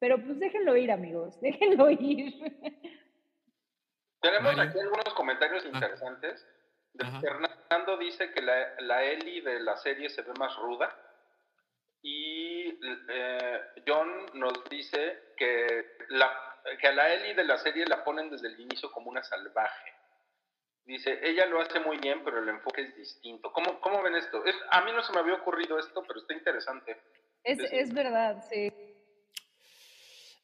pero 0.00 0.16
pues 0.18 0.40
déjenlo 0.40 0.76
ir, 0.76 0.90
amigos, 0.90 1.38
déjenlo 1.42 1.90
ir. 1.90 2.34
Tenemos 4.20 4.58
aquí 4.58 4.78
algunos 4.78 5.14
comentarios 5.14 5.64
ah. 5.64 5.68
interesantes. 5.68 6.46
Fernando 7.20 7.96
dice 7.98 8.32
que 8.32 8.42
la, 8.42 8.74
la 8.80 9.04
Eli 9.04 9.40
de 9.42 9.60
la 9.60 9.76
serie 9.76 10.08
se 10.08 10.22
ve 10.22 10.32
más 10.38 10.56
ruda. 10.56 10.92
Y 12.02 12.66
eh, 13.08 13.60
John 13.86 14.26
nos 14.34 14.64
dice 14.68 15.34
que, 15.36 15.96
la, 16.08 16.32
que 16.80 16.88
a 16.88 16.92
la 16.92 17.12
Eli 17.12 17.34
de 17.34 17.44
la 17.44 17.58
serie 17.58 17.86
la 17.86 18.02
ponen 18.02 18.30
desde 18.30 18.48
el 18.48 18.58
inicio 18.58 18.90
como 18.90 19.10
una 19.10 19.22
salvaje. 19.22 19.92
Dice, 20.84 21.20
ella 21.22 21.46
lo 21.46 21.60
hace 21.60 21.78
muy 21.78 21.98
bien, 21.98 22.24
pero 22.24 22.38
el 22.42 22.48
enfoque 22.48 22.82
es 22.82 22.96
distinto. 22.96 23.52
¿Cómo, 23.52 23.80
cómo 23.80 24.02
ven 24.02 24.16
esto? 24.16 24.42
a 24.70 24.80
mí 24.80 24.92
no 24.92 25.02
se 25.02 25.12
me 25.12 25.20
había 25.20 25.34
ocurrido 25.34 25.78
esto, 25.78 26.02
pero 26.06 26.20
está 26.20 26.34
interesante. 26.34 27.00
Es, 27.44 27.58
es 27.70 27.94
verdad, 27.94 28.42
sí. 28.50 28.89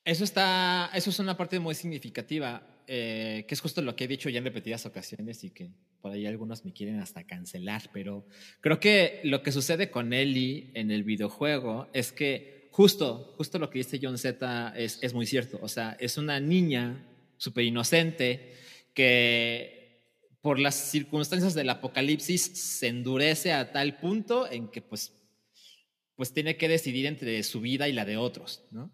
Eso 0.07 0.23
está, 0.23 0.89
eso 0.95 1.11
es 1.11 1.19
una 1.19 1.37
parte 1.37 1.59
muy 1.59 1.75
significativa, 1.75 2.63
eh, 2.87 3.45
que 3.49 3.55
es 3.55 3.61
justo 3.61 3.83
lo 3.83 3.97
que 3.97 4.05
he 4.05 4.07
dicho 4.07 4.29
ya 4.29 4.39
en 4.39 4.45
repetidas 4.45 4.87
ocasiones 4.87 5.43
y 5.43 5.51
que 5.51 5.73
por 6.01 6.13
ahí 6.13 6.27
algunos 6.27 6.65
me 6.65 6.73
quieren 6.73 7.01
hasta 7.01 7.25
cancelar, 7.25 7.91
pero 7.93 8.25
creo 8.61 8.79
que 8.79 9.21
lo 9.25 9.43
que 9.43 9.51
sucede 9.51 9.91
con 9.91 10.13
Ellie 10.13 10.71
en 10.75 10.93
el 10.93 11.03
videojuego 11.03 11.89
es 11.93 12.13
que 12.13 12.69
justo, 12.71 13.35
justo 13.37 13.59
lo 13.59 13.69
que 13.69 13.79
dice 13.79 13.99
John 14.01 14.17
Z 14.17 14.75
es, 14.77 15.01
es 15.03 15.13
muy 15.13 15.27
cierto, 15.27 15.59
o 15.61 15.67
sea, 15.67 15.97
es 15.99 16.19
una 16.19 16.39
niña 16.39 17.05
súper 17.37 17.65
inocente 17.65 18.55
que 18.95 20.05
por 20.41 20.61
las 20.61 20.77
circunstancias 20.77 21.55
del 21.55 21.69
apocalipsis 21.69 22.43
se 22.43 22.87
endurece 22.87 23.53
a 23.53 23.73
tal 23.73 23.99
punto 23.99 24.49
en 24.49 24.69
que 24.69 24.83
pues, 24.83 25.13
pues 26.15 26.33
tiene 26.33 26.57
que 26.57 26.69
decidir 26.69 27.07
entre 27.07 27.43
su 27.43 27.61
vida 27.61 27.89
y 27.89 27.93
la 27.93 28.05
de 28.05 28.17
otros, 28.19 28.63
¿no? 28.71 28.93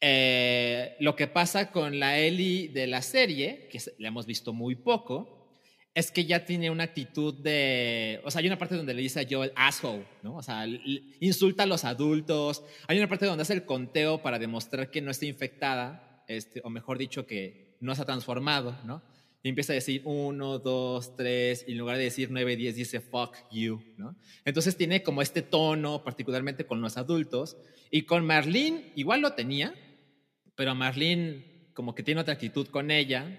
Eh, 0.00 0.96
lo 1.00 1.14
que 1.14 1.26
pasa 1.26 1.70
con 1.70 1.98
la 1.98 2.18
Ellie 2.18 2.68
de 2.68 2.86
la 2.86 3.02
serie, 3.02 3.68
que 3.70 3.80
la 3.98 4.08
hemos 4.08 4.26
visto 4.26 4.52
muy 4.52 4.74
poco, 4.74 5.40
es 5.94 6.10
que 6.10 6.24
ya 6.24 6.44
tiene 6.44 6.70
una 6.70 6.84
actitud 6.84 7.34
de, 7.34 8.20
o 8.24 8.30
sea, 8.30 8.40
hay 8.40 8.46
una 8.46 8.58
parte 8.58 8.76
donde 8.76 8.94
le 8.94 9.02
dice 9.02 9.20
a 9.20 9.26
Joel 9.28 9.52
asshole, 9.56 10.06
¿no? 10.22 10.36
O 10.36 10.42
sea, 10.42 10.66
insulta 11.20 11.64
a 11.64 11.66
los 11.66 11.84
adultos. 11.84 12.62
Hay 12.86 12.96
una 12.96 13.08
parte 13.08 13.26
donde 13.26 13.42
hace 13.42 13.54
el 13.54 13.64
conteo 13.64 14.22
para 14.22 14.38
demostrar 14.38 14.90
que 14.90 15.02
no 15.02 15.10
está 15.10 15.26
infectada, 15.26 16.24
este, 16.28 16.60
o 16.64 16.70
mejor 16.70 16.96
dicho, 16.96 17.26
que 17.26 17.76
no 17.80 17.94
se 17.94 18.02
ha 18.02 18.06
transformado, 18.06 18.78
¿no? 18.84 19.02
Y 19.42 19.48
empieza 19.48 19.72
a 19.72 19.74
decir 19.74 20.02
uno, 20.04 20.58
dos, 20.58 21.16
tres, 21.16 21.64
y 21.66 21.72
en 21.72 21.78
lugar 21.78 21.96
de 21.96 22.04
decir 22.04 22.28
nueve, 22.30 22.56
diez, 22.56 22.76
dice 22.76 23.00
fuck 23.00 23.36
you, 23.50 23.82
¿no? 23.96 24.14
Entonces 24.44 24.76
tiene 24.76 25.02
como 25.02 25.22
este 25.22 25.42
tono, 25.42 26.04
particularmente 26.04 26.66
con 26.66 26.80
los 26.80 26.98
adultos. 26.98 27.56
Y 27.90 28.02
con 28.02 28.24
Marlene, 28.24 28.92
igual 28.94 29.22
lo 29.22 29.32
tenía, 29.32 29.74
pero 30.60 30.74
Marlene 30.74 31.70
como 31.72 31.94
que 31.94 32.02
tiene 32.02 32.20
otra 32.20 32.34
actitud 32.34 32.66
con 32.66 32.90
ella, 32.90 33.34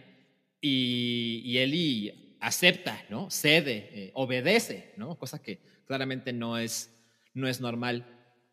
y, 0.59 1.43
y 1.45 1.59
Eli 1.59 2.36
acepta, 2.39 2.99
¿no? 3.11 3.30
Cede, 3.30 3.91
eh, 3.93 4.11
obedece, 4.15 4.95
¿no? 4.97 5.19
Cosa 5.19 5.39
que 5.39 5.59
claramente 5.86 6.34
no 6.34 6.57
es, 6.57 6.91
no 7.36 7.47
es 7.47 7.61
normal. 7.61 8.07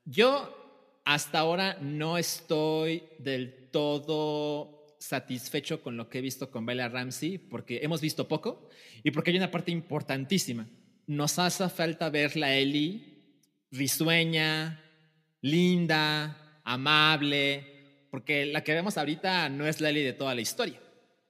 Yo 0.05 1.01
hasta 1.07 1.39
ahora 1.39 1.79
no 1.81 2.19
estoy 2.19 3.05
del 3.19 3.71
todo 3.71 4.99
satisfecho 5.01 5.81
con 5.81 5.97
lo 5.97 6.11
que 6.11 6.19
he 6.19 6.21
visto 6.21 6.51
con 6.51 6.67
Bella 6.67 6.91
Ramsey, 6.91 7.39
porque 7.39 7.81
hemos 7.83 8.03
visto 8.03 8.29
poco 8.29 8.69
y 9.03 9.13
porque 9.13 9.31
hay 9.31 9.39
una 9.39 9.51
parte 9.51 9.71
importantísima. 9.71 10.69
Nos 11.07 11.39
hace 11.39 11.67
falta 11.71 12.11
ver 12.11 12.37
la 12.37 12.55
Ellie 12.55 13.33
risueña, 13.71 14.85
linda, 15.41 16.61
amable, 16.65 17.78
porque 18.11 18.47
la 18.47 18.63
que 18.63 18.75
vemos 18.75 18.97
ahorita 18.97 19.49
no 19.49 19.67
es 19.67 19.81
la 19.81 19.91
Ellie 19.91 20.05
de 20.05 20.13
toda 20.13 20.35
la 20.35 20.41
historia. 20.41 20.81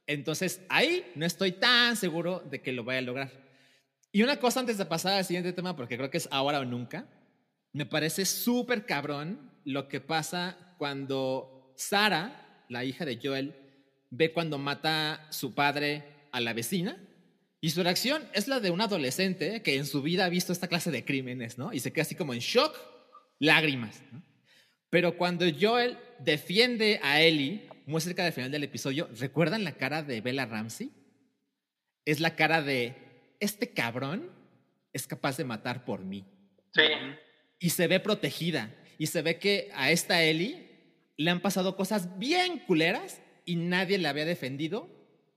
Entonces, 0.06 0.62
ahí 0.68 1.04
no 1.14 1.26
estoy 1.26 1.52
tan 1.52 1.96
seguro 1.96 2.40
de 2.40 2.62
que 2.62 2.72
lo 2.72 2.84
vaya 2.84 2.98
a 2.98 3.02
lograr. 3.02 3.30
Y 4.10 4.22
una 4.22 4.38
cosa 4.38 4.60
antes 4.60 4.78
de 4.78 4.86
pasar 4.86 5.14
al 5.14 5.24
siguiente 5.24 5.52
tema, 5.52 5.76
porque 5.76 5.96
creo 5.96 6.10
que 6.10 6.16
es 6.16 6.28
ahora 6.30 6.60
o 6.60 6.64
nunca, 6.64 7.06
me 7.72 7.84
parece 7.84 8.24
súper 8.24 8.86
cabrón 8.86 9.52
lo 9.64 9.88
que 9.88 10.00
pasa 10.00 10.74
cuando 10.78 11.74
Sara, 11.76 12.64
la 12.68 12.84
hija 12.84 13.04
de 13.04 13.20
Joel, 13.22 13.54
ve 14.10 14.32
cuando 14.32 14.58
mata 14.58 15.26
su 15.30 15.54
padre 15.54 16.04
a 16.32 16.40
la 16.40 16.54
vecina. 16.54 16.96
Y 17.60 17.70
su 17.70 17.82
reacción 17.82 18.22
es 18.32 18.48
la 18.48 18.60
de 18.60 18.70
un 18.70 18.80
adolescente 18.80 19.62
que 19.62 19.76
en 19.76 19.84
su 19.84 20.00
vida 20.00 20.24
ha 20.24 20.28
visto 20.28 20.52
esta 20.52 20.68
clase 20.68 20.90
de 20.90 21.04
crímenes, 21.04 21.58
¿no? 21.58 21.72
Y 21.72 21.80
se 21.80 21.92
queda 21.92 22.02
así 22.02 22.14
como 22.14 22.32
en 22.32 22.40
shock, 22.40 22.74
lágrimas. 23.40 24.02
Pero 24.90 25.16
cuando 25.16 25.44
Joel 25.58 25.98
defiende 26.18 27.00
a 27.02 27.20
Ellie 27.20 27.68
muy 27.86 28.00
cerca 28.00 28.24
del 28.24 28.32
final 28.32 28.50
del 28.50 28.64
episodio, 28.64 29.08
¿recuerdan 29.18 29.64
la 29.64 29.72
cara 29.72 30.02
de 30.02 30.20
Bella 30.20 30.46
Ramsey? 30.46 30.90
Es 32.04 32.20
la 32.20 32.36
cara 32.36 32.62
de, 32.62 32.94
este 33.40 33.70
cabrón 33.72 34.30
es 34.92 35.06
capaz 35.06 35.36
de 35.36 35.44
matar 35.44 35.84
por 35.84 36.04
mí. 36.04 36.24
Sí. 36.72 36.82
Y 37.58 37.70
se 37.70 37.86
ve 37.86 38.00
protegida. 38.00 38.74
Y 38.98 39.06
se 39.06 39.22
ve 39.22 39.38
que 39.38 39.70
a 39.74 39.90
esta 39.90 40.22
Ellie 40.22 40.68
le 41.16 41.30
han 41.30 41.40
pasado 41.40 41.76
cosas 41.76 42.18
bien 42.18 42.58
culeras 42.60 43.20
y 43.44 43.56
nadie 43.56 43.98
la 43.98 44.10
había 44.10 44.24
defendido 44.24 44.88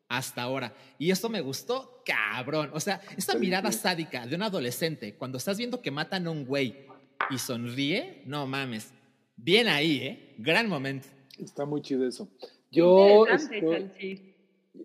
hasta 0.09 0.41
ahora. 0.41 0.73
Y 0.97 1.11
esto 1.11 1.29
me 1.29 1.41
gustó, 1.41 2.03
cabrón. 2.05 2.71
O 2.73 2.79
sea, 2.79 3.01
esta 3.17 3.35
mirada 3.35 3.71
sádica 3.71 4.25
de 4.25 4.35
un 4.35 4.43
adolescente, 4.43 5.15
cuando 5.15 5.37
estás 5.37 5.57
viendo 5.57 5.81
que 5.81 5.91
matan 5.91 6.27
a 6.27 6.31
un 6.31 6.45
güey 6.45 6.85
y 7.29 7.37
sonríe, 7.37 8.23
no 8.25 8.45
mames. 8.45 8.93
Bien 9.35 9.67
ahí, 9.67 9.97
¿eh? 9.97 10.35
Gran 10.37 10.69
momento. 10.69 11.07
Está 11.37 11.65
muy 11.65 11.81
chido 11.81 12.07
eso. 12.07 12.29
Yo 12.71 13.25
estoy, 13.27 14.31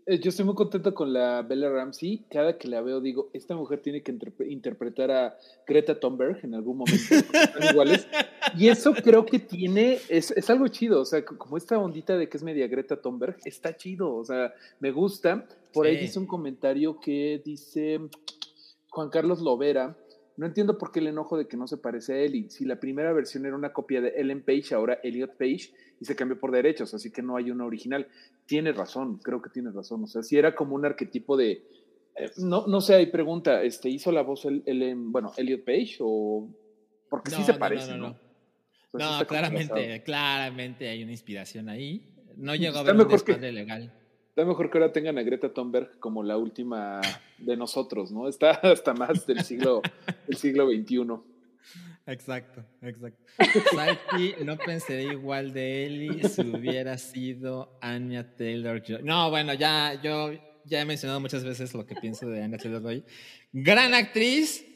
eh, 0.06 0.18
yo 0.18 0.30
estoy 0.30 0.44
muy 0.44 0.54
contento 0.54 0.92
con 0.94 1.12
la 1.12 1.42
Bella 1.42 1.70
Ramsey. 1.70 2.24
Cada 2.30 2.58
que 2.58 2.68
la 2.68 2.80
veo 2.80 3.00
digo, 3.00 3.30
esta 3.32 3.54
mujer 3.54 3.80
tiene 3.80 4.02
que 4.02 4.16
interpretar 4.48 5.10
a 5.10 5.36
Greta 5.66 5.98
Thunberg 5.98 6.44
en 6.44 6.54
algún 6.54 6.78
momento. 6.78 7.14
están 7.14 7.70
iguales. 7.70 8.08
Y 8.56 8.68
eso 8.68 8.92
creo 8.94 9.26
que 9.26 9.38
tiene, 9.38 9.98
es, 10.08 10.30
es, 10.30 10.50
algo 10.50 10.68
chido. 10.68 11.00
O 11.00 11.04
sea, 11.04 11.24
como 11.24 11.56
esta 11.56 11.78
ondita 11.78 12.16
de 12.16 12.28
que 12.28 12.36
es 12.36 12.42
media 12.42 12.66
Greta 12.66 13.00
Thunberg, 13.00 13.36
está 13.44 13.76
chido. 13.76 14.14
O 14.14 14.24
sea, 14.24 14.54
me 14.80 14.90
gusta. 14.90 15.46
Por 15.72 15.86
ahí 15.86 15.96
dice 15.96 16.18
un 16.18 16.26
comentario 16.26 16.98
que 16.98 17.42
dice 17.44 18.00
Juan 18.88 19.10
Carlos 19.10 19.40
Lovera 19.40 19.96
no 20.36 20.46
entiendo 20.46 20.76
por 20.76 20.92
qué 20.92 21.00
el 21.00 21.06
enojo 21.06 21.38
de 21.38 21.48
que 21.48 21.56
no 21.56 21.66
se 21.66 21.78
parece 21.78 22.14
a 22.14 22.18
Ellie. 22.18 22.50
Si 22.50 22.64
la 22.64 22.78
primera 22.78 23.12
versión 23.12 23.46
era 23.46 23.56
una 23.56 23.72
copia 23.72 24.00
de 24.00 24.08
Ellen 24.16 24.42
Page, 24.42 24.74
ahora 24.74 25.00
Elliot 25.02 25.36
Page, 25.36 25.72
y 25.98 26.04
se 26.04 26.14
cambió 26.14 26.38
por 26.38 26.50
derechos, 26.50 26.92
así 26.92 27.10
que 27.10 27.22
no 27.22 27.36
hay 27.36 27.50
una 27.50 27.64
original. 27.64 28.06
Tiene 28.44 28.72
razón, 28.72 29.18
creo 29.18 29.40
que 29.40 29.50
tiene 29.50 29.70
razón. 29.70 30.04
O 30.04 30.06
sea, 30.06 30.22
si 30.22 30.36
era 30.36 30.54
como 30.54 30.74
un 30.74 30.84
arquetipo 30.84 31.36
de. 31.36 31.64
Eh, 32.16 32.30
no, 32.38 32.66
no 32.66 32.80
sé, 32.80 32.94
hay 32.94 33.06
pregunta, 33.06 33.62
este, 33.62 33.88
¿hizo 33.88 34.12
la 34.12 34.22
voz 34.22 34.44
el, 34.44 34.94
bueno, 34.96 35.32
Elliot 35.36 35.64
Page 35.64 35.96
o.? 36.00 36.48
Porque 37.08 37.30
sí 37.30 37.42
se 37.42 37.54
parece, 37.54 37.96
¿no? 37.96 38.18
No, 38.92 39.26
claramente, 39.26 40.02
claramente 40.02 40.88
hay 40.88 41.02
una 41.02 41.12
inspiración 41.12 41.68
ahí. 41.68 42.12
No 42.36 42.54
llegó 42.54 42.78
a 42.78 42.82
ver 42.82 42.94
un 42.94 43.54
legal. 43.54 43.92
Está 44.36 44.44
mejor 44.44 44.70
que 44.70 44.76
ahora 44.76 44.92
tengan 44.92 45.16
a 45.16 45.22
Greta 45.22 45.50
Thunberg 45.50 45.98
como 45.98 46.22
la 46.22 46.36
última 46.36 47.00
de 47.38 47.56
nosotros, 47.56 48.12
¿no? 48.12 48.28
Está 48.28 48.50
hasta 48.62 48.92
más 48.92 49.26
del 49.26 49.42
siglo, 49.42 49.80
del 50.28 50.36
siglo 50.36 50.66
XXI. 50.66 51.06
Exacto, 52.04 52.62
exacto. 52.82 53.24
Salty, 53.74 54.34
no 54.44 54.58
pensé 54.58 55.04
igual 55.04 55.54
de 55.54 55.86
Ellie 55.86 56.28
si 56.28 56.42
hubiera 56.42 56.98
sido 56.98 57.78
Anya 57.80 58.36
Taylor 58.36 58.82
Joy. 58.82 59.02
No, 59.04 59.30
bueno, 59.30 59.54
ya 59.54 59.98
yo 60.02 60.32
ya 60.66 60.82
he 60.82 60.84
mencionado 60.84 61.18
muchas 61.18 61.42
veces 61.42 61.72
lo 61.72 61.86
que 61.86 61.94
pienso 61.94 62.28
de 62.28 62.42
Anya 62.42 62.58
Taylor 62.58 62.82
Joy. 62.82 63.06
Gran 63.54 63.94
actriz, 63.94 64.66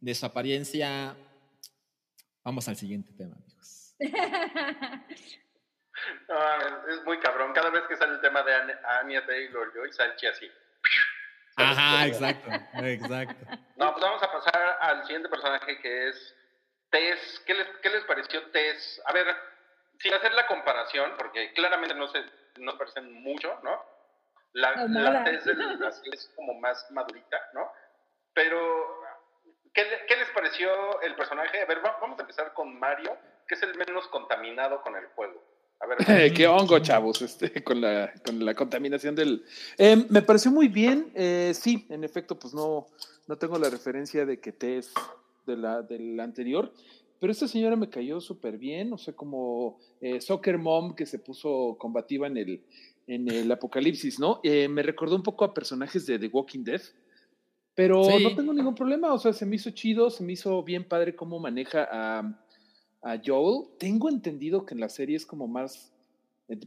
de 0.00 0.14
su 0.14 0.24
apariencia. 0.24 1.14
Vamos 2.42 2.66
al 2.66 2.76
siguiente 2.76 3.12
tema, 3.12 3.36
amigos. 3.36 3.94
es 6.88 7.04
muy 7.04 7.18
cabrón. 7.20 7.52
Cada 7.52 7.70
vez 7.70 7.82
que 7.84 7.96
sale 7.96 8.14
el 8.14 8.20
tema 8.20 8.42
de 8.42 8.54
Anya 9.00 9.24
Taylor 9.26 9.72
Joy, 9.74 9.92
Salchi 9.92 10.26
así. 10.26 10.50
Ajá, 11.56 12.06
exacto, 12.06 12.50
exacto. 12.82 13.46
No, 13.76 13.92
pues 13.92 14.02
vamos 14.02 14.22
a 14.22 14.32
pasar 14.32 14.78
al 14.80 15.02
siguiente 15.04 15.28
personaje 15.28 15.78
que 15.80 16.08
es 16.08 16.36
Tess. 16.90 17.42
¿Qué 17.46 17.54
les, 17.54 17.68
qué 17.82 17.90
les 17.90 18.04
pareció 18.04 18.50
Tess? 18.50 19.02
A 19.06 19.12
ver, 19.12 19.36
sin 19.98 20.14
hacer 20.14 20.32
la 20.34 20.46
comparación, 20.46 21.14
porque 21.16 21.52
claramente 21.52 21.94
no 21.94 22.08
se 22.08 22.24
no 22.56 22.76
parecen 22.76 23.12
mucho, 23.12 23.58
¿no? 23.62 23.82
La, 24.52 24.74
la 24.86 25.24
Tess 25.24 25.44
de 25.44 25.54
es 26.12 26.32
como 26.36 26.54
más 26.54 26.90
madurita, 26.90 27.40
¿no? 27.54 27.72
Pero, 28.34 29.02
¿qué, 29.72 30.04
¿qué 30.06 30.16
les 30.16 30.30
pareció 30.30 31.00
el 31.02 31.14
personaje? 31.16 31.62
A 31.62 31.66
ver, 31.66 31.80
vamos 31.80 32.18
a 32.18 32.22
empezar 32.22 32.52
con 32.52 32.78
Mario, 32.78 33.16
que 33.46 33.54
es 33.54 33.62
el 33.62 33.74
menos 33.76 34.06
contaminado 34.08 34.82
con 34.82 34.96
el 34.96 35.06
juego. 35.08 35.42
Qué 36.34 36.46
hongo, 36.46 36.78
chavos, 36.80 37.22
este, 37.22 37.62
con, 37.62 37.80
la, 37.80 38.12
con 38.24 38.44
la 38.44 38.54
contaminación 38.54 39.14
del... 39.14 39.44
Eh, 39.78 40.04
me 40.08 40.22
pareció 40.22 40.50
muy 40.50 40.68
bien, 40.68 41.10
eh, 41.14 41.52
sí, 41.54 41.86
en 41.88 42.04
efecto, 42.04 42.38
pues 42.38 42.54
no, 42.54 42.86
no 43.26 43.36
tengo 43.36 43.58
la 43.58 43.70
referencia 43.70 44.24
de 44.26 44.40
que 44.40 44.52
te 44.52 44.78
es 44.78 44.92
de 45.46 45.56
la, 45.56 45.82
del 45.82 46.18
anterior, 46.20 46.72
pero 47.18 47.32
esta 47.32 47.48
señora 47.48 47.76
me 47.76 47.88
cayó 47.90 48.20
súper 48.20 48.58
bien, 48.58 48.92
o 48.92 48.98
sea, 48.98 49.14
como 49.14 49.78
eh, 50.00 50.20
Soccer 50.20 50.58
Mom 50.58 50.94
que 50.94 51.06
se 51.06 51.18
puso 51.18 51.76
combativa 51.78 52.26
en 52.26 52.36
el, 52.36 52.64
en 53.06 53.30
el 53.30 53.50
apocalipsis, 53.50 54.18
¿no? 54.18 54.40
me 54.42 54.82
recordó 54.82 55.16
un 55.16 55.22
poco 55.22 55.44
a 55.44 55.54
personajes 55.54 56.06
de 56.06 56.18
The 56.18 56.28
Walking 56.28 56.64
Dead, 56.64 56.82
pero 57.74 58.02
no 58.20 58.34
tengo 58.34 58.52
ningún 58.52 58.74
problema, 58.74 59.12
o 59.12 59.18
sea, 59.18 59.32
se 59.32 59.46
me 59.46 59.56
hizo 59.56 59.70
chido, 59.70 60.10
se 60.10 60.22
me 60.22 60.34
hizo 60.34 60.62
bien 60.62 60.86
padre 60.86 61.16
cómo 61.16 61.38
maneja 61.38 61.88
a 61.90 62.44
a 63.02 63.20
Joel, 63.24 63.68
tengo 63.78 64.08
entendido 64.08 64.64
que 64.64 64.74
en 64.74 64.80
la 64.80 64.88
serie 64.88 65.16
es 65.16 65.26
como 65.26 65.48
más, 65.48 65.92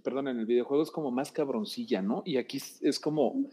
perdón, 0.03 0.27
en 0.27 0.39
el 0.39 0.45
videojuego 0.45 0.83
es 0.83 0.91
como 0.91 1.11
más 1.11 1.31
cabroncilla, 1.31 2.01
¿no? 2.01 2.23
Y 2.25 2.37
aquí 2.37 2.57
es 2.81 2.99
como, 2.99 3.49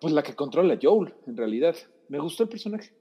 pues 0.00 0.12
la 0.12 0.22
que 0.22 0.34
controla 0.34 0.74
a 0.74 0.78
Joel, 0.82 1.14
en 1.26 1.36
realidad. 1.36 1.76
Me 2.08 2.18
gustó 2.18 2.42
el 2.42 2.48
personaje. 2.48 2.92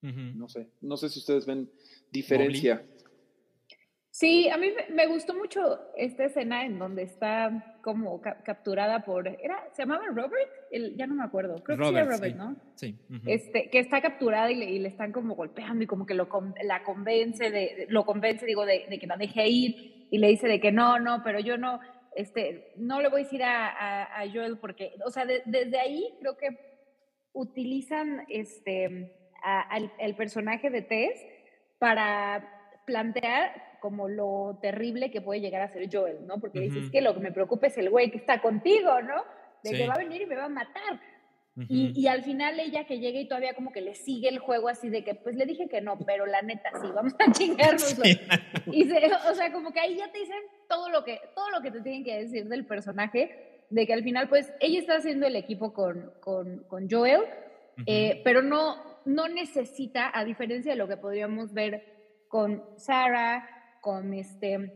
No 0.00 0.48
sé, 0.48 0.68
no 0.80 0.96
sé 0.96 1.08
si 1.08 1.20
ustedes 1.20 1.46
ven 1.46 1.70
diferencia. 2.10 2.84
Sí, 4.12 4.50
a 4.50 4.58
mí 4.58 4.70
me 4.90 5.06
gustó 5.06 5.34
mucho 5.34 5.80
esta 5.96 6.24
escena 6.26 6.66
en 6.66 6.78
donde 6.78 7.02
está 7.02 7.78
como 7.82 8.20
capturada 8.20 9.02
por, 9.06 9.26
era, 9.26 9.66
¿se 9.72 9.82
llamaba 9.82 10.04
Robert? 10.08 10.50
ya 10.96 11.06
no 11.06 11.14
me 11.14 11.24
acuerdo, 11.24 11.64
creo 11.64 11.78
que 11.78 11.84
sí 11.84 11.94
era 11.94 12.04
Robert, 12.04 12.36
¿no? 12.36 12.56
Sí. 12.74 12.98
este, 13.26 13.70
que 13.70 13.78
está 13.78 14.02
capturada 14.02 14.50
y 14.50 14.78
le, 14.78 14.86
están 14.86 15.12
como 15.12 15.34
golpeando 15.34 15.82
y 15.82 15.86
como 15.86 16.04
que 16.04 16.12
lo, 16.12 16.28
la 16.62 16.84
convence, 16.84 17.50
de, 17.50 17.86
lo 17.88 18.04
convence, 18.04 18.44
digo, 18.44 18.66
de, 18.66 18.84
que 19.00 19.06
la 19.06 19.16
deje 19.16 19.48
ir 19.48 20.08
y 20.10 20.18
le 20.18 20.28
dice 20.28 20.46
de 20.46 20.60
que 20.60 20.72
no, 20.72 20.98
no, 20.98 21.22
pero 21.24 21.40
yo 21.40 21.56
no, 21.56 21.80
este, 22.14 22.74
no 22.76 23.00
le 23.00 23.08
voy 23.08 23.22
a 23.22 23.24
decir 23.24 23.42
a, 23.42 24.20
a, 24.20 24.30
Joel 24.30 24.58
porque, 24.58 24.92
o 25.06 25.10
sea, 25.10 25.24
desde 25.24 25.78
ahí 25.78 26.14
creo 26.20 26.36
que 26.36 26.50
utilizan 27.32 28.26
este, 28.28 29.10
al, 29.42 29.90
el 29.98 30.14
personaje 30.16 30.68
de 30.68 30.82
Tess 30.82 31.18
para 31.78 32.46
plantear 32.84 33.71
como 33.82 34.08
lo 34.08 34.60
terrible 34.62 35.10
que 35.10 35.20
puede 35.20 35.40
llegar 35.40 35.60
a 35.60 35.68
ser 35.68 35.88
Joel, 35.92 36.24
¿no? 36.24 36.38
Porque 36.38 36.60
dices 36.60 36.88
que 36.92 37.00
lo 37.00 37.14
que 37.14 37.20
me 37.20 37.32
preocupa 37.32 37.66
es 37.66 37.76
el 37.76 37.90
güey 37.90 38.12
que 38.12 38.18
está 38.18 38.40
contigo, 38.40 39.02
¿no? 39.02 39.24
De 39.64 39.72
que 39.72 39.88
va 39.88 39.94
a 39.94 39.98
venir 39.98 40.22
y 40.22 40.26
me 40.26 40.36
va 40.36 40.44
a 40.44 40.48
matar. 40.48 41.00
y, 41.68 41.92
y, 42.00 42.06
al 42.06 42.22
final 42.22 42.58
ella 42.60 42.86
que 42.86 43.00
llega 43.00 43.18
y 43.18 43.26
todavía 43.26 43.54
como 43.54 43.72
que 43.72 43.80
le 43.80 43.94
sigue 43.94 44.28
el 44.28 44.38
juego 44.38 44.68
así 44.68 44.88
de 44.88 45.04
que 45.04 45.16
pues 45.16 45.34
le 45.36 45.44
dije 45.44 45.68
que 45.68 45.82
no, 45.82 45.98
pero 45.98 46.24
la 46.26 46.40
neta 46.42 46.70
sí, 46.80 46.88
vamos 46.94 47.14
a 47.18 47.30
chingarnos. 47.32 47.94
Y 48.70 48.90
o 48.90 49.34
sea, 49.34 49.52
como 49.52 49.72
que 49.72 49.80
ahí 49.80 49.96
ya 49.96 50.10
te 50.12 50.20
dicen 50.20 50.40
todo 50.68 50.88
lo 50.88 51.04
que, 51.04 51.20
todo 51.34 51.50
lo 51.50 51.60
que 51.60 51.72
te 51.72 51.80
tienen 51.80 52.04
que 52.04 52.20
decir 52.20 52.48
del 52.48 52.64
personaje, 52.64 53.64
de 53.68 53.86
que 53.86 53.92
al 53.92 54.04
final 54.04 54.28
pues 54.28 54.52
ella 54.60 54.78
está 54.78 54.94
haciendo 54.94 55.26
el 55.26 55.34
equipo 55.34 55.74
con, 55.74 56.12
con, 56.20 56.62
con 56.68 56.88
Joel, 56.88 57.22
eh, 57.86 58.22
pero 58.24 58.42
no, 58.42 58.76
no 59.04 59.28
necesita, 59.28 60.16
a 60.16 60.24
diferencia 60.24 60.70
de 60.72 60.78
lo 60.78 60.86
que 60.86 60.96
podríamos 60.96 61.52
ver 61.52 61.84
con 62.28 62.64
Sarah, 62.76 63.46
con 63.82 64.14
este 64.14 64.72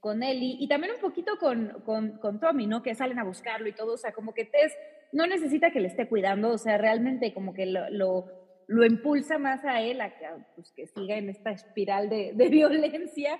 con 0.00 0.22
Ellie 0.22 0.56
y 0.60 0.68
también 0.68 0.94
un 0.94 1.00
poquito 1.00 1.36
con, 1.38 1.82
con, 1.84 2.18
con, 2.18 2.38
Tommy, 2.38 2.66
¿no? 2.66 2.82
Que 2.82 2.94
salen 2.94 3.18
a 3.18 3.24
buscarlo 3.24 3.68
y 3.68 3.72
todo, 3.72 3.94
o 3.94 3.96
sea, 3.96 4.12
como 4.12 4.34
que 4.34 4.44
Tess 4.44 4.72
no 5.12 5.26
necesita 5.26 5.70
que 5.70 5.80
le 5.80 5.88
esté 5.88 6.06
cuidando, 6.06 6.50
o 6.50 6.58
sea, 6.58 6.78
realmente 6.78 7.34
como 7.34 7.52
que 7.52 7.66
lo, 7.66 7.90
lo, 7.90 8.26
lo 8.68 8.86
impulsa 8.86 9.38
más 9.38 9.64
a 9.64 9.80
él 9.80 10.00
a 10.00 10.16
que, 10.16 10.26
pues, 10.54 10.70
que 10.72 10.86
siga 10.86 11.16
en 11.16 11.28
esta 11.28 11.50
espiral 11.50 12.08
de, 12.08 12.32
de 12.34 12.48
violencia 12.50 13.38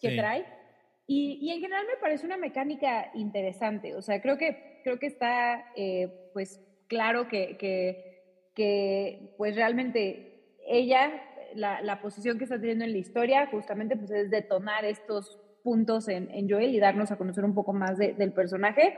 que 0.00 0.16
trae. 0.16 0.44
Y, 1.06 1.38
y, 1.40 1.52
en 1.52 1.60
general 1.60 1.86
me 1.86 2.00
parece 2.00 2.26
una 2.26 2.36
mecánica 2.36 3.10
interesante, 3.14 3.94
o 3.94 4.02
sea, 4.02 4.20
creo 4.20 4.36
que, 4.36 4.80
creo 4.82 4.98
que 4.98 5.06
está, 5.06 5.72
eh, 5.76 6.30
pues, 6.32 6.60
claro 6.88 7.28
que, 7.28 7.56
que, 7.58 8.24
que, 8.56 9.34
pues, 9.38 9.54
realmente 9.54 10.56
ella 10.66 11.22
la, 11.54 11.82
la, 11.82 12.00
posición 12.00 12.38
que 12.38 12.44
está 12.44 12.58
teniendo 12.58 12.84
en 12.84 12.92
la 12.92 12.98
historia 12.98 13.46
justamente 13.46 13.96
pues 13.96 14.10
es 14.10 14.30
detonar 14.30 14.84
estos 14.84 15.38
puntos 15.62 16.08
en, 16.08 16.30
en 16.30 16.48
Joel 16.48 16.74
y 16.74 16.80
darnos 16.80 17.10
a 17.10 17.16
conocer 17.16 17.44
un 17.44 17.54
poco 17.54 17.72
más 17.72 17.98
del 17.98 18.32
personaje, 18.32 18.96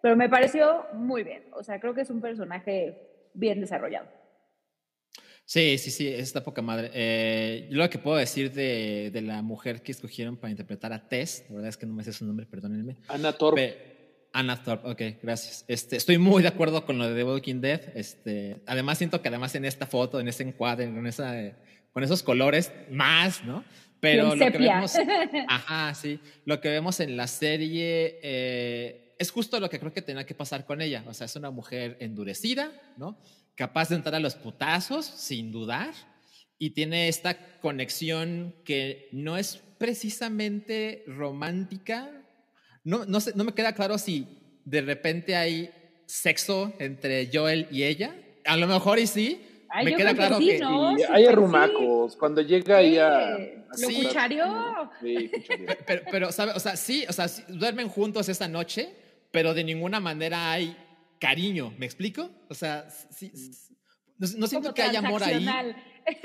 pero 0.00 0.16
me 0.16 0.28
pareció 0.28 0.84
muy 0.94 1.24
bien, 1.24 1.44
o 1.52 1.62
sea, 1.62 1.80
creo 1.80 1.94
que 1.94 2.02
es 2.02 2.10
un 2.10 2.20
personaje 2.20 2.98
bien 3.34 3.60
desarrollado. 3.60 4.08
Sí, 5.44 5.76
sí, 5.76 5.90
sí, 5.90 6.08
está 6.08 6.44
poca 6.44 6.62
madre. 6.62 6.90
Eh, 6.94 7.68
lo 7.70 7.88
que 7.90 7.98
puedo 7.98 8.16
decir 8.16 8.52
de, 8.52 9.10
de, 9.12 9.22
la 9.22 9.42
mujer 9.42 9.82
que 9.82 9.92
escogieron 9.92 10.36
para 10.36 10.50
interpretar 10.50 10.92
a 10.92 11.08
Tess, 11.08 11.44
la 11.48 11.56
verdad 11.56 11.68
es 11.68 11.76
que 11.76 11.86
no 11.86 11.94
me 11.94 12.04
sé 12.04 12.12
su 12.12 12.24
nombre, 12.24 12.46
perdónenme. 12.46 12.96
Ana 13.08 13.32
Thorpe. 13.32 13.92
Anna 14.32 14.62
Thorpe, 14.62 14.88
ok, 14.88 15.22
gracias. 15.22 15.64
Este, 15.68 15.96
estoy 15.96 16.16
muy 16.18 16.42
de 16.42 16.48
acuerdo 16.48 16.86
con 16.86 16.98
lo 16.98 17.08
de 17.08 17.14
The 17.14 17.24
Walking 17.24 17.60
Dead. 17.60 17.80
Este, 17.94 18.62
además 18.66 18.98
siento 18.98 19.20
que 19.20 19.28
además 19.28 19.54
en 19.54 19.64
esta 19.64 19.86
foto, 19.86 20.20
en 20.20 20.28
ese 20.28 20.42
encuadre, 20.42 20.84
en 20.84 21.06
esa 21.06 21.34
con 21.92 22.02
esos 22.02 22.22
colores 22.22 22.72
más, 22.90 23.44
¿no? 23.44 23.64
Pero 24.00 24.34
lo 24.34 24.50
que 24.50 24.58
vemos, 24.58 24.94
ajá, 25.48 25.94
sí, 25.94 26.18
lo 26.44 26.60
que 26.60 26.68
vemos 26.70 26.98
en 26.98 27.16
la 27.16 27.28
serie 27.28 28.18
eh, 28.22 29.14
es 29.18 29.30
justo 29.30 29.60
lo 29.60 29.70
que 29.70 29.78
creo 29.78 29.92
que 29.92 30.02
tenía 30.02 30.26
que 30.26 30.34
pasar 30.34 30.66
con 30.66 30.80
ella. 30.80 31.04
O 31.06 31.14
sea, 31.14 31.26
es 31.26 31.36
una 31.36 31.52
mujer 31.52 31.96
endurecida, 32.00 32.72
¿no? 32.96 33.16
Capaz 33.54 33.90
de 33.90 33.96
entrar 33.96 34.16
a 34.16 34.20
los 34.20 34.34
putazos 34.34 35.06
sin 35.06 35.52
dudar 35.52 35.94
y 36.58 36.70
tiene 36.70 37.08
esta 37.08 37.58
conexión 37.60 38.56
que 38.64 39.08
no 39.12 39.36
es 39.36 39.60
precisamente 39.78 41.04
romántica. 41.06 42.10
No, 42.82 43.04
no, 43.04 43.20
sé, 43.20 43.32
no 43.36 43.44
me 43.44 43.54
queda 43.54 43.74
claro 43.74 43.98
si 43.98 44.26
de 44.64 44.80
repente 44.80 45.36
hay 45.36 45.70
sexo 46.06 46.72
entre 46.78 47.30
Joel 47.32 47.68
y 47.70 47.84
ella. 47.84 48.16
A 48.44 48.56
lo 48.56 48.66
mejor 48.66 48.98
y 48.98 49.06
sí, 49.06 49.40
me 49.84 49.96
queda 49.96 50.14
claro 50.14 50.38
que, 50.38 50.60
hay 51.10 51.26
arrumacos. 51.26 52.16
Cuando 52.16 52.42
llega 52.42 52.78
ahí 52.78 52.98
a. 52.98 53.38
Lo 53.78 53.88
cuchareó. 53.88 54.90
Sí, 55.00 55.30
pero, 55.86 56.02
pero, 56.10 56.32
¿sabe? 56.32 56.52
O 56.52 56.60
sea, 56.60 56.76
sí, 56.76 57.04
o 57.08 57.12
sea, 57.12 57.26
duermen 57.48 57.88
juntos 57.88 58.28
esa 58.28 58.48
noche, 58.48 58.94
pero 59.30 59.54
de 59.54 59.64
ninguna 59.64 60.00
manera 60.00 60.52
hay 60.52 60.76
cariño. 61.18 61.72
¿Me 61.78 61.86
explico? 61.86 62.30
O 62.48 62.54
sea, 62.54 62.88
sí, 62.90 63.32
no, 64.18 64.46
siento 64.46 64.72
que 64.74 64.82
haya 64.82 65.00
amor 65.00 65.22
ahí. 65.22 65.46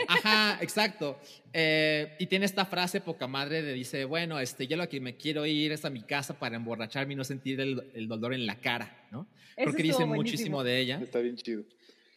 Ajá, 0.07 0.57
exacto. 0.61 1.19
Eh, 1.53 2.15
y 2.19 2.27
tiene 2.27 2.45
esta 2.45 2.65
frase 2.65 3.01
poca 3.01 3.27
madre 3.27 3.61
de 3.61 3.73
dice, 3.73 4.05
bueno, 4.05 4.39
este, 4.39 4.67
yo 4.67 4.77
lo 4.77 4.87
que 4.89 4.99
me 4.99 5.15
quiero 5.15 5.45
ir 5.45 5.71
es 5.71 5.85
a 5.85 5.89
mi 5.89 6.03
casa 6.03 6.37
para 6.37 6.55
emborracharme 6.55 7.13
y 7.13 7.15
no 7.15 7.23
sentir 7.23 7.59
el, 7.59 7.91
el 7.93 8.07
dolor 8.07 8.33
en 8.33 8.45
la 8.45 8.59
cara, 8.59 9.07
¿no? 9.11 9.27
Porque 9.63 9.83
dice 9.83 10.05
muchísimo 10.05 10.63
de 10.63 10.79
ella. 10.79 10.99
Está 11.01 11.19
bien 11.19 11.35
chido. 11.35 11.63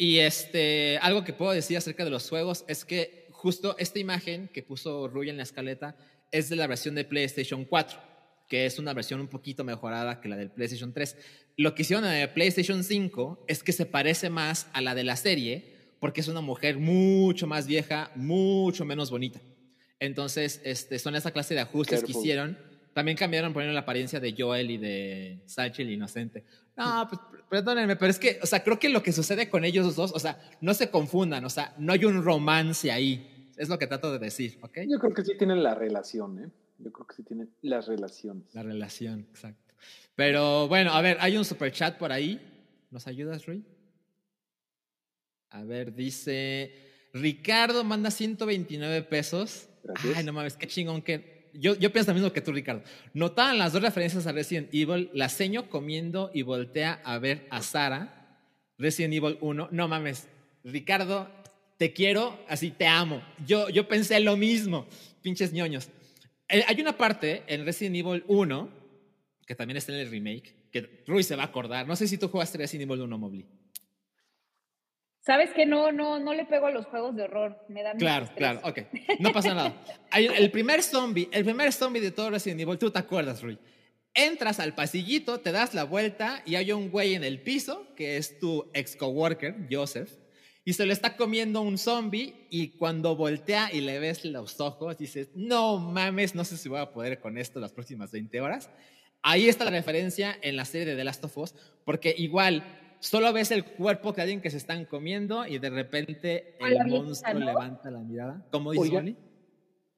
Y 0.01 0.20
este, 0.20 0.96
algo 1.03 1.24
que 1.24 1.34
puedo 1.34 1.53
decir 1.53 1.76
acerca 1.76 2.07
de 2.07 2.11
los 2.11 2.26
juegos 2.26 2.64
es 2.68 2.86
que 2.86 3.26
justo 3.32 3.76
esta 3.76 3.98
imagen 3.98 4.48
que 4.48 4.62
puso 4.62 5.09
Ruy 5.09 5.28
en 5.28 5.36
la 5.36 5.42
escaleta 5.42 5.94
es 6.30 6.48
de 6.48 6.57
la 6.57 6.66
versión 6.66 6.94
de 6.94 7.05
PlayStation 7.05 7.66
4, 7.66 8.01
que 8.48 8.64
es 8.64 8.78
una 8.78 8.94
versión 8.94 9.20
un 9.20 9.28
poquito 9.28 9.62
mejorada 9.62 10.22
que 10.22 10.30
la 10.30 10.38
del 10.38 10.51
PlayStation 10.53 10.94
3. 10.94 11.18
Lo 11.59 11.74
que 11.74 11.82
hicieron 11.82 12.07
en 12.07 12.12
el 12.12 12.30
PlayStation 12.30 12.82
5 12.82 13.44
es 13.46 13.62
que 13.62 13.72
se 13.72 13.84
parece 13.84 14.30
más 14.30 14.68
a 14.72 14.80
la 14.80 14.94
de 14.94 15.05
la 15.05 15.16
serie, 15.16 15.76
porque 15.98 16.22
es 16.22 16.28
una 16.28 16.40
mujer 16.40 16.78
mucho 16.78 17.46
más 17.46 17.66
vieja, 17.66 18.11
mucho 18.16 18.86
menos 18.86 19.11
bonita. 19.11 19.42
Entonces, 19.98 20.62
este, 20.64 20.98
son 20.98 21.14
esa 21.14 21.30
clase 21.30 21.53
de 21.53 21.61
ajustes 21.61 22.03
que 22.03 22.12
hicieron. 22.12 22.57
También 22.94 23.18
cambiaron 23.18 23.53
poniendo 23.53 23.74
la 23.74 23.80
apariencia 23.80 24.18
de 24.18 24.34
Joel 24.36 24.70
y 24.70 24.78
de 24.78 25.42
Sachi 25.44 25.82
el 25.82 25.90
inocente. 25.90 26.42
No, 26.76 27.08
pues 27.08 27.20
perdónenme, 27.48 27.96
pero 27.96 28.10
es 28.10 28.18
que, 28.18 28.38
o 28.42 28.46
sea, 28.46 28.62
creo 28.62 28.78
que 28.78 28.88
lo 28.88 29.02
que 29.02 29.12
sucede 29.12 29.50
con 29.50 29.64
ellos 29.64 29.96
dos, 29.96 30.12
o 30.14 30.18
sea, 30.18 30.40
no 30.60 30.72
se 30.72 30.90
confundan, 30.90 31.44
o 31.44 31.50
sea, 31.50 31.74
no 31.78 31.92
hay 31.92 32.04
un 32.04 32.24
romance 32.24 32.90
ahí. 32.90 33.52
Es 33.56 33.68
lo 33.68 33.78
que 33.78 33.86
trato 33.86 34.10
de 34.12 34.18
decir, 34.18 34.58
¿ok? 34.62 34.78
Yo 34.88 34.98
creo 34.98 35.12
que 35.12 35.22
sí 35.22 35.36
tienen 35.36 35.62
la 35.62 35.74
relación, 35.74 36.38
¿eh? 36.38 36.50
Yo 36.78 36.90
creo 36.92 37.06
que 37.06 37.14
sí 37.14 37.22
tienen 37.22 37.50
las 37.60 37.86
relaciones. 37.86 38.54
La 38.54 38.62
relación, 38.62 39.26
exacto. 39.30 39.74
Pero 40.14 40.68
bueno, 40.68 40.92
a 40.92 41.02
ver, 41.02 41.18
hay 41.20 41.36
un 41.36 41.44
super 41.44 41.70
chat 41.72 41.98
por 41.98 42.12
ahí. 42.12 42.40
¿Nos 42.90 43.06
ayudas, 43.06 43.46
Rui? 43.46 43.64
A 45.50 45.62
ver, 45.64 45.94
dice 45.94 47.08
Ricardo 47.12 47.84
manda 47.84 48.10
129 48.10 49.02
pesos. 49.02 49.68
Gracias. 49.82 50.16
Ay, 50.16 50.24
no 50.24 50.32
mames, 50.32 50.56
qué 50.56 50.66
chingón 50.66 51.02
que 51.02 51.39
yo, 51.53 51.92
pienso 51.92 52.11
lo 52.11 52.14
mismo 52.14 52.32
que 52.32 52.40
tú, 52.40 52.53
Ricardo. 52.53 52.82
Notaban 53.14 53.59
las 53.59 53.72
dos 53.72 53.82
referencias 53.82 54.26
a 54.26 54.32
Resident 54.32 54.68
Evil, 54.72 55.11
la 55.12 55.28
seño 55.28 55.68
comiendo 55.68 56.30
y 56.32 56.42
voltea 56.42 57.01
a 57.05 57.18
ver 57.18 57.46
a 57.51 57.62
Sara, 57.62 58.38
Resident 58.78 59.14
Evil 59.14 59.38
1. 59.40 59.68
No 59.70 59.88
mames, 59.88 60.28
Ricardo, 60.64 61.28
te 61.76 61.92
quiero, 61.92 62.38
así 62.48 62.70
te 62.70 62.86
amo. 62.86 63.22
Yo, 63.46 63.68
yo 63.68 63.88
pensé 63.88 64.20
lo 64.20 64.36
mismo, 64.36 64.86
pinches 65.22 65.53
ñoños. 65.53 65.88
Eh, 66.48 66.64
hay 66.66 66.80
una 66.80 66.96
parte 66.96 67.42
en 67.46 67.64
Resident 67.64 67.96
Evil 67.96 68.24
1, 68.26 68.68
que 69.46 69.55
también 69.55 69.76
está 69.76 69.92
en 69.92 70.01
el 70.01 70.11
remake, 70.11 70.55
que 70.70 71.03
Rui 71.07 71.22
se 71.22 71.36
va 71.36 71.44
a 71.44 71.46
acordar. 71.46 71.86
No 71.86 71.96
sé 71.96 72.07
si 72.09 72.18
tú 72.18 72.28
jugaste 72.28 72.59
Resident 72.59 72.90
Evil 72.90 73.03
1, 73.03 73.18
Mobley. 73.18 73.46
Sabes 75.20 75.50
que 75.50 75.66
no, 75.66 75.92
no, 75.92 76.18
no 76.18 76.32
le 76.32 76.46
pego 76.46 76.66
a 76.66 76.70
los 76.70 76.86
juegos 76.86 77.14
de 77.14 77.24
horror, 77.24 77.58
me 77.68 77.82
dan 77.82 77.98
Claro, 77.98 78.28
claro, 78.36 78.60
ok. 78.64 78.78
No 79.18 79.32
pasa 79.32 79.54
nada. 79.54 79.74
El 80.12 80.50
primer 80.50 80.82
zombie, 80.82 81.28
el 81.30 81.44
primer 81.44 81.72
zombie 81.72 82.00
de 82.00 82.10
todo 82.10 82.30
Resident 82.30 82.60
Evil, 82.60 82.78
tú 82.78 82.90
te 82.90 82.98
acuerdas, 82.98 83.42
Rui. 83.42 83.58
Entras 84.14 84.58
al 84.60 84.74
pasillito, 84.74 85.40
te 85.40 85.52
das 85.52 85.74
la 85.74 85.84
vuelta 85.84 86.42
y 86.46 86.56
hay 86.56 86.72
un 86.72 86.90
güey 86.90 87.14
en 87.14 87.22
el 87.22 87.42
piso, 87.42 87.94
que 87.96 88.16
es 88.16 88.38
tu 88.38 88.70
ex 88.72 88.96
coworker, 88.96 89.68
Joseph, 89.70 90.10
y 90.64 90.72
se 90.72 90.86
le 90.86 90.92
está 90.92 91.16
comiendo 91.16 91.60
un 91.60 91.78
zombie 91.78 92.46
y 92.50 92.76
cuando 92.76 93.14
voltea 93.14 93.70
y 93.72 93.82
le 93.82 93.98
ves 93.98 94.24
los 94.24 94.58
ojos, 94.60 94.96
dices, 94.96 95.28
no 95.34 95.78
mames, 95.78 96.34
no 96.34 96.44
sé 96.44 96.56
si 96.56 96.68
voy 96.68 96.80
a 96.80 96.92
poder 96.92 97.20
con 97.20 97.38
esto 97.38 97.60
las 97.60 97.72
próximas 97.72 98.10
20 98.10 98.40
horas. 98.40 98.70
Ahí 99.22 99.48
está 99.48 99.64
la 99.66 99.70
referencia 99.70 100.36
en 100.40 100.56
la 100.56 100.64
serie 100.64 100.86
de 100.86 100.96
The 100.96 101.04
Last 101.04 101.24
of 101.24 101.36
Us, 101.36 101.54
porque 101.84 102.14
igual 102.16 102.64
solo 103.01 103.32
ves 103.32 103.51
el 103.51 103.64
cuerpo 103.64 104.12
de 104.12 104.22
alguien 104.22 104.40
que 104.40 104.51
se 104.51 104.59
están 104.59 104.84
comiendo 104.84 105.46
y 105.46 105.59
de 105.59 105.70
repente 105.70 106.57
el 106.61 106.86
monstruo 106.86 107.34
levanta 107.34 107.90
la 107.90 108.01
mirada. 108.01 108.46
¿Cómo 108.53 108.72
dice 108.72 108.90
Bonnie? 108.90 109.16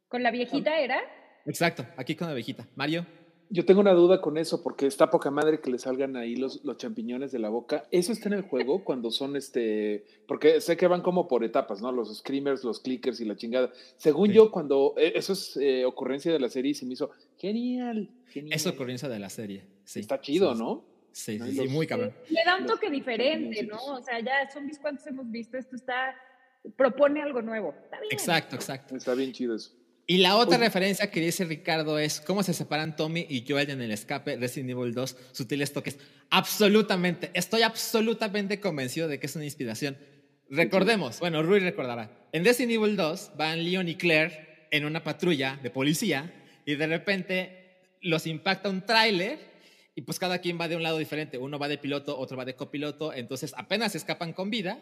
¿Con 0.09 0.23
la 0.23 0.31
viejita 0.31 0.79
era? 0.79 1.01
Exacto, 1.47 1.85
aquí 1.97 2.15
con 2.15 2.29
la 2.29 2.35
viejita. 2.35 2.67
Mario. 2.77 3.07
Yo 3.55 3.67
tengo 3.67 3.83
una 3.83 3.93
duda 3.93 4.23
con 4.23 4.39
eso, 4.39 4.63
porque 4.63 4.87
está 4.87 5.11
poca 5.11 5.31
madre 5.31 5.61
que 5.61 5.71
le 5.71 5.79
salgan 5.79 6.17
ahí 6.17 6.37
los, 6.37 6.65
los 6.65 6.79
champiñones 6.79 7.33
de 7.33 7.39
la 7.39 7.51
boca. 7.51 7.87
¿Eso 7.91 8.13
está 8.13 8.31
en 8.31 8.35
el 8.35 8.43
juego 8.43 8.83
cuando 8.85 9.11
son 9.11 9.37
este.? 9.37 10.07
Porque 10.27 10.63
sé 10.63 10.79
que 10.79 10.87
van 10.87 11.03
como 11.03 11.29
por 11.29 11.45
etapas, 11.45 11.83
¿no? 11.83 11.93
Los 11.93 12.17
screamers, 12.17 12.65
los 12.65 12.81
clickers 12.81 13.21
y 13.21 13.27
la 13.27 13.37
chingada. 13.37 13.71
Según 13.99 14.33
yo, 14.33 14.51
cuando. 14.51 14.95
Eh, 14.97 15.13
eso 15.17 15.35
es 15.35 15.59
eh, 15.59 15.85
ocurrencia 15.85 16.33
de 16.33 16.41
la 16.41 16.49
serie 16.49 16.71
y 16.71 16.75
se 16.75 16.87
me 16.87 16.95
hizo 16.95 17.11
genial, 17.37 18.09
genial. 18.29 18.55
Es 18.55 18.67
ocurrencia 18.67 19.11
de 19.11 19.19
la 19.19 19.29
serie. 19.29 19.67
Sí. 19.85 20.01
Está 20.01 20.21
chido, 20.23 20.55
¿no? 20.55 20.92
Sí, 21.13 21.39
sí, 21.39 21.53
sí, 21.53 21.69
muy 21.69 21.87
cabrón. 21.87 22.15
Le 22.29 22.41
da 22.45 22.57
un 22.57 22.67
toque 22.67 22.91
diferente, 22.91 23.63
¿no? 23.65 23.79
O 23.79 24.03
sea, 24.03 24.19
ya 24.21 24.51
zombies, 24.51 24.79
¿cuántos 24.79 25.07
hemos 25.07 25.31
visto? 25.31 25.59
Esto 25.59 25.77
está, 25.77 26.15
propone 26.77 27.23
algo 27.23 27.43
nuevo. 27.43 27.75
Está 27.85 28.01
bien. 28.01 28.13
Exacto, 28.13 28.57
exacto. 28.57 28.97
Está 28.97 29.15
bien 29.15 29.33
chido 29.33 29.55
eso. 29.55 29.73
Y 30.07 30.19
la 30.19 30.37
otra 30.37 30.59
referencia 30.59 31.11
que 31.11 31.21
dice 31.21 31.45
Ricardo 31.45 31.99
es 31.99 32.21
cómo 32.21 32.43
se 32.43 32.55
separan 32.55 32.97
Tommy 32.97 33.25
y 33.29 33.45
Joel 33.49 33.71
en 33.71 33.81
el 33.81 33.93
escape 33.93 34.37
Resident 34.37 34.71
Evil 34.71 34.95
2, 34.95 35.17
sutiles 35.31 35.73
toques. 35.73 35.99
Absolutamente, 36.29 37.31
estoy 37.35 37.63
absolutamente 37.63 38.59
convencido 38.59 39.07
de 39.07 39.21
que 39.21 39.27
es 39.27 39.37
una 39.37 39.45
inspiración. 39.45 39.97
Recordemos, 40.51 41.21
bueno, 41.21 41.43
Rui 41.43 41.61
recordará. 41.61 42.11
En 42.33 42.43
Destiny 42.43 42.75
Evil 42.75 42.97
2 42.97 43.33
van 43.37 43.63
Leon 43.65 43.89
y 43.89 43.95
Claire 43.95 44.67
en 44.71 44.85
una 44.85 45.05
patrulla 45.05 45.59
de 45.63 45.71
policía 45.71 46.33
y 46.67 46.75
de 46.75 46.87
repente 46.89 47.97
los 48.01 48.27
impacta 48.27 48.69
un 48.69 48.85
tráiler 48.85 49.52
y 49.95 50.03
pues 50.03 50.19
cada 50.19 50.39
quien 50.39 50.59
va 50.61 50.69
de 50.69 50.77
un 50.77 50.83
lado 50.83 50.99
diferente. 50.99 51.39
Uno 51.39 51.59
va 51.59 51.69
de 51.69 51.79
piloto, 51.79 52.19
otro 52.19 52.37
va 52.37 52.45
de 52.45 52.57
copiloto, 52.57 53.13
entonces 53.13 53.55
apenas 53.57 53.95
escapan 53.95 54.33
con 54.33 54.51
vida 54.51 54.79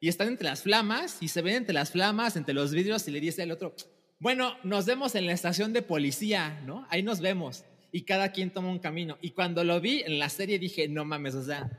y 0.00 0.08
están 0.08 0.28
entre 0.28 0.48
las 0.48 0.62
flamas 0.62 1.18
y 1.20 1.28
se 1.28 1.42
ven 1.42 1.56
entre 1.56 1.74
las 1.74 1.90
flamas, 1.90 2.36
entre 2.36 2.54
los 2.54 2.72
vidrios 2.72 3.06
y 3.08 3.10
le 3.10 3.20
dice 3.20 3.42
al 3.42 3.50
otro, 3.50 3.74
bueno, 4.20 4.56
nos 4.64 4.86
vemos 4.86 5.14
en 5.14 5.26
la 5.26 5.32
estación 5.32 5.72
de 5.72 5.82
policía, 5.82 6.60
¿no? 6.66 6.86
Ahí 6.90 7.02
nos 7.02 7.20
vemos. 7.20 7.64
Y 7.92 8.04
cada 8.04 8.32
quien 8.32 8.52
toma 8.52 8.68
un 8.68 8.80
camino. 8.80 9.16
Y 9.20 9.30
cuando 9.30 9.64
lo 9.64 9.80
vi 9.80 10.02
en 10.02 10.18
la 10.18 10.28
serie 10.28 10.58
dije, 10.58 10.88
no 10.88 11.04
mames, 11.04 11.34
o 11.34 11.42
sea, 11.42 11.70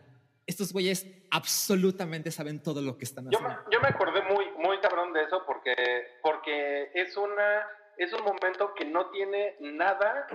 estos 0.48 0.74
güeyes 0.74 1.06
absolutamente 1.30 2.32
saben 2.32 2.64
todo 2.64 2.82
lo 2.82 2.98
que 2.98 3.06
están 3.06 3.28
haciendo. 3.28 3.56
Yo, 3.72 3.80
me 3.82 3.90
acordé 3.90 4.22
muy, 4.24 4.46
muy 4.58 4.80
cabrón 4.80 5.14
de 5.14 5.24
eso 5.24 5.44
porque, 5.46 5.76
porque 6.24 6.92
es, 6.96 7.16
una, 7.18 7.68
es 7.98 8.12
un 8.14 8.24
momento 8.24 8.74
que 8.74 8.86
no 8.86 9.10
tiene 9.12 9.56
nada, 9.60 10.28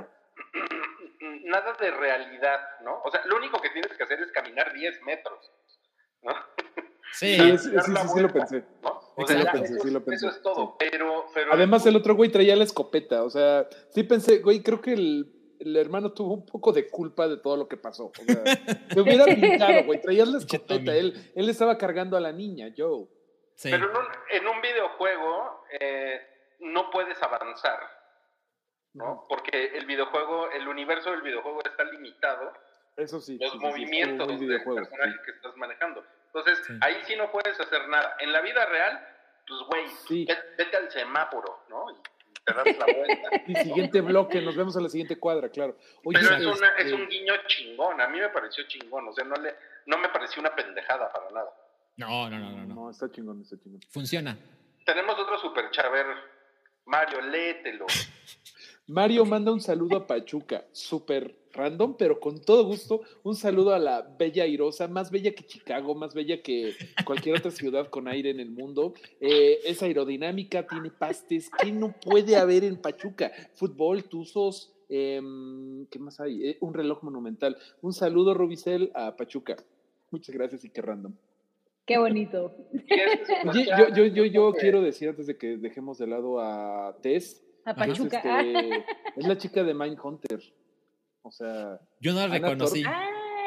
nada 1.45 1.75
de 1.81 1.91
realidad, 1.91 2.61
¿no? 2.83 3.01
O 3.05 3.11
sea, 3.11 3.23
lo 3.27 3.37
único 3.37 3.61
que 3.61 3.71
tienes 3.71 3.97
que 3.97 4.03
hacer 4.03 4.21
es 4.21 4.33
caminar 4.33 4.73
10 4.73 5.03
metros, 5.03 5.53
¿no? 6.23 6.33
Sí, 7.13 7.37
sí, 7.59 7.59
sí, 7.59 7.71
sí, 8.15 8.21
lo 8.21 8.29
pensé. 8.29 8.65
Sí, 9.27 9.35
lo 9.37 9.53
pensé, 9.53 9.81
sí 9.81 9.91
lo 9.91 10.05
pensé. 10.05 10.27
Eso 10.27 10.37
es 10.37 10.43
todo, 10.43 10.77
pero, 10.79 11.27
Además, 11.53 11.87
el 11.87 11.97
otro 11.97 12.15
güey 12.15 12.31
traía 12.31 12.57
la 12.57 12.65
escopeta, 12.65 13.23
o 13.23 13.31
sea, 13.31 13.67
sí 13.91 14.03
pensé, 14.03 14.39
güey, 14.39 14.63
creo 14.63 14.81
que 14.81 14.93
el, 14.93 15.57
el 15.61 15.77
hermano 15.77 16.13
tuvo 16.13 16.35
un 16.35 16.47
poco 16.47 16.73
de 16.73 16.89
culpa 16.89 17.29
de 17.29 17.39
todo 17.39 17.57
lo 17.57 17.69
que 17.69 17.77
pasó. 17.77 18.07
O 18.07 18.13
sea, 18.15 18.43
hubiera 19.01 19.25
pintado, 19.27 19.85
güey, 19.85 20.01
traía 20.01 20.25
la 20.25 20.39
escopeta, 20.39 20.95
él, 20.95 21.33
él 21.35 21.49
estaba 21.49 21.79
cargando 21.79 22.17
a 22.17 22.21
la 22.21 22.33
niña, 22.33 22.73
Joe. 22.77 23.07
Pero 23.63 23.77
en 23.77 23.85
un, 23.85 24.07
en 24.31 24.49
un 24.49 24.61
videojuego 24.61 25.65
eh, 25.81 26.21
no 26.61 26.91
puedes 26.91 27.23
avanzar, 27.23 27.79
¿no? 28.95 29.27
Porque 29.29 29.77
el 29.77 29.87
videojuego, 29.87 30.51
el 30.51 30.67
universo 30.67 31.11
del 31.11 31.23
videojuego 31.23 31.61
está 31.65 31.85
limitado. 31.85 32.53
Eso 32.97 33.21
sí. 33.21 33.39
Los 33.41 33.57
movimientos 33.57 34.29
del 34.29 34.63
personaje 34.63 35.15
que 35.25 35.33
estás 35.33 35.57
manejando. 35.57 36.05
Entonces, 36.27 36.61
ahí 36.81 36.97
sí 37.07 37.17
no 37.17 37.31
puedes 37.31 37.59
hacer 37.59 37.89
nada. 37.89 38.17
En 38.21 38.33
la 38.33 38.41
vida 38.41 38.65
real, 38.67 39.07
pues, 39.47 39.61
güey, 40.09 40.27
vete, 40.57 40.77
al 40.77 40.91
semáforo, 40.91 41.65
¿no? 41.69 41.91
Y 41.91 41.95
te 42.45 42.53
das 42.53 42.79
la 42.79 42.87
vuelta. 42.87 43.29
Y 43.47 43.55
siguiente 43.57 44.01
bloque, 44.01 44.41
nos 44.41 44.57
vemos 44.57 44.77
a 44.77 44.81
la 44.81 44.89
siguiente 44.89 45.19
cuadra, 45.19 45.49
claro. 45.49 45.77
Pero 46.03 46.19
es, 46.19 46.47
una, 46.47 46.69
es 46.77 46.87
este 46.87 46.95
un 46.95 47.09
guiño 47.09 47.35
chingón, 47.47 48.01
a 48.01 48.09
mí 48.09 48.19
me 48.19 48.29
pareció 48.31 48.65
chingón, 48.69 49.09
o 49.09 49.13
sea, 49.13 49.25
no, 49.25 49.37
le, 49.37 49.55
no 49.87 49.99
me 49.99 50.09
pareció 50.09 50.41
una 50.41 50.55
pendejada 50.55 51.13
para 51.13 51.31
nada. 51.31 51.51
No, 51.97 52.31
no, 52.31 52.39
no, 52.39 52.51
no. 52.51 52.67
No, 52.67 52.75
no 52.75 52.91
está 52.91 53.11
chingón, 53.11 53.41
está 53.41 53.57
chingón. 53.59 53.81
Funciona. 53.91 54.37
Tenemos 54.85 55.19
otro 55.19 55.39
super 55.39 55.71
chaver. 55.71 56.07
Mario, 56.87 57.21
léetelo. 57.23 57.87
Mario 58.87 59.25
manda 59.25 59.51
un 59.51 59.61
saludo 59.61 59.97
a 59.97 60.07
Pachuca, 60.07 60.67
súper 60.73 61.35
random, 61.55 61.95
pero 61.97 62.21
con 62.21 62.41
todo 62.41 62.67
gusto, 62.67 63.01
un 63.23 63.35
saludo 63.35 63.73
a 63.73 63.79
la 63.79 64.03
bella 64.03 64.43
airosa, 64.43 64.89
más 64.89 65.11
bella 65.11 65.35
que 65.35 65.47
Chicago, 65.47 65.95
más 65.95 66.13
bella 66.15 66.43
que 66.43 66.75
cualquier 67.07 67.37
otra 67.37 67.51
ciudad 67.51 67.89
con 67.89 68.09
aire 68.09 68.31
en 68.31 68.41
el 68.41 68.51
mundo. 68.51 68.93
Eh, 69.21 69.61
es 69.65 69.83
aerodinámica, 69.83 70.67
tiene 70.67 70.91
pastes, 70.91 71.51
¿qué 71.59 71.73
no 71.73 71.95
puede 71.99 72.37
haber 72.37 72.65
en 72.65 72.77
Pachuca? 72.77 73.33
Fútbol, 73.55 74.05
tuzos, 74.05 74.75
em, 74.89 75.87
¿qué 75.87 75.99
más 75.99 76.21
hay? 76.21 76.51
Eh, 76.51 76.59
un 76.61 76.75
reloj 76.75 77.03
monumental. 77.03 77.57
Un 77.81 77.93
saludo, 77.95 78.35
Rubicel, 78.35 78.91
a 78.95 79.17
Pachuca. 79.17 79.57
Muchas 80.11 80.35
gracias 80.35 80.65
y 80.65 80.71
qué 80.71 80.83
random. 80.83 81.15
Qué 81.87 81.99
bonito. 81.99 82.55
yo, 83.55 83.89
yo, 83.95 84.07
yo, 84.07 84.25
yo 84.25 84.53
quiero 84.53 84.81
decir 84.81 85.09
antes 85.11 85.27
de 85.27 85.37
que 85.37 85.59
dejemos 85.59 85.99
de 85.99 86.07
lado 86.07 86.41
a 86.41 86.97
Tess, 87.03 87.44
a 87.65 87.75
Pachuca. 87.75 88.19
Este, 88.41 88.85
es, 89.17 89.27
la 89.27 89.37
chica 89.37 89.63
de 89.63 89.75
Mindhunter. 89.75 90.41
O 91.23 91.31
sea. 91.31 91.81
Yo 92.01 92.13
no 92.13 92.21
la 92.21 92.29
reconocí. 92.29 92.83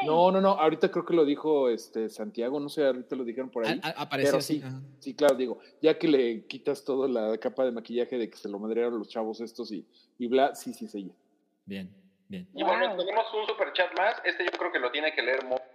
No, 0.06 0.32
no, 0.32 0.42
no. 0.42 0.50
Ahorita 0.50 0.92
creo 0.92 1.06
que 1.06 1.14
lo 1.14 1.26
dijo 1.26 1.70
este 1.70 2.10
Santiago. 2.10 2.60
No 2.60 2.70
sé, 2.70 2.86
ahorita 2.86 3.16
lo 3.16 3.24
dijeron 3.24 3.50
por 3.50 3.66
ahí. 3.66 3.80
apareció 3.96 4.42
sí. 4.42 4.64
Sí, 5.00 5.16
claro, 5.16 5.36
digo. 5.36 5.60
Ya 5.82 5.98
que 5.98 6.08
le 6.08 6.46
quitas 6.46 6.84
toda 6.84 7.08
la 7.08 7.38
capa 7.38 7.66
de 7.66 7.72
maquillaje 7.72 8.18
de 8.18 8.30
que 8.30 8.38
se 8.38 8.50
lo 8.50 8.60
madrearon 8.60 9.00
los 9.00 9.10
chavos 9.10 9.42
estos 9.42 9.72
y, 9.72 9.86
y 10.18 10.28
bla, 10.28 10.56
sí, 10.56 10.74
sí 10.74 10.86
es 10.86 10.96
ella. 10.96 11.14
Bien, 11.66 11.90
bien. 12.28 12.48
Y 12.54 12.64
bueno, 12.64 12.96
tenemos 12.96 13.26
un 13.34 13.48
super 13.48 13.74
chat 13.74 13.98
más. 13.98 14.16
Este 14.24 14.46
yo 14.46 14.52
creo 14.52 14.72
que 14.72 14.80
lo 14.80 14.92
tiene 14.92 15.14
que 15.14 15.22
leer 15.22 15.44
Mobley. 15.44 15.67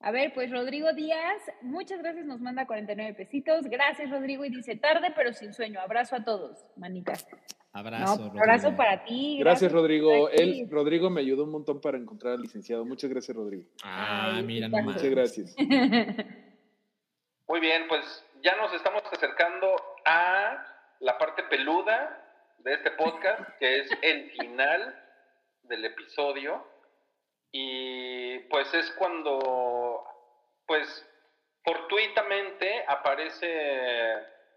A 0.00 0.10
ver, 0.10 0.32
pues 0.34 0.50
Rodrigo 0.50 0.92
Díaz, 0.92 1.42
muchas 1.62 2.00
gracias, 2.00 2.26
nos 2.26 2.40
manda 2.40 2.66
49 2.66 3.14
pesitos. 3.14 3.66
Gracias, 3.66 4.10
Rodrigo, 4.10 4.44
y 4.44 4.50
dice 4.50 4.76
tarde 4.76 5.12
pero 5.16 5.32
sin 5.32 5.52
sueño. 5.52 5.80
Abrazo 5.80 6.16
a 6.16 6.24
todos, 6.24 6.70
manitas. 6.76 7.26
Abrazo. 7.72 8.24
abrazo 8.24 8.74
para 8.74 9.04
ti. 9.04 9.38
Gracias, 9.38 9.70
Rodrigo. 9.70 10.30
Él, 10.30 10.66
Rodrigo 10.70 11.10
me 11.10 11.20
ayudó 11.20 11.44
un 11.44 11.50
montón 11.50 11.80
para 11.80 11.98
encontrar 11.98 12.34
al 12.34 12.40
licenciado. 12.40 12.84
Muchas 12.84 13.10
gracias, 13.10 13.36
Rodrigo. 13.36 13.64
Ah, 13.82 14.40
mira 14.44 14.68
nomás. 14.68 14.96
Muchas 14.96 15.10
gracias. 15.10 15.54
Muy 17.48 17.60
bien, 17.60 17.82
pues 17.88 18.24
ya 18.42 18.56
nos 18.56 18.72
estamos 18.72 19.02
acercando 19.12 19.76
a 20.04 20.64
la 21.00 21.18
parte 21.18 21.42
peluda 21.44 22.22
de 22.58 22.74
este 22.74 22.90
podcast, 22.92 23.40
que 23.58 23.80
es 23.80 23.90
el 24.02 24.30
final 24.30 25.02
del 25.64 25.84
episodio. 25.84 26.64
Y 27.58 28.38
pues 28.50 28.72
es 28.74 28.90
cuando, 28.98 30.04
pues, 30.66 30.86
fortuitamente 31.64 32.84
aparece 32.86 34.12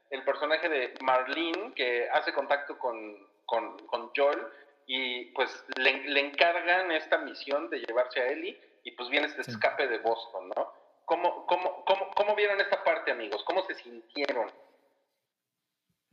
el 0.09 0.21
personaje 0.25 0.67
de 0.67 0.93
Marlene 1.01 1.73
que 1.75 2.09
hace 2.09 2.33
contacto 2.33 2.77
con, 2.77 3.25
con, 3.45 4.11
Joel 4.13 4.39
y 4.85 5.31
pues 5.31 5.63
le, 5.77 6.19
encargan 6.19 6.91
esta 6.91 7.19
misión 7.19 7.69
de 7.69 7.79
llevarse 7.79 8.19
a 8.19 8.27
Ellie 8.27 8.59
y 8.83 8.91
pues 8.91 9.07
viene 9.07 9.27
este 9.27 9.41
escape 9.49 9.87
de 9.87 9.99
Boston, 9.99 10.49
¿no? 10.49 10.73
¿Cómo, 11.05 11.45
cómo, 11.45 11.85
cómo, 11.85 12.11
¿Cómo 12.13 12.35
vieron 12.35 12.59
esta 12.59 12.83
parte, 12.83 13.11
amigos? 13.11 13.45
¿Cómo 13.45 13.65
se 13.65 13.75
sintieron? 13.75 14.51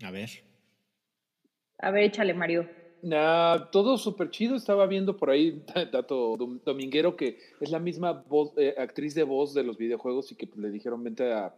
A 0.04 0.10
ver. 0.12 0.28
A 1.78 1.90
ver, 1.90 2.04
échale, 2.04 2.32
Mario. 2.32 2.85
Nah, 3.02 3.70
todo 3.70 3.98
súper 3.98 4.30
chido. 4.30 4.56
Estaba 4.56 4.86
viendo 4.86 5.16
por 5.16 5.30
ahí, 5.30 5.62
dato 5.92 6.36
dominguero, 6.64 7.16
que 7.16 7.38
es 7.60 7.70
la 7.70 7.78
misma 7.78 8.24
voz, 8.28 8.52
eh, 8.56 8.74
actriz 8.78 9.14
de 9.14 9.22
voz 9.22 9.54
de 9.54 9.62
los 9.62 9.76
videojuegos 9.76 10.32
y 10.32 10.36
que 10.36 10.48
le 10.56 10.70
dijeron 10.70 11.02
vente 11.04 11.32
a, 11.32 11.54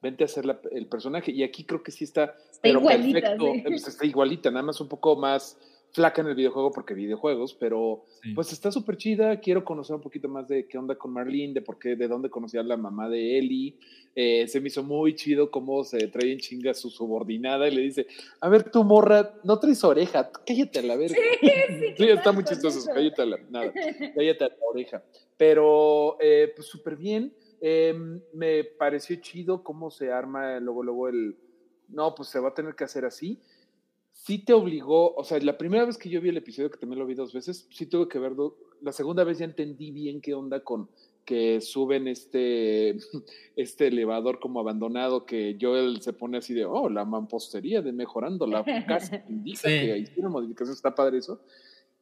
vente 0.00 0.24
a 0.24 0.26
hacer 0.26 0.44
el 0.70 0.86
personaje. 0.86 1.32
Y 1.32 1.42
aquí 1.42 1.64
creo 1.64 1.82
que 1.82 1.92
sí 1.92 2.04
está, 2.04 2.36
pero 2.60 2.80
igualita, 2.80 3.20
perfecto. 3.20 3.68
Pues, 3.68 3.88
está 3.88 4.06
igualita, 4.06 4.50
nada 4.50 4.64
más 4.64 4.80
un 4.80 4.88
poco 4.88 5.16
más 5.16 5.58
flaca 5.92 6.22
en 6.22 6.28
el 6.28 6.34
videojuego 6.34 6.72
porque 6.72 6.94
videojuegos, 6.94 7.54
pero 7.54 8.04
pues 8.34 8.52
está 8.52 8.72
súper 8.72 8.96
chida. 8.96 9.40
Quiero 9.40 9.64
conocer 9.64 9.94
un 9.94 10.02
poquito 10.02 10.28
más 10.28 10.48
de 10.48 10.66
qué 10.66 10.78
onda 10.78 10.96
con 10.96 11.12
Marlene, 11.12 11.52
de 11.52 11.62
por 11.62 11.78
qué, 11.78 11.96
de 11.96 12.08
dónde 12.08 12.30
conocía 12.30 12.60
a 12.60 12.64
la 12.64 12.76
mamá 12.76 13.08
de 13.08 13.38
Ellie. 13.38 13.76
Eh, 14.14 14.46
se 14.48 14.60
me 14.60 14.68
hizo 14.68 14.82
muy 14.82 15.14
chido 15.14 15.50
cómo 15.50 15.84
se 15.84 16.08
trae 16.08 16.32
en 16.32 16.38
chinga 16.38 16.70
a 16.70 16.74
su 16.74 16.88
subordinada 16.88 17.68
y 17.68 17.74
le 17.74 17.82
dice: 17.82 18.06
A 18.40 18.48
ver, 18.48 18.70
tu 18.70 18.84
morra, 18.84 19.34
no 19.44 19.58
traes 19.58 19.84
oreja, 19.84 20.30
cállate 20.46 20.78
a 20.78 20.82
la 20.82 20.96
verga. 20.96 21.16
Sí, 21.40 21.48
sí, 21.96 22.04
está 22.08 22.32
muy 22.32 22.44
chistoso, 22.44 22.90
cállate 22.92 23.22
a 23.22 23.26
la, 23.26 23.38
nada, 23.50 23.72
cállate 24.14 24.44
a 24.44 24.48
la 24.48 24.56
oreja. 24.70 25.02
Pero, 25.36 26.16
eh, 26.20 26.52
pues 26.54 26.68
súper 26.68 26.96
bien. 26.96 27.34
Em, 27.60 28.20
me 28.32 28.64
pareció 28.64 29.16
chido 29.16 29.62
cómo 29.62 29.90
se 29.90 30.10
arma 30.10 30.58
luego, 30.58 30.82
luego 30.82 31.08
el. 31.08 31.36
No, 31.88 32.14
pues 32.14 32.30
se 32.30 32.40
va 32.40 32.48
a 32.48 32.54
tener 32.54 32.74
que 32.74 32.84
hacer 32.84 33.04
así 33.04 33.38
sí 34.24 34.38
te 34.38 34.52
obligó, 34.52 35.14
o 35.14 35.24
sea, 35.24 35.38
la 35.40 35.58
primera 35.58 35.84
vez 35.84 35.98
que 35.98 36.08
yo 36.08 36.20
vi 36.20 36.28
el 36.28 36.36
episodio, 36.36 36.70
que 36.70 36.78
también 36.78 37.00
lo 37.00 37.06
vi 37.06 37.14
dos 37.14 37.32
veces, 37.32 37.66
sí 37.70 37.86
tuve 37.86 38.08
que 38.08 38.20
verlo, 38.20 38.56
la 38.80 38.92
segunda 38.92 39.24
vez 39.24 39.38
ya 39.38 39.44
entendí 39.44 39.90
bien 39.90 40.20
qué 40.20 40.32
onda 40.32 40.60
con 40.60 40.88
que 41.24 41.60
suben 41.60 42.06
este, 42.06 42.96
este 43.56 43.88
elevador 43.88 44.38
como 44.38 44.60
abandonado, 44.60 45.26
que 45.26 45.58
Joel 45.60 46.00
se 46.02 46.12
pone 46.12 46.38
así 46.38 46.54
de, 46.54 46.64
oh, 46.64 46.88
la 46.88 47.04
mampostería 47.04 47.82
de 47.82 47.92
mejorando 47.92 48.46
la 48.46 48.64
casa, 48.86 49.24
indica 49.28 49.68
que 49.68 49.98
hicieron 49.98 50.30
modificaciones, 50.30 50.76
está 50.76 50.94
padre 50.94 51.18
eso, 51.18 51.40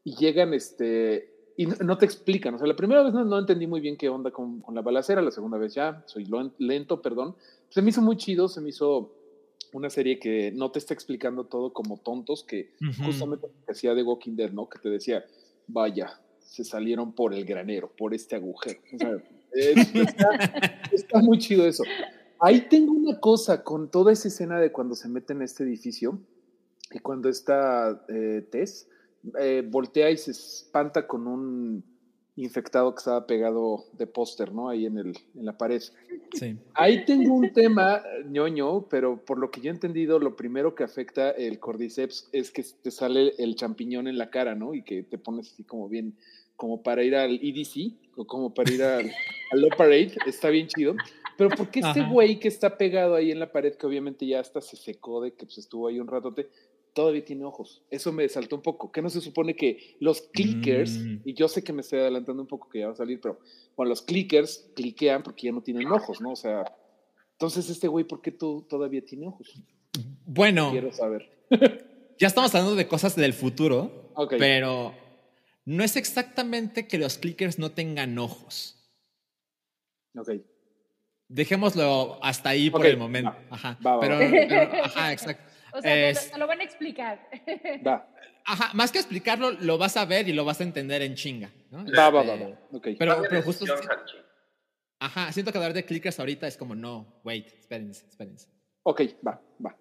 y 0.05 0.15
llegan, 0.15 0.53
este, 0.53 1.53
y 1.57 1.67
no, 1.67 1.97
te 1.97 2.05
explican, 2.05 2.55
o 2.55 2.59
sea, 2.59 2.67
la 2.67 2.77
primera 2.77 3.03
vez 3.03 3.15
no, 3.15 3.39
entendí 3.39 3.67
muy 3.67 3.81
bien 3.81 3.97
qué 3.97 4.11
onda 4.11 4.31
con, 4.31 4.61
con, 4.61 4.75
la 4.75 4.83
balacera, 4.83 5.23
la 5.23 5.31
segunda 5.31 5.57
vez 5.57 5.73
ya, 5.73 6.03
soy 6.05 6.29
lento, 6.59 7.01
perdón, 7.01 7.35
se 7.71 7.81
me 7.81 7.89
hizo 7.89 8.03
muy 8.03 8.19
chido, 8.19 8.47
se 8.47 8.61
me 8.61 8.69
hizo 8.69 9.20
una 9.73 9.91
serie 9.91 10.19
que 10.19 10.53
no 10.53 10.71
te 10.71 10.79
está 10.79 10.95
explicando 10.95 11.45
todo 11.45 11.73
como 11.73 11.99
tontos, 11.99 12.45
que 12.45 12.73
justamente 13.05 13.47
hacía 13.69 13.95
de 13.95 14.03
Walking 14.03 14.37
Dead, 14.37 14.51
¿no? 14.51 14.69
Que 14.69 14.79
te 14.79 14.89
decía, 14.89 15.25
vaya, 15.67 16.21
se 16.39 16.65
salieron 16.65 17.13
por 17.13 17.33
el 17.33 17.45
granero, 17.45 17.91
por 17.97 18.15
este 18.15 18.37
agujero. 18.37 18.81
está, 20.93 21.19
muy 21.21 21.39
chido 21.39 21.67
eso. 21.67 21.85
Ahí 22.41 22.63
tengo 22.69 22.93
una 22.93 23.21
cosa 23.21 23.63
con 23.63 23.91
toda 23.91 24.13
esa 24.13 24.29
escena 24.29 24.59
de 24.59 24.73
cuando 24.73 24.95
se 24.95 25.09
mete 25.09 25.33
en 25.33 25.43
este 25.43 25.63
edificio 25.63 26.19
y 26.91 26.99
cuando 26.99 27.29
está 27.29 28.05
eh, 28.09 28.47
Tess, 28.51 28.89
eh, 29.39 29.63
voltea 29.69 30.11
y 30.11 30.17
se 30.17 30.31
espanta 30.31 31.07
con 31.07 31.27
un 31.27 31.85
infectado 32.45 32.95
que 32.95 32.99
estaba 32.99 33.27
pegado 33.27 33.85
de 33.93 34.07
póster, 34.07 34.53
¿no? 34.53 34.69
Ahí 34.69 34.87
en, 34.87 34.99
el, 34.99 35.17
en 35.35 35.45
la 35.45 35.57
pared. 35.57 35.83
Sí. 36.33 36.57
Ahí 36.75 37.05
tengo 37.05 37.35
un 37.35 37.53
tema 37.53 38.03
ñoño, 38.27 38.87
pero 38.89 39.25
por 39.25 39.39
lo 39.39 39.51
que 39.51 39.61
yo 39.61 39.71
he 39.71 39.75
entendido, 39.75 40.19
lo 40.19 40.37
primero 40.37 40.75
que 40.75 40.85
afecta 40.85 41.31
el 41.31 41.59
cordyceps 41.59 42.29
es 42.33 42.51
que 42.51 42.65
te 42.83 42.91
sale 42.91 43.35
el 43.39 43.57
champiñón 43.57 44.09
en 44.09 44.19
la 44.19 44.31
cara, 44.31 44.55
¿no? 44.55 44.75
Y 44.75 44.83
que 44.83 45.03
te 45.03 45.19
pones 45.19 45.53
así 45.53 45.65
como 45.65 45.89
bien, 45.89 46.17
como 46.57 46.83
para 46.83 47.03
ir 47.03 47.17
al 47.17 47.41
EDC 47.43 47.95
o 48.17 48.27
como 48.27 48.53
para 48.55 48.73
ir 48.73 48.83
al, 48.83 49.11
al 49.53 49.69
Parade, 49.77 50.13
está 50.27 50.51
bien 50.51 50.67
chido. 50.69 50.95
Pero 51.41 51.57
¿por 51.57 51.71
qué 51.71 51.81
este 51.81 52.03
güey 52.03 52.39
que 52.39 52.49
está 52.49 52.77
pegado 52.77 53.15
ahí 53.15 53.31
en 53.31 53.41
la 53.41 53.51
pared, 53.51 53.75
que 53.75 53.87
obviamente 53.87 54.27
ya 54.27 54.41
hasta 54.41 54.61
se 54.61 54.77
secó 54.77 55.23
de 55.23 55.33
que 55.33 55.47
pues, 55.47 55.57
estuvo 55.57 55.89
ahí 55.89 55.99
un 55.99 56.07
ratote, 56.07 56.51
todavía 56.93 57.25
tiene 57.25 57.45
ojos. 57.45 57.83
Eso 57.91 58.13
me 58.13 58.29
saltó 58.29 58.57
un 58.57 58.63
poco. 58.63 58.91
¿Qué 58.93 59.03
no 59.03 59.11
se 59.11 59.21
supone 59.21 59.55
que 59.55 59.97
los 60.01 60.23
clickers, 60.23 60.99
mm. 60.99 61.21
y 61.25 61.35
yo 61.35 61.49
sé 61.49 61.63
que 61.63 61.73
me 61.73 61.83
estoy 61.83 62.01
adelantando 62.01 62.43
un 62.43 62.49
poco 62.49 62.69
que 62.69 62.81
ya 62.81 62.87
va 62.87 62.93
a 62.93 62.97
salir, 62.97 63.21
pero 63.21 63.39
bueno, 63.77 63.91
los 63.91 64.03
clickers 64.03 64.71
cliquean 64.75 65.23
porque 65.23 65.47
ya 65.47 65.53
no 65.53 65.63
tienen 65.63 65.87
ojos, 65.89 66.21
¿no? 66.21 66.33
O 66.33 66.37
sea, 66.37 66.65
entonces 67.33 67.71
este 67.71 67.89
güey, 67.89 68.05
¿por 68.05 68.21
qué 68.21 68.33
tú 68.33 68.67
todavía 68.69 69.05
tiene 69.05 69.27
ojos? 69.27 69.55
Bueno. 70.27 70.71
Quiero 70.71 70.93
saber. 70.93 71.31
ya 72.19 72.27
estamos 72.27 72.55
hablando 72.55 72.77
de 72.77 72.87
cosas 72.87 73.17
del 73.17 73.33
futuro, 73.33 74.13
pero 74.39 74.95
no 75.65 75.85
es 75.85 75.97
exactamente 75.97 76.87
que 76.87 76.99
los 76.99 77.19
clickers 77.19 77.59
no 77.59 77.73
tengan 77.73 78.19
ojos. 78.19 78.77
Ok. 80.17 80.33
Dejémoslo 81.29 82.19
hasta 82.23 82.51
ahí 82.51 82.71
por 82.71 82.85
el 82.85 82.97
momento. 82.97 83.35
ajá. 83.51 83.79
pero, 84.01 84.19
ajá, 84.85 85.13
exacto. 85.13 85.50
O 85.73 85.81
sea, 85.81 86.13
te, 86.13 86.39
lo 86.39 86.47
van 86.47 86.61
a 86.61 86.65
explicar. 86.65 87.29
Va. 87.87 88.07
Ajá, 88.45 88.71
más 88.75 88.91
que 88.91 88.99
explicarlo, 88.99 89.53
lo 89.53 89.79
vas 89.79 89.97
a 89.97 90.05
ver 90.05 90.29
y 90.29 90.33
lo 90.33 90.45
vas 90.45 90.61
a 90.61 90.65
entender 90.65 91.03
en 91.03 91.15
chinga. 91.15 91.51
¿no? 91.71 91.85
Va, 91.97 92.11
va, 92.11 92.23
va, 92.23 92.37
va. 92.37 92.59
Okay. 92.73 92.97
Pero, 92.97 93.23
pero 93.29 93.43
justo. 93.43 93.65
Ajá, 94.99 95.33
siento 95.33 95.51
que 95.51 95.59
hablar 95.59 95.73
de 95.73 95.85
clickers 95.85 96.19
ahorita 96.21 96.47
es 96.47 96.57
como, 96.57 96.75
no, 96.75 97.21
wait, 97.25 97.47
espérense, 97.47 98.07
espérense. 98.07 98.49
Ok, 98.83 99.03
va, 99.27 99.41
va. 99.65 99.77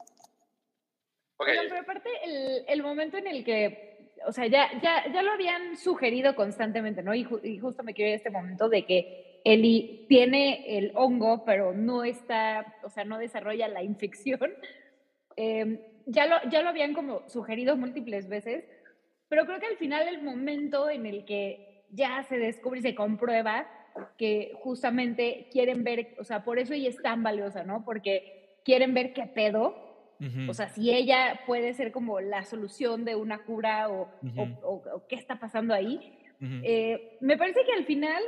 Okay. 1.38 1.56
pero 1.68 1.82
aparte, 1.82 2.10
el, 2.24 2.66
el, 2.68 2.84
momento 2.84 3.18
en 3.18 3.28
el 3.28 3.44
que, 3.44 4.14
o 4.28 4.32
sea, 4.32 4.48
ya, 4.48 4.70
ya, 4.82 5.12
ya 5.12 5.22
lo 5.22 5.32
habían 5.32 5.78
sugerido 5.78 6.36
constantemente, 6.36 7.02
¿no? 7.02 7.16
Y, 7.16 7.28
y 7.44 7.60
justo 7.60 7.84
me 7.84 7.94
quiero 7.94 8.10
ir 8.10 8.14
a 8.14 8.18
este 8.18 8.30
momento 8.30 8.70
de 8.70 8.86
que 8.86 9.42
Eli 9.44 10.06
tiene 10.08 10.78
el 10.78 10.92
hongo, 10.96 11.44
pero 11.46 11.74
no 11.74 12.04
está, 12.04 12.76
o 12.84 12.90
sea, 12.90 13.06
no 13.06 13.18
desarrolla 13.18 13.68
la 13.68 13.84
infección. 13.84 14.54
Em, 15.42 15.80
ya, 16.06 16.26
lo, 16.26 16.36
ya 16.50 16.62
lo 16.62 16.68
habían 16.68 16.94
como 16.94 17.24
sugerido 17.30 17.78
múltiples 17.78 18.28
veces, 18.28 18.66
pero 19.30 19.46
creo 19.46 19.62
que 19.62 19.68
al 19.68 19.78
final 19.78 20.06
el 20.10 20.22
momento 20.22 20.90
en 20.90 21.06
el 21.06 21.24
que 21.24 21.86
ya 21.92 22.24
se 22.24 22.38
descubre 22.38 22.80
y 22.80 22.82
se 22.82 22.94
comprueba 22.94 23.66
que 24.18 24.52
justamente 24.56 25.48
quieren 25.50 25.86
ver, 25.86 26.16
o 26.20 26.26
sea, 26.26 26.44
por 26.44 26.60
eso 26.60 26.74
ella 26.74 26.90
es 26.90 27.02
tan 27.02 27.24
valiosa, 27.24 27.64
¿no? 27.64 27.86
Porque 27.86 28.58
quieren 28.66 28.94
ver 28.94 29.14
qué 29.14 29.28
pedo, 29.28 29.76
o 30.50 30.54
sea, 30.54 30.68
si 30.68 30.92
ella 30.92 31.40
puede 31.48 31.74
ser 31.74 31.94
como 31.94 32.20
la 32.20 32.44
solución 32.44 33.06
de 33.06 33.16
una 33.16 33.46
cura 33.46 33.88
o, 33.88 34.10
o, 34.62 35.04
qué 35.08 35.16
está 35.16 35.40
pasando 35.40 35.74
ahí. 35.74 36.18
Eh, 36.42 37.18
me 37.22 37.38
parece 37.38 37.62
que 37.66 37.72
al 37.72 37.86
final 37.86 38.22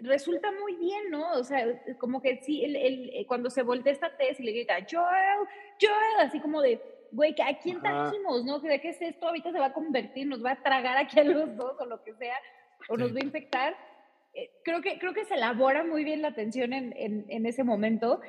resulta 0.00 0.50
muy 0.52 0.76
bien, 0.76 1.10
¿no? 1.10 1.32
O 1.32 1.44
sea, 1.44 1.66
como 1.98 2.20
que 2.20 2.38
sí, 2.42 2.64
el, 2.64 2.76
el, 2.76 3.10
eh, 3.14 3.26
cuando 3.26 3.50
se 3.50 3.62
voltea 3.62 3.92
esta 3.92 4.16
Tess 4.16 4.40
y 4.40 4.42
le 4.42 4.52
grita, 4.52 4.74
Joel, 4.90 5.48
Joel, 5.80 6.26
así 6.26 6.40
como 6.40 6.60
de, 6.60 6.80
güey, 7.12 7.34
¿a 7.42 7.58
quién 7.58 7.80
trajimos, 7.80 8.44
no? 8.44 8.58
¿De 8.58 8.80
qué 8.80 8.90
es 8.90 9.00
esto? 9.00 9.28
Ahorita 9.28 9.52
se 9.52 9.58
va 9.58 9.66
a 9.66 9.72
convertir, 9.72 10.26
nos 10.26 10.44
va 10.44 10.52
a 10.52 10.62
tragar 10.62 10.96
aquí 10.96 11.20
a 11.20 11.24
los 11.24 11.56
dos 11.56 11.80
o 11.80 11.86
lo 11.86 12.02
que 12.02 12.12
sea, 12.14 12.36
o 12.88 12.96
nos 12.96 13.14
va 13.14 13.18
a 13.20 13.24
infectar. 13.24 13.76
Eh, 14.34 14.50
creo, 14.64 14.82
que, 14.82 14.98
creo 14.98 15.14
que 15.14 15.24
se 15.24 15.34
elabora 15.34 15.84
muy 15.84 16.02
bien 16.02 16.22
la 16.22 16.34
tensión 16.34 16.72
en, 16.72 16.92
en, 16.96 17.24
en 17.28 17.46
ese 17.46 17.62
momento. 17.62 18.20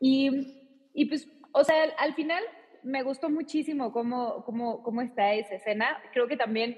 Y, 0.00 0.90
y, 0.92 1.04
pues, 1.04 1.28
o 1.52 1.62
sea, 1.62 1.84
al, 1.98 2.14
final 2.14 2.42
me 2.82 3.02
gustó 3.04 3.30
muchísimo 3.30 3.92
cómo, 3.92 4.44
cómo, 4.44 4.82
cómo 4.82 5.02
está 5.02 5.34
esa 5.34 5.54
escena. 5.54 6.02
Creo 6.12 6.26
que 6.26 6.36
también 6.36 6.76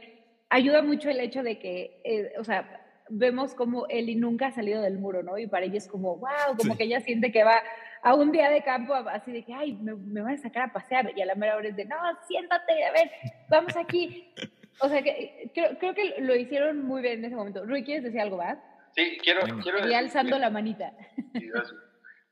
ayuda 0.50 0.82
mucho 0.82 1.08
el 1.08 1.20
hecho 1.20 1.42
de 1.42 1.58
que, 1.58 2.02
eh, 2.04 2.32
o 2.38 2.44
sea, 2.44 2.83
vemos 3.08 3.54
como 3.54 3.86
Eli 3.88 4.16
nunca 4.16 4.46
ha 4.46 4.52
salido 4.52 4.82
del 4.82 4.98
muro, 4.98 5.22
¿no? 5.22 5.38
Y 5.38 5.46
para 5.46 5.66
ella 5.66 5.78
es 5.78 5.88
como, 5.88 6.16
wow, 6.16 6.56
como 6.56 6.76
que 6.76 6.84
ella 6.84 7.00
siente 7.00 7.30
que 7.32 7.44
va 7.44 7.62
a 8.02 8.14
un 8.14 8.32
día 8.32 8.50
de 8.50 8.62
campo 8.62 8.94
así 8.94 9.32
de 9.32 9.44
que, 9.44 9.54
ay, 9.54 9.74
me, 9.74 9.94
me 9.94 10.22
van 10.22 10.34
a 10.34 10.38
sacar 10.38 10.68
a 10.68 10.72
pasear. 10.72 11.12
Y 11.16 11.22
a 11.22 11.26
la 11.26 11.34
mera 11.34 11.56
hora 11.56 11.68
es 11.68 11.76
de, 11.76 11.84
no, 11.84 11.96
siéntate, 12.26 12.84
a 12.84 12.92
ver, 12.92 13.10
vamos 13.48 13.76
aquí. 13.76 14.32
O 14.80 14.88
sea, 14.88 15.02
que 15.02 15.50
creo, 15.54 15.78
creo 15.78 15.94
que 15.94 16.16
lo 16.20 16.34
hicieron 16.34 16.84
muy 16.84 17.02
bien 17.02 17.18
en 17.20 17.26
ese 17.26 17.36
momento. 17.36 17.64
Rui, 17.64 17.84
¿quieres 17.84 18.04
decir 18.04 18.20
algo 18.20 18.38
más? 18.38 18.58
Sí, 18.94 19.18
quiero, 19.22 19.42
quiero 19.62 19.88
Y 19.88 19.94
alzando 19.94 20.38
la 20.38 20.50
manita. 20.50 20.92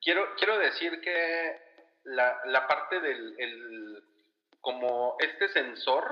quiero, 0.01 0.27
quiero 0.37 0.59
decir 0.59 1.01
que 1.01 1.57
la, 2.05 2.37
la 2.47 2.67
parte 2.67 3.01
del, 3.01 3.35
el, 3.39 4.05
como 4.61 5.17
este 5.19 5.49
sensor 5.49 6.05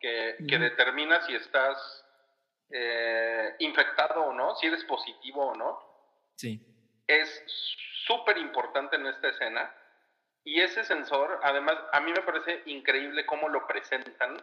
que, 0.00 0.36
que 0.48 0.58
determina 0.58 1.20
si 1.22 1.34
estás 1.34 2.05
eh, 2.70 3.54
infectado 3.60 4.22
o 4.22 4.32
no, 4.32 4.56
si 4.56 4.66
eres 4.66 4.84
positivo 4.84 5.46
o 5.46 5.54
no. 5.54 5.78
Sí. 6.34 6.60
Es 7.06 7.44
súper 8.06 8.38
importante 8.38 8.96
en 8.96 9.06
esta 9.06 9.28
escena. 9.28 9.72
Y 10.44 10.60
ese 10.60 10.84
sensor, 10.84 11.40
además, 11.42 11.76
a 11.92 12.00
mí 12.00 12.12
me 12.12 12.22
parece 12.22 12.62
increíble 12.66 13.26
cómo 13.26 13.48
lo 13.48 13.66
presentan, 13.66 14.36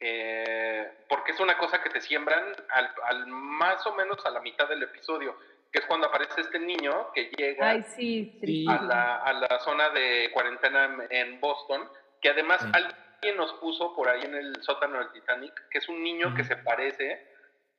eh, 0.00 1.04
porque 1.08 1.32
es 1.32 1.40
una 1.40 1.56
cosa 1.56 1.80
que 1.82 1.90
te 1.90 2.00
siembran 2.00 2.52
al, 2.70 3.26
más 3.28 3.86
o 3.86 3.94
menos 3.94 4.24
a 4.26 4.30
la 4.30 4.40
mitad 4.40 4.68
del 4.68 4.82
episodio, 4.82 5.38
que 5.70 5.78
es 5.78 5.86
cuando 5.86 6.08
aparece 6.08 6.40
este 6.40 6.58
niño 6.58 7.12
que 7.12 7.30
llega 7.36 7.70
a, 7.70 8.82
la, 8.82 9.16
a, 9.16 9.32
la, 9.34 9.60
zona 9.60 9.90
de 9.90 10.30
cuarentena 10.32 11.06
en 11.10 11.38
Boston, 11.40 11.88
que 12.20 12.30
además 12.30 12.66
alguien 12.72 13.36
nos 13.36 13.52
puso 13.54 13.94
por 13.94 14.08
ahí 14.08 14.22
en 14.22 14.34
el 14.34 14.60
sótano 14.62 14.98
del 14.98 15.12
Titanic, 15.12 15.68
que 15.70 15.78
es 15.78 15.88
un 15.88 16.02
niño 16.02 16.34
que 16.34 16.42
se 16.42 16.56
parece 16.56 17.29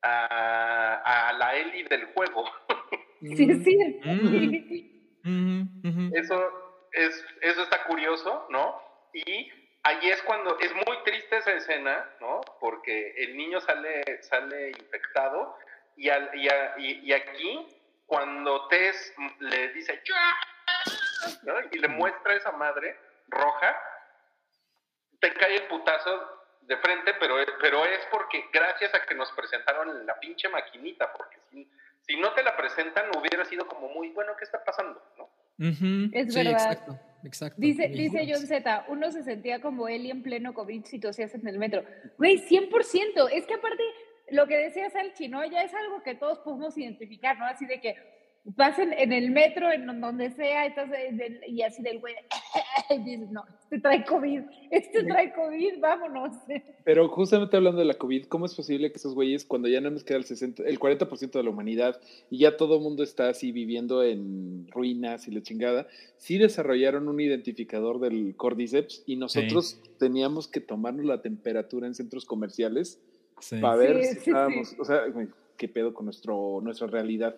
a, 0.02 1.34
la 1.38 1.56
Ellie 1.56 1.86
del 1.86 2.06
juego. 2.14 2.46
Sí, 3.24 3.36
sí. 3.36 3.78
Eso, 6.16 6.88
es, 6.92 7.26
eso 7.42 7.62
está 7.62 7.84
curioso, 7.84 8.48
¿no? 8.50 8.82
Y 9.14 9.52
ahí 9.84 10.10
es 10.10 10.24
cuando 10.24 10.58
es 10.58 10.74
muy 10.74 10.98
triste 11.06 11.38
esa 11.38 11.52
escena, 11.52 12.10
¿no? 12.20 12.42
Porque 12.60 13.14
el 13.18 13.38
niño 13.38 13.62
sale, 13.62 14.24
sale 14.24 14.70
infectado 14.70 15.56
y, 15.96 16.10
al, 16.10 16.32
y, 16.80 17.14
aquí 17.14 17.68
cuando 18.08 18.68
Tess 18.70 19.14
le 19.40 19.72
dice 19.74 20.02
¿no? 21.44 21.54
y 21.72 21.78
le 21.78 21.88
muestra 21.88 22.34
a 22.34 22.38
esa 22.38 22.52
madre 22.54 22.98
roja, 23.28 23.80
te 25.20 25.32
cae 25.34 25.58
el 25.58 25.68
putazo 25.68 26.41
de 26.62 26.78
frente, 26.78 27.14
pero, 27.20 27.36
pero 27.60 27.86
es 27.86 28.00
porque 28.12 28.46
gracias 28.54 28.94
a 28.94 29.06
que 29.06 29.16
nos 29.16 29.32
presentaron 29.32 30.06
la 30.06 30.20
pinche 30.20 30.48
maquinita, 30.50 31.12
porque 31.14 31.38
si, 31.50 31.70
si 32.02 32.18
no 32.18 32.34
te 32.34 32.44
la 32.44 32.56
presentan 32.56 33.06
hubiera 33.18 33.46
sido 33.46 33.68
como 33.68 33.90
muy, 33.90 34.10
bueno, 34.10 34.34
¿qué 34.38 34.46
está 34.46 34.64
pasando? 34.64 35.02
¿no? 35.18 35.30
Es 36.14 36.34
verdad. 36.34 36.78
Exacto, 37.24 37.62
Dice, 37.62 37.88
dice 37.90 38.26
John 38.28 38.48
Z, 38.48 38.86
uno 38.88 39.12
se 39.12 39.22
sentía 39.22 39.62
como 39.62 39.88
él 39.88 40.08
y 40.08 40.12
en 40.12 40.24
pleno 40.24 40.56
COVID 40.56 40.86
si 40.86 41.00
tosías 41.00 41.36
en 41.36 41.48
el 41.48 41.60
metro. 41.60 41.84
Güey, 42.18 42.40
100%. 42.40 43.30
Es 43.32 43.46
que 43.46 43.54
aparte, 43.54 43.84
lo 44.32 44.48
que 44.48 44.58
decía 44.58 44.90
Salchi, 44.90 45.28
¿no? 45.28 45.46
Ya 45.46 45.62
es 45.62 45.72
algo 45.76 46.02
que 46.02 46.16
todos 46.16 46.40
podemos 46.40 46.76
identificar, 46.80 47.38
¿no? 47.38 47.46
Así 47.46 47.68
de 47.68 47.80
que 47.80 47.96
pasen 48.56 48.94
en 48.94 49.14
el 49.14 49.30
metro, 49.32 49.72
en 49.72 49.86
donde 50.02 50.32
sea, 50.32 50.66
estás 50.66 50.90
y 51.48 51.62
así 51.62 51.84
del 51.84 52.00
güey, 52.00 52.16
y 52.90 52.98
dices, 53.00 53.30
no, 53.32 53.44
este 53.64 53.80
trae 53.80 54.04
COVID, 54.04 54.42
este 54.72 55.04
trae 55.04 55.32
COVID, 55.34 55.80
vámonos. 55.80 56.38
Pero 56.84 57.08
justamente 57.10 57.56
hablando 57.56 57.80
de 57.80 57.86
la 57.86 57.94
COVID, 57.94 58.26
¿cómo 58.26 58.46
es 58.46 58.56
posible 58.56 58.92
que 58.92 58.98
esos 58.98 59.14
güeyes, 59.14 59.46
cuando 59.46 59.68
ya 59.68 59.80
no 59.80 59.92
nos 59.92 60.04
queda 60.04 60.18
el, 60.18 60.26
60, 60.26 60.64
el 60.64 60.80
40% 60.80 61.32
de 61.32 61.44
la 61.44 61.50
humanidad 61.50 62.02
y 62.30 62.40
ya 62.40 62.58
todo 62.58 62.78
el 62.78 62.82
mundo 62.82 63.04
está 63.04 63.30
así 63.30 63.52
viviendo 63.52 64.04
en 64.04 64.68
ruinas 64.70 65.28
y 65.28 65.32
la 65.32 65.42
chingada, 65.42 65.88
sí 66.18 66.38
desarrollaron 66.38 67.08
un 67.08 67.20
identificador 67.20 68.00
del 68.00 68.36
cordyceps 68.36 69.04
y 69.06 69.18
nosotros 69.18 69.80
teníamos 70.00 70.48
que 70.48 70.62
tomarnos 70.62 71.06
la 71.06 71.22
temperatura 71.22 71.86
en 71.86 71.94
centros 71.94 72.26
comerciales 72.26 73.00
para 73.62 73.76
ver 73.76 74.04
si 74.04 74.30
estábamos, 74.30 74.76
o 74.80 74.86
sea, 74.86 75.04
qué 75.58 75.68
pedo 75.68 75.94
con 75.94 76.06
nuestro, 76.06 76.60
nuestra 76.62 76.88
realidad. 76.88 77.36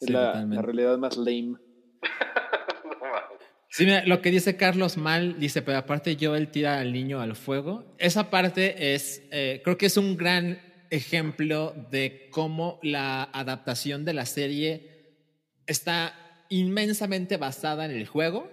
Es 0.00 0.10
la, 0.10 0.44
realidad 0.62 0.98
más 0.98 1.16
lame. 1.16 1.56
Sí, 3.72 3.84
mira, 3.84 4.04
lo 4.04 4.20
que 4.20 4.32
dice 4.32 4.56
Carlos 4.56 4.96
mal, 4.96 5.38
dice, 5.38 5.62
pero 5.62 5.78
aparte 5.78 6.16
yo 6.16 6.34
él 6.34 6.50
tira 6.50 6.80
al 6.80 6.92
niño 6.92 7.20
al 7.20 7.36
fuego. 7.36 7.94
Esa 7.98 8.28
parte 8.28 8.94
es, 8.94 9.22
eh, 9.30 9.60
creo 9.62 9.78
que 9.78 9.86
es 9.86 9.96
un 9.96 10.16
gran 10.16 10.60
ejemplo 10.90 11.72
de 11.92 12.28
cómo 12.32 12.80
la 12.82 13.22
adaptación 13.22 14.04
de 14.04 14.12
la 14.12 14.26
serie 14.26 15.14
está 15.66 16.44
inmensamente 16.48 17.36
basada 17.36 17.84
en 17.84 17.92
el 17.92 18.08
juego, 18.08 18.50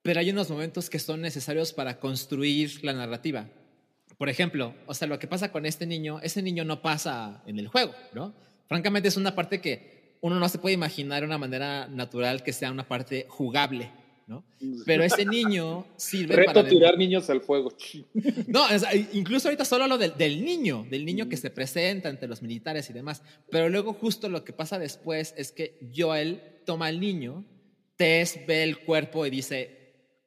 pero 0.00 0.20
hay 0.20 0.30
unos 0.30 0.48
momentos 0.48 0.88
que 0.88 0.98
son 0.98 1.20
necesarios 1.20 1.74
para 1.74 2.00
construir 2.00 2.82
la 2.82 2.94
narrativa. 2.94 3.50
Por 4.16 4.30
ejemplo, 4.30 4.74
o 4.86 4.94
sea, 4.94 5.06
lo 5.06 5.18
que 5.18 5.28
pasa 5.28 5.52
con 5.52 5.66
este 5.66 5.86
niño, 5.86 6.18
ese 6.22 6.40
niño 6.40 6.64
no 6.64 6.80
pasa 6.80 7.42
en 7.46 7.58
el 7.58 7.68
juego, 7.68 7.94
¿no? 8.14 8.34
Francamente 8.68 9.08
es 9.08 9.18
una 9.18 9.34
parte 9.34 9.60
que 9.60 9.95
uno 10.20 10.38
no 10.38 10.48
se 10.48 10.58
puede 10.58 10.74
imaginar 10.74 11.20
de 11.20 11.26
una 11.26 11.38
manera 11.38 11.86
natural 11.88 12.42
que 12.42 12.52
sea 12.52 12.70
una 12.70 12.86
parte 12.86 13.26
jugable. 13.28 13.90
¿no? 14.26 14.44
Pero 14.84 15.04
ese 15.04 15.24
niño 15.24 15.86
sirve 15.96 16.34
Reto 16.34 16.54
para... 16.54 16.68
tirar 16.68 16.98
niños 16.98 17.30
al 17.30 17.40
fuego. 17.40 17.72
No, 18.48 18.66
incluso 19.12 19.48
ahorita 19.48 19.64
solo 19.64 19.86
lo 19.86 19.98
del, 19.98 20.16
del, 20.16 20.44
niño, 20.44 20.84
del 20.90 21.04
niño 21.04 21.28
que 21.28 21.36
se 21.36 21.50
presenta 21.50 22.08
ante 22.08 22.26
los 22.26 22.42
militares 22.42 22.90
y 22.90 22.92
demás. 22.92 23.22
Pero 23.50 23.68
luego 23.68 23.92
justo 23.92 24.28
lo 24.28 24.44
que 24.44 24.52
pasa 24.52 24.78
después 24.78 25.32
es 25.36 25.52
que 25.52 25.78
Joel 25.94 26.42
toma 26.64 26.86
al 26.86 26.98
niño, 26.98 27.44
Tess 27.96 28.40
ve 28.46 28.64
el 28.64 28.78
cuerpo 28.80 29.24
y 29.26 29.30
dice, 29.30 29.76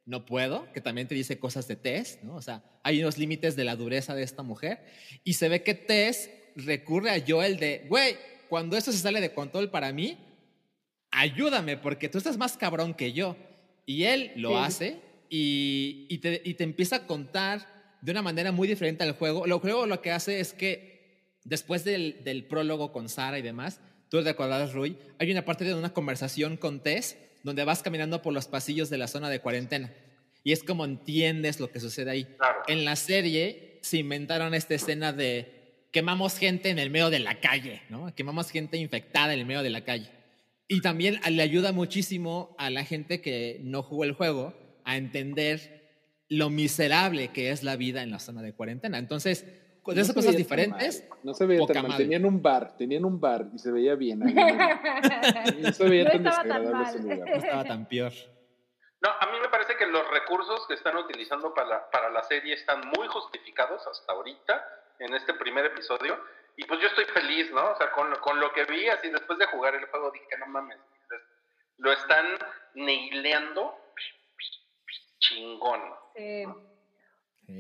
no 0.06 0.26
puedo, 0.26 0.72
que 0.74 0.82
también 0.82 1.08
te 1.08 1.16
dice 1.16 1.38
cosas 1.38 1.68
de 1.68 1.76
Tess, 1.76 2.20
¿no? 2.24 2.36
O 2.36 2.42
sea, 2.42 2.64
hay 2.84 3.02
unos 3.02 3.18
límites 3.18 3.56
de 3.56 3.66
la 3.66 3.76
dureza 3.76 4.16
de 4.16 4.24
esta 4.24 4.44
mujer. 4.44 4.80
Y 5.24 5.34
se 5.34 5.50
ve 5.50 5.62
que 5.62 5.76
Tess 5.76 6.30
recurre 6.56 7.12
a 7.12 7.24
Joel 7.26 7.58
de, 7.58 7.86
güey, 7.88 8.16
cuando 8.50 8.76
esto 8.76 8.92
se 8.92 8.98
sale 8.98 9.22
de 9.22 9.34
control 9.34 9.70
para 9.70 9.94
mí, 9.94 10.18
ayúdame, 11.12 11.78
porque 11.78 12.10
tú 12.10 12.18
estás 12.18 12.38
más 12.38 12.58
cabrón 12.58 12.94
que 12.94 13.14
yo. 13.14 13.36
Y 13.86 14.04
él 14.04 14.32
lo 14.36 14.60
hace 14.60 15.00
y, 15.30 16.18
te, 16.20 16.64
empieza 16.64 16.98
a 16.98 17.08
contar 17.08 17.68
de 18.02 18.12
una 18.12 18.22
manera 18.22 18.52
muy 18.52 18.68
diferente 18.68 19.04
al 19.04 19.14
juego. 19.14 19.48
Lo 19.48 19.60
juego 19.60 19.86
lo 19.86 20.02
que 20.02 20.12
hace 20.12 20.40
es 20.40 20.54
que 20.54 21.38
después 21.44 21.84
del, 21.84 22.46
prólogo 22.50 22.92
con 22.92 23.10
Sara 23.10 23.40
y 23.40 23.42
demás, 23.42 23.80
tú 24.10 24.24
te 24.24 24.30
acordarás, 24.30 24.74
Rui, 24.74 24.98
hay 25.20 25.32
una 25.32 25.46
parte 25.46 25.66
de 25.66 25.76
una 25.76 25.94
conversación 25.94 26.58
con 26.58 26.82
Tess 26.82 27.18
donde 27.44 27.64
vas 27.64 27.82
caminando 27.82 28.22
por 28.22 28.34
los 28.34 28.48
pasillos 28.48 28.90
de 28.90 28.98
la 28.98 29.08
zona 29.08 29.30
de 29.30 29.40
cuarentena. 29.40 29.94
Y 30.44 30.52
es 30.52 30.64
como 30.64 30.86
entiendes 30.86 31.60
lo 31.60 31.72
que 31.72 31.80
sucede 31.80 32.12
ahí. 32.12 32.28
En 32.68 32.86
la 32.86 32.96
serie 32.96 33.80
se 33.82 33.98
inventaron 33.98 34.54
esta 34.54 34.76
escena 34.76 35.14
de 35.14 35.59
quemamos 35.92 36.38
gente 36.38 36.70
en 36.70 36.80
el 36.80 36.90
medio 36.90 37.10
de 37.10 37.20
la 37.20 37.40
calle, 37.40 37.82
¿no? 37.90 38.14
Quemamos 38.16 38.52
gente 38.52 38.78
infectada 38.78 39.34
en 39.34 39.40
el 39.40 39.46
medio 39.46 39.64
de 39.64 39.70
la 39.70 39.84
calle. 39.84 40.12
Y 40.68 40.82
también 40.82 41.20
le 41.30 41.42
ayuda 41.42 41.72
muchísimo 41.72 42.56
a 42.60 42.70
la 42.70 42.86
gente 42.86 43.22
que 43.22 43.60
no 43.64 43.82
jugó 43.82 44.04
el 44.04 44.14
juego 44.14 44.54
a 44.86 44.98
entender 44.98 45.80
lo 46.30 46.50
miserable 46.50 47.30
que 47.30 47.50
es 47.50 47.64
la 47.64 47.76
vida 47.76 48.04
en 48.04 48.12
la 48.12 48.20
zona 48.20 48.42
de 48.44 48.54
cuarentena. 48.54 49.00
Entonces, 49.00 49.46
con 49.82 49.98
esas 49.98 50.14
cosas 50.14 50.38
diferentes. 50.38 51.08
No 51.24 51.34
se 51.34 51.46
veía 51.46 51.66
tan 51.66 51.88
mal. 51.88 51.98
Tenían 51.98 52.26
un 52.26 52.42
bar, 52.42 52.78
tenían 52.78 53.06
un 53.06 53.20
bar 53.20 53.48
y 53.54 53.58
se 53.58 53.72
veía 53.72 53.96
bien. 53.96 54.20
no 55.60 55.72
se 55.72 55.90
veía 55.90 56.12
tan 56.12 56.24
desagradable 56.24 56.84
ese 56.88 57.00
lugar. 57.00 57.30
No 57.30 57.36
estaba 57.36 57.64
tan 57.64 57.88
peor. 57.88 58.14
No, 59.02 59.10
a 59.10 59.32
mí 59.32 59.40
me 59.42 59.50
parece 59.50 59.76
que 59.78 59.88
los 59.88 60.08
recursos 60.12 60.68
que 60.68 60.74
están 60.76 60.98
utilizando 60.98 61.54
para 61.54 61.70
la, 61.70 61.90
para 61.90 62.10
la 62.10 62.22
serie 62.24 62.54
están 62.54 62.82
muy 62.96 63.08
justificados 63.08 63.88
hasta 63.88 64.12
ahorita, 64.12 64.64
en 65.00 65.14
este 65.14 65.34
primer 65.34 65.66
episodio. 65.66 66.20
Y 66.56 66.66
pues 66.66 66.80
yo 66.82 66.88
estoy 66.88 67.06
feliz, 67.06 67.52
¿no? 67.52 67.72
O 67.72 67.76
sea, 67.76 67.92
con, 67.92 68.14
con 68.18 68.40
lo 68.40 68.52
que 68.52 68.66
vi, 68.66 68.88
así 68.90 69.10
después 69.10 69.40
de 69.40 69.46
jugar 69.48 69.76
el 69.76 69.86
juego, 69.86 70.12
dije, 70.12 70.38
no 70.40 70.48
mames, 70.48 70.78
lo 71.78 71.92
están 71.92 72.26
neileando 72.76 73.76
chingón. 75.20 75.82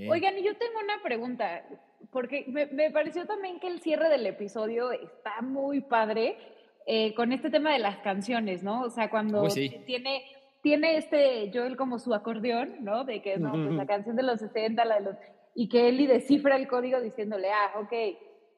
Oigan, 0.10 0.38
y 0.38 0.44
yo 0.44 0.56
tengo 0.56 0.80
una 0.80 1.02
pregunta, 1.02 1.64
porque 2.12 2.46
me, 2.48 2.92
pareció 2.92 3.26
también 3.26 3.60
que 3.60 3.68
el 3.68 3.82
cierre 3.82 4.10
del 4.10 4.26
episodio 4.26 4.92
está 4.92 5.42
muy 5.42 5.82
padre 5.82 6.38
eh, 6.86 7.14
con 7.16 7.32
este 7.32 7.50
tema 7.50 7.74
de 7.74 7.80
las 7.80 7.98
canciones, 7.98 8.64
¿no? 8.64 8.82
O 8.82 8.90
sea, 8.90 9.10
cuando 9.10 9.48
tiene, 9.86 10.24
tiene 10.62 10.98
este 10.98 11.50
Joel 11.54 11.76
como 11.76 12.00
su 12.00 12.14
acordeón, 12.14 12.84
¿no? 12.84 13.04
De 13.04 13.22
que, 13.22 13.38
no, 13.38 13.52
pues 13.52 13.72
la 13.72 13.86
canción 13.86 14.16
de 14.16 14.24
los 14.24 14.40
60, 14.40 14.86
la 14.86 14.96
de 14.96 15.02
los... 15.02 15.16
Y 15.60 15.68
que 15.68 15.89
Eli 15.89 16.07
descifra 16.07 16.55
el 16.55 16.70
código 16.70 17.01
diciéndole, 17.01 17.51
ah, 17.51 17.82
ok, 17.82 17.91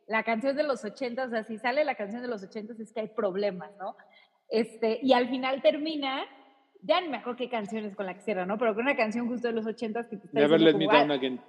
la 0.06 0.22
canción 0.22 0.56
de 0.56 0.62
los 0.62 0.86
80, 0.86 1.26
o 1.26 1.30
sea, 1.32 1.44
si 1.44 1.58
sale 1.58 1.84
la 1.84 1.96
canción 1.96 2.22
de 2.22 2.28
los 2.28 2.44
80 2.44 2.74
es 2.78 2.94
que 2.94 3.00
hay 3.00 3.08
problemas, 3.08 3.72
¿no? 3.80 3.96
Este, 4.50 5.00
y 5.02 5.14
al 5.14 5.28
final 5.28 5.64
termina, 5.64 6.24
ya 6.84 7.02
no 7.02 7.10
me 7.10 7.18
acuerdo 7.18 7.38
qué 7.38 7.50
canciones 7.50 7.96
con 7.96 8.06
la 8.06 8.14
que 8.14 8.22
cierra, 8.22 8.46
¿no? 8.46 8.60
Pero 8.60 8.76
con 8.76 8.84
una 8.84 8.96
canción 8.96 9.28
justo 9.28 9.48
de 9.48 9.56
los 9.56 9.66
80 9.66 10.10
que 10.10 10.18
te 10.18 10.28
está 10.28 10.40
Never 10.40 10.62
Let 10.62 10.76
Me 10.76 10.86
Down 10.86 11.10
Again. 11.10 11.42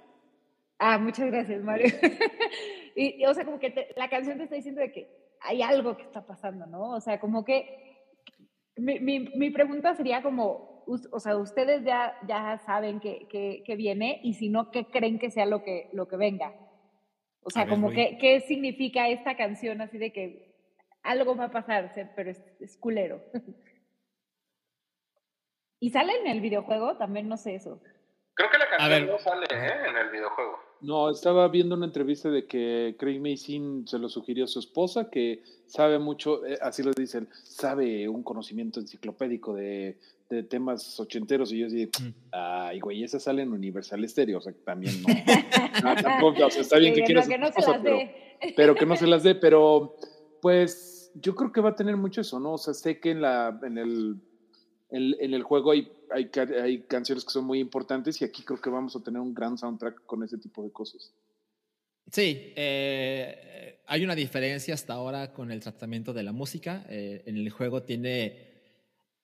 Ah, 0.79 0.97
muchas 0.97 1.27
gracias, 1.27 1.61
Mario. 1.61 1.85
y, 2.95 3.23
o 3.23 3.33
sea, 3.35 3.45
como 3.45 3.59
que 3.59 3.93
la 3.95 4.09
canción 4.09 4.39
te 4.39 4.45
está 4.45 4.55
diciendo 4.55 4.81
de 4.81 4.91
que 4.91 5.07
hay 5.39 5.61
algo 5.61 5.95
que 5.95 6.01
está 6.01 6.25
pasando, 6.25 6.65
¿no? 6.65 6.95
O 6.95 6.99
sea, 6.99 7.19
como 7.19 7.45
que 7.45 8.07
mi, 8.75 8.99
mi, 8.99 9.19
mi 9.19 9.51
pregunta 9.51 9.93
sería 9.93 10.23
como, 10.23 10.72
o 10.87 11.19
sea, 11.19 11.37
ustedes 11.37 11.83
ya, 11.83 12.17
ya 12.27 12.57
saben 12.65 12.99
que, 12.99 13.27
que, 13.27 13.63
que, 13.65 13.75
viene 13.75 14.19
y 14.23 14.33
si 14.33 14.49
no, 14.49 14.71
¿qué 14.71 14.85
creen 14.85 15.19
que 15.19 15.29
sea 15.29 15.45
lo 15.45 15.63
que, 15.63 15.89
lo 15.93 16.07
que 16.07 16.17
venga? 16.17 16.53
O 17.43 17.49
sea, 17.49 17.67
como 17.67 17.91
que, 17.91 18.17
¿qué 18.19 18.41
significa 18.41 19.09
esta 19.09 19.35
canción 19.35 19.81
así 19.81 19.97
de 19.97 20.13
que 20.13 20.53
algo 21.01 21.35
va 21.35 21.45
a 21.45 21.51
pasar, 21.51 21.91
pero 22.15 22.31
es, 22.31 22.77
culero? 22.77 23.21
¿Y 25.79 25.89
sale 25.89 26.13
en 26.21 26.27
el 26.27 26.39
videojuego? 26.39 26.97
También 26.97 27.27
no 27.27 27.35
sé 27.35 27.55
eso. 27.55 27.81
Creo 28.35 28.49
que 28.49 28.57
la 28.57 28.69
canción 28.69 29.07
no 29.07 29.19
sale 29.19 29.45
¿eh? 29.51 29.89
en 29.89 29.97
el 29.97 30.09
videojuego. 30.09 30.57
No, 30.83 31.09
estaba 31.09 31.47
viendo 31.47 31.75
una 31.75 31.85
entrevista 31.85 32.29
de 32.29 32.45
que 32.45 32.95
Craig 32.99 33.19
Mason 33.19 33.87
se 33.87 33.97
lo 33.97 34.09
sugirió 34.09 34.43
a 34.43 34.47
su 34.47 34.59
esposa, 34.59 35.09
que 35.09 35.41
sabe 35.65 35.97
mucho, 35.97 36.45
eh, 36.45 36.59
así 36.61 36.83
lo 36.83 36.91
dicen, 36.91 37.29
sabe 37.43 38.09
un 38.09 38.21
conocimiento 38.21 38.81
enciclopédico 38.81 39.53
de, 39.53 39.95
de 40.29 40.43
temas 40.43 40.99
ochenteros. 40.99 41.53
Y 41.53 41.59
yo 41.59 41.67
así, 41.67 41.85
mm. 41.85 42.13
ay, 42.31 42.81
güey, 42.81 43.01
esa 43.01 43.17
sale 43.17 43.43
en 43.43 43.53
Universal 43.53 44.07
Stereo, 44.09 44.39
o 44.39 44.41
sea, 44.41 44.53
también 44.65 45.01
no. 45.01 45.07
tampoco, 46.01 46.45
o 46.45 46.49
sea, 46.49 46.61
está 46.61 46.77
bien 46.77 46.93
que 46.93 47.03
quieras. 47.03 47.29
Que 47.29 47.37
no 47.37 47.49
se 47.51 47.61
las 47.61 47.79
pero, 47.81 47.99
pero 48.57 48.75
que 48.75 48.85
no 48.85 48.97
se 48.97 49.07
las 49.07 49.23
dé, 49.23 49.35
pero 49.35 49.95
pues 50.41 51.11
yo 51.15 51.33
creo 51.33 51.53
que 51.53 51.61
va 51.61 51.69
a 51.69 51.75
tener 51.75 51.95
mucho 51.95 52.19
eso, 52.19 52.41
¿no? 52.41 52.55
O 52.55 52.57
sea, 52.57 52.73
sé 52.73 52.99
que 52.99 53.11
en, 53.11 53.21
la, 53.21 53.57
en 53.63 53.77
el 53.77 54.17
en, 54.93 55.33
el 55.33 55.41
juego 55.41 55.71
hay, 55.71 55.91
hay, 56.11 56.29
hay, 56.61 56.81
canciones 56.83 57.25
que 57.25 57.31
son 57.31 57.45
muy 57.45 57.59
importantes 57.59 58.21
y 58.21 58.25
aquí 58.25 58.43
creo 58.43 58.61
que 58.61 58.69
vamos 58.69 58.95
a 58.95 59.01
tener 59.01 59.19
un 59.19 59.33
gran 59.33 59.57
soundtrack 59.57 60.05
con 60.05 60.23
ese 60.23 60.37
tipo 60.37 60.63
de 60.63 60.71
cosas. 60.71 61.11
Sí, 62.11 62.53
eh, 62.55 63.81
hay 63.87 64.03
una 64.03 64.13
diferencia 64.13 64.75
hasta 64.75 64.93
ahora 64.93 65.33
con 65.33 65.51
el 65.51 65.61
tratamiento 65.61 66.13
de 66.13 66.21
la 66.21 66.31
música. 66.31 66.85
Eh, 66.89 67.23
en 67.25 67.37
el 67.37 67.49
juego 67.49 67.81
tiene, 67.81 68.51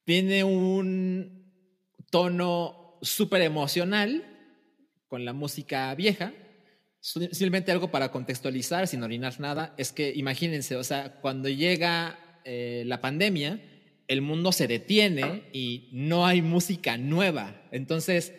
tiene 0.05 0.43
un 0.43 1.53
tono 2.09 2.97
súper 3.03 3.43
emocional 3.43 4.26
con 5.07 5.24
la 5.24 5.34
música 5.34 5.93
vieja. 5.93 6.34
Simplemente 6.99 7.72
algo 7.72 7.91
para 7.91 8.11
contextualizar, 8.11 8.88
sin 8.88 9.03
orinar 9.03 9.39
nada, 9.39 9.74
es 9.78 9.91
que 9.91 10.11
imagínense, 10.15 10.76
o 10.76 10.84
sea, 10.84 11.22
cuando 11.22 11.47
llega 11.47 12.41
eh, 12.43 12.84
la 12.88 12.99
pandemia, 12.99 13.61
el 14.10 14.22
mundo 14.22 14.51
se 14.51 14.68
detiene 14.68 15.43
y 15.53 15.88
no 15.91 16.26
hay 16.26 16.41
música 16.41 16.97
nueva. 16.97 17.62
Entonces, 17.72 18.34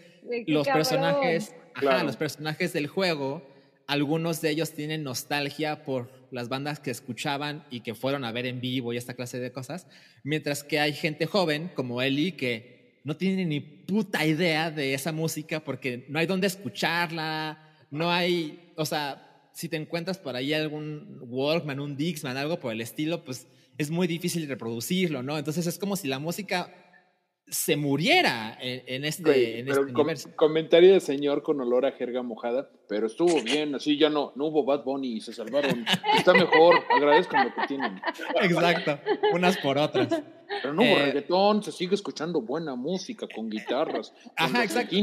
los 0.47 0.67
personajes, 0.67 1.55
los 1.81 2.17
personajes 2.17 2.73
del 2.73 2.89
juego, 2.89 3.49
algunos 3.87 4.41
de 4.41 4.51
ellos 4.51 4.73
tienen 4.73 5.05
nostalgia 5.05 5.85
por 5.85 6.11
las 6.33 6.49
bandas 6.49 6.81
que 6.81 6.91
escuchaban 6.91 7.65
y 7.71 7.81
que 7.81 7.95
fueron 7.95 8.25
a 8.25 8.33
ver 8.33 8.47
en 8.47 8.61
vivo 8.61 8.93
y 8.93 8.97
esta 8.97 9.15
clase 9.15 9.39
de 9.39 9.53
cosas, 9.53 9.87
mientras 10.25 10.65
que 10.65 10.81
hay 10.81 10.93
gente 10.93 11.27
joven 11.27 11.71
como 11.75 12.03
Eli 12.03 12.33
que 12.33 13.01
no 13.05 13.17
tiene 13.17 13.45
ni 13.47 13.61
puta 13.61 14.27
idea 14.27 14.73
de 14.73 14.93
esa 14.95 15.13
música 15.13 15.61
porque 15.61 16.05
no 16.09 16.19
hay 16.19 16.27
dónde 16.27 16.49
escucharla, 16.49 17.59
no 17.93 18.11
hay, 18.11 18.73
o 18.75 18.85
sea, 18.85 19.49
si 19.53 19.69
te 19.69 19.77
encuentras 19.77 20.19
por 20.19 20.35
ahí 20.35 20.53
algún 20.53 21.19
Walkman, 21.21 21.79
un 21.79 21.97
Dixman, 21.97 22.37
algo 22.37 22.59
por 22.59 22.73
el 22.73 22.81
estilo, 22.81 23.25
pues 23.25 23.47
es 23.79 23.91
muy 23.91 24.07
difícil 24.07 24.49
reproducirlo, 24.49 25.23
¿no? 25.23 25.39
Entonces 25.39 25.67
es 25.67 25.79
como 25.79 25.97
si 25.97 26.09
la 26.09 26.19
música 26.19 26.73
se 27.51 27.77
muriera 27.77 28.57
en, 28.61 29.05
este, 29.05 29.59
este 29.59 29.81
universo. 29.81 30.31
comentario 30.37 30.93
de 30.93 31.01
señor 31.01 31.43
con 31.43 31.61
olor 31.61 31.85
a 31.85 31.93
jerga 31.93 32.23
mojada, 32.23 32.71
pero 32.89 33.09
estuvo 33.09 33.43
bien, 33.43 33.75
así 33.75 33.99
ya 33.99 34.09
no, 34.09 34.33
no 34.37 34.47
hubo 34.47 34.65
Bad 34.65 34.85
Bunny 34.85 35.17
y 35.17 35.21
se 35.21 35.33
salvaron. 35.33 35.85
Está 36.17 36.33
mejor, 36.33 36.77
agradezcan 36.95 37.47
lo 37.47 37.55
que 37.55 37.67
tienen. 37.67 38.01
Exacto, 38.41 39.01
unas 39.33 39.59
por 39.59 39.79
otras. 39.79 40.23
Pero 40.63 40.75
no 40.75 40.83
hubo 40.83 40.99
eh, 40.99 41.07
reggaetón, 41.07 41.63
se 41.63 41.73
sigue 41.73 41.95
escuchando 41.95 42.41
buena 42.41 42.77
música 42.77 43.27
con 43.35 43.51
guitarras. 43.51 44.13
Ajá, 44.37 44.63
exacto 44.63 44.95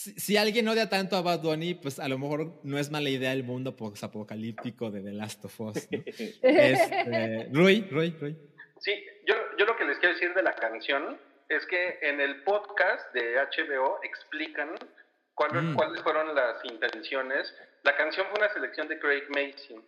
si, 0.00 0.36
alguien 0.36 0.66
odia 0.68 0.88
tanto 0.88 1.16
a 1.16 1.22
Bad 1.22 1.42
Bunny, 1.42 1.74
pues 1.74 1.98
a 1.98 2.08
lo 2.08 2.18
mejor 2.18 2.60
no 2.62 2.78
es 2.78 2.90
mala 2.90 3.10
idea 3.10 3.32
el 3.32 3.44
mundo 3.44 3.76
post-apocalíptico 3.76 4.90
de 4.90 5.02
The 5.02 5.12
Last 5.12 5.44
of 5.44 5.60
Us. 5.60 5.88
Este, 6.42 7.48
Rui, 7.52 7.86
Rui, 7.90 8.10
Rui. 8.18 8.36
Sí, 8.80 8.94
yo, 9.26 9.34
yo 9.58 9.66
lo 9.66 9.76
que 9.76 9.84
les 9.84 9.98
quiero 9.98 10.14
decir 10.14 10.32
de 10.32 10.42
la 10.42 10.54
canción 10.54 11.20
es 11.48 11.66
que 11.66 11.98
en 12.02 12.20
el 12.20 12.42
podcast 12.44 13.12
de 13.12 13.34
HBO 13.36 14.00
explican 14.02 14.70
mm. 14.72 15.74
cuáles 15.74 16.02
fueron 16.02 16.34
las 16.34 16.64
intenciones. 16.64 17.54
La 17.82 17.96
canción 17.96 18.26
fue 18.30 18.38
una 18.38 18.52
selección 18.52 18.88
de 18.88 18.98
Craig 18.98 19.24
Mason. 19.28 19.84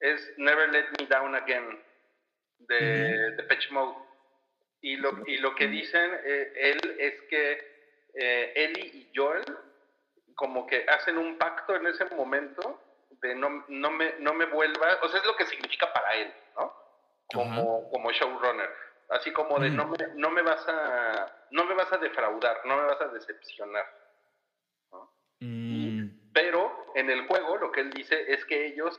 Es 0.00 0.32
Never 0.38 0.70
Let 0.72 0.86
Me 0.98 1.06
Down 1.06 1.34
Again 1.34 1.78
de, 2.58 3.32
de 3.36 3.42
Pitch 3.44 3.70
Mode. 3.70 3.96
Y 4.80 4.96
lo, 4.96 5.22
y 5.26 5.36
lo 5.38 5.54
que 5.54 5.68
dicen 5.68 6.10
eh, 6.24 6.52
él 6.56 6.96
es 6.98 7.14
que 7.28 7.79
eh, 8.14 8.52
Ellie 8.54 8.86
y 8.86 9.12
Joel 9.14 9.44
como 10.34 10.66
que 10.66 10.86
hacen 10.88 11.18
un 11.18 11.36
pacto 11.36 11.76
en 11.76 11.86
ese 11.86 12.06
momento 12.06 12.80
de 13.20 13.34
no, 13.34 13.64
no, 13.68 13.90
me, 13.90 14.14
no 14.20 14.32
me 14.32 14.46
vuelva, 14.46 14.98
o 15.02 15.08
sea, 15.08 15.20
es 15.20 15.26
lo 15.26 15.36
que 15.36 15.44
significa 15.44 15.92
para 15.92 16.14
él, 16.14 16.32
¿no? 16.56 16.74
Como, 17.32 17.90
como 17.90 18.10
showrunner. 18.10 18.70
Así 19.10 19.32
como 19.32 19.58
de 19.58 19.68
no, 19.70 19.86
me, 19.88 19.98
no 20.14 20.30
me 20.30 20.40
vas 20.40 20.66
a 20.68 21.30
no 21.50 21.64
me 21.64 21.74
vas 21.74 21.92
a 21.92 21.98
defraudar, 21.98 22.60
no 22.64 22.76
me 22.76 22.84
vas 22.84 23.00
a 23.00 23.08
decepcionar. 23.08 23.84
Mm. 25.40 26.32
Pero 26.32 26.92
en 26.94 27.10
el 27.10 27.26
juego 27.26 27.56
lo 27.58 27.72
que 27.72 27.80
él 27.80 27.90
dice 27.90 28.32
es 28.32 28.44
que 28.44 28.66
ellos 28.66 28.96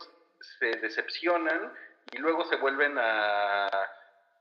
se 0.59 0.78
decepcionan 0.78 1.74
y 2.12 2.18
luego 2.18 2.43
se 2.45 2.57
vuelven 2.57 2.97
a 2.99 3.70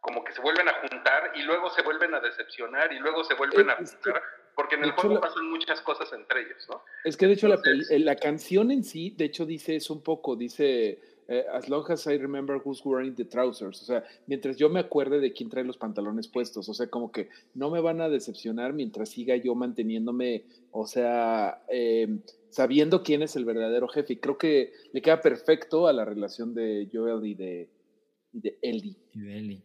como 0.01 0.25
que 0.25 0.33
se 0.33 0.41
vuelven 0.41 0.69
a 0.69 0.73
juntar 0.73 1.33
y 1.35 1.43
luego 1.43 1.71
se 1.71 1.83
vuelven 1.83 2.15
a 2.15 2.21
decepcionar 2.21 2.93
y 2.93 2.99
luego 2.99 3.23
se 3.25 3.35
vuelven 3.35 3.71
a 3.71 3.77
juntar 3.77 4.23
porque 4.55 4.77
en 4.77 4.85
el 4.85 4.93
juego 4.93 5.21
pasan 5.21 5.49
muchas 5.51 5.81
cosas 5.81 6.13
entre 6.13 6.43
ellos, 6.43 6.67
¿no? 6.69 6.83
Es 7.05 7.17
que 7.17 7.27
de 7.27 7.35
hecho 7.35 7.49
la, 7.49 7.61
la, 7.91 8.17
canción 8.17 8.71
en 8.71 8.85
sí, 8.85 9.15
de 9.17 9.27
hecho 9.27 9.47
dice 9.47 9.77
eso 9.77 9.95
un 9.95 10.03
poco, 10.03 10.37
dice 10.37 10.99
eh, 11.33 11.47
as 11.53 11.69
long 11.69 11.85
as 11.89 12.09
I 12.09 12.19
remember 12.19 12.57
who's 12.57 12.85
wearing 12.85 13.15
the 13.15 13.25
trousers, 13.25 13.81
o 13.83 13.85
sea, 13.85 14.05
mientras 14.27 14.57
yo 14.57 14.69
me 14.69 14.81
acuerde 14.81 15.21
de 15.21 15.33
quién 15.33 15.49
trae 15.49 15.63
los 15.63 15.79
pantalones 15.79 16.27
puestos, 16.27 16.69
o 16.69 16.75
sea, 16.75 16.89
como 16.89 17.13
que 17.13 17.29
no 17.55 17.71
me 17.71 17.81
van 17.81 18.01
a 18.01 18.09
decepcionar 18.09 18.73
mientras 18.73 19.11
siga 19.11 19.37
yo 19.37 19.55
manteniéndome, 19.55 20.45
o 20.73 20.89
sea, 20.89 21.63
em, 21.69 22.21
sabiendo 22.49 23.05
quién 23.05 23.23
es 23.23 23.37
el 23.37 23.45
verdadero 23.45 23.87
jefe. 23.87 24.15
Y 24.15 24.17
creo 24.17 24.39
que 24.39 24.73
le 24.93 25.03
queda 25.03 25.21
perfecto 25.21 25.87
a 25.87 25.93
la 25.93 26.05
relación 26.05 26.53
de 26.53 26.89
Joel 26.93 27.25
y 27.25 27.35
de, 27.35 27.71
y 28.33 28.41
de 28.41 28.59
Ellie. 28.61 28.97
Y 29.15 29.21
de 29.21 29.39
Ellie. 29.39 29.63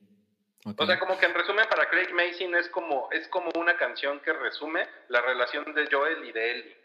O 0.66 0.86
sea, 0.86 0.99
como 0.99 1.18
que 1.20 1.28
en 1.28 1.34
resumen 1.36 1.66
para 1.70 1.88
Craig 1.88 2.11
Mason 2.11 2.55
es 2.55 2.68
como, 2.70 3.07
es 3.11 3.28
como 3.28 3.51
una 3.55 3.78
canción 3.78 4.20
que 4.22 4.34
resume 4.34 4.88
la 5.09 5.22
relación 5.22 5.74
de 5.76 5.88
Joel 5.91 6.26
y 6.26 6.32
de 6.32 6.51
Ellie, 6.51 6.78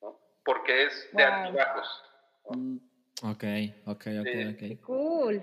¿no? 0.00 0.20
Porque 0.44 0.84
es 0.84 1.08
de 1.12 1.24
altibajos. 1.24 2.02
Mm. 2.50 2.76
Ok, 3.22 3.44
ok, 3.86 4.06
ok, 4.20 4.28
ok. 4.52 4.80
Cool. 4.82 5.42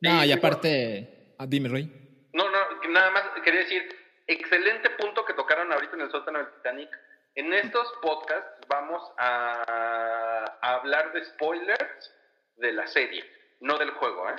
No, 0.00 0.24
y 0.24 0.32
aparte, 0.32 1.34
ah, 1.38 1.46
dime, 1.46 1.68
Roy. 1.68 1.84
No, 2.32 2.48
no, 2.50 2.88
nada 2.90 3.10
más 3.12 3.22
quería 3.44 3.60
decir, 3.60 3.82
excelente 4.26 4.90
punto 4.90 5.24
que 5.24 5.34
tocaron 5.34 5.72
ahorita 5.72 5.94
en 5.94 6.02
el 6.02 6.10
sótano 6.10 6.38
del 6.38 6.52
Titanic. 6.54 6.90
En 7.36 7.52
estos 7.52 7.86
podcasts 8.02 8.66
vamos 8.68 9.00
a, 9.16 10.58
hablar 10.60 11.12
de 11.12 11.24
spoilers 11.24 12.14
de 12.56 12.72
la 12.72 12.86
serie, 12.88 13.24
no 13.60 13.78
del 13.78 13.90
juego, 13.92 14.28
¿eh? 14.28 14.34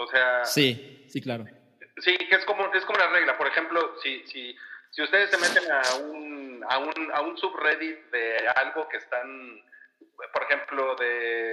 O 0.00 0.06
sea... 0.06 0.44
Sí, 0.44 1.06
sí, 1.08 1.20
claro. 1.20 1.44
Sí, 1.98 2.16
que 2.16 2.34
es 2.34 2.44
como, 2.44 2.72
es 2.72 2.84
como 2.84 2.98
la 2.98 3.08
regla. 3.08 3.36
Por 3.36 3.46
ejemplo, 3.46 3.96
si, 4.02 4.26
si, 4.26 4.56
si 4.90 5.02
ustedes 5.02 5.30
se 5.30 5.38
meten 5.38 5.70
a 5.70 5.94
un, 5.96 6.64
a, 6.68 6.78
un, 6.78 7.10
a 7.12 7.20
un 7.20 7.36
subreddit 7.36 8.10
de 8.10 8.48
algo 8.48 8.88
que 8.88 8.96
están 8.96 9.62
por 10.32 10.42
ejemplo, 10.42 10.94
de, 10.96 11.50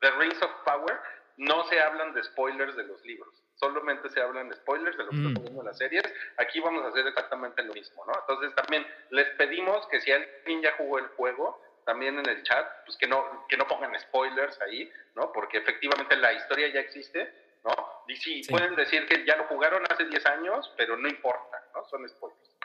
The 0.00 0.10
Rings 0.12 0.40
of 0.42 0.50
Power, 0.64 0.98
no 1.36 1.64
se 1.68 1.80
hablan 1.80 2.12
de 2.14 2.22
spoilers 2.22 2.76
de 2.76 2.84
los 2.84 3.04
libros, 3.04 3.42
solamente 3.54 4.08
se 4.10 4.20
hablan 4.20 4.48
de 4.48 4.56
spoilers 4.56 4.96
de 4.96 5.04
lo 5.04 5.10
que 5.10 5.16
mm. 5.16 5.36
está 5.36 5.50
en 5.50 5.64
las 5.64 5.78
series. 5.78 6.02
Aquí 6.36 6.60
vamos 6.60 6.84
a 6.84 6.88
hacer 6.88 7.06
exactamente 7.06 7.62
lo 7.62 7.72
mismo, 7.72 8.04
¿no? 8.06 8.12
Entonces 8.20 8.54
también 8.54 8.86
les 9.10 9.28
pedimos 9.30 9.86
que 9.88 10.00
si 10.00 10.12
alguien 10.12 10.62
ya 10.62 10.72
jugó 10.76 10.98
el 10.98 11.08
juego, 11.08 11.60
también 11.84 12.18
en 12.18 12.28
el 12.28 12.42
chat, 12.44 12.66
pues 12.86 12.96
que 12.96 13.06
no, 13.06 13.46
que 13.48 13.56
no 13.56 13.66
pongan 13.66 13.98
spoilers 14.00 14.60
ahí, 14.62 14.90
¿no? 15.14 15.32
Porque 15.32 15.58
efectivamente 15.58 16.16
la 16.16 16.32
historia 16.32 16.68
ya 16.68 16.80
existe, 16.80 17.32
¿no? 17.64 17.72
Y 18.08 18.16
sí, 18.16 18.42
pueden 18.48 18.76
decir 18.76 19.06
que 19.06 19.24
ya 19.26 19.36
lo 19.36 19.44
jugaron 19.44 19.82
hace 19.90 20.06
10 20.06 20.26
años, 20.26 20.72
pero 20.76 20.96
no 20.96 21.08
importa, 21.08 21.56
¿no? 21.74 21.84
Son 21.84 22.06
spoilers. 22.08 22.56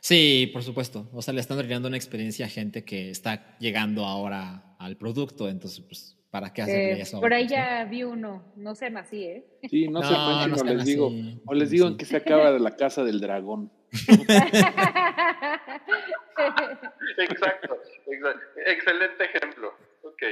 Sí, 0.00 0.50
por 0.52 0.62
supuesto. 0.62 1.08
O 1.12 1.22
sea, 1.22 1.34
le 1.34 1.40
están 1.40 1.58
brindando 1.58 1.88
una 1.88 1.96
experiencia 1.96 2.46
a 2.46 2.48
gente 2.48 2.84
que 2.84 3.10
está 3.10 3.56
llegando 3.58 4.04
ahora 4.04 4.76
al 4.78 4.96
producto, 4.96 5.48
entonces, 5.48 5.80
pues, 5.80 6.16
¿para 6.30 6.52
qué 6.52 6.62
hacerle 6.62 7.00
eso? 7.00 7.20
Por 7.20 7.32
ahí 7.32 7.46
ya 7.46 7.84
vi 7.84 8.02
uno, 8.02 8.52
no 8.56 8.74
sean 8.74 8.96
así, 8.96 9.24
¿eh? 9.24 9.46
Sí, 9.68 9.88
no, 9.88 10.02
se 10.02 10.12
manchen, 10.12 10.66
no, 10.66 10.74
les 10.74 10.84
digo, 10.84 11.10
o 11.46 11.54
les 11.54 11.70
digo 11.70 11.88
en 11.88 11.96
que 11.96 12.04
se 12.04 12.16
acaba 12.16 12.52
de 12.52 12.60
la 12.60 12.76
casa 12.76 13.04
del 13.04 13.20
dragón. 13.20 13.70
exacto, 17.18 17.78
excelente 18.66 19.24
ejemplo. 19.24 19.72
Ok. 20.02 20.22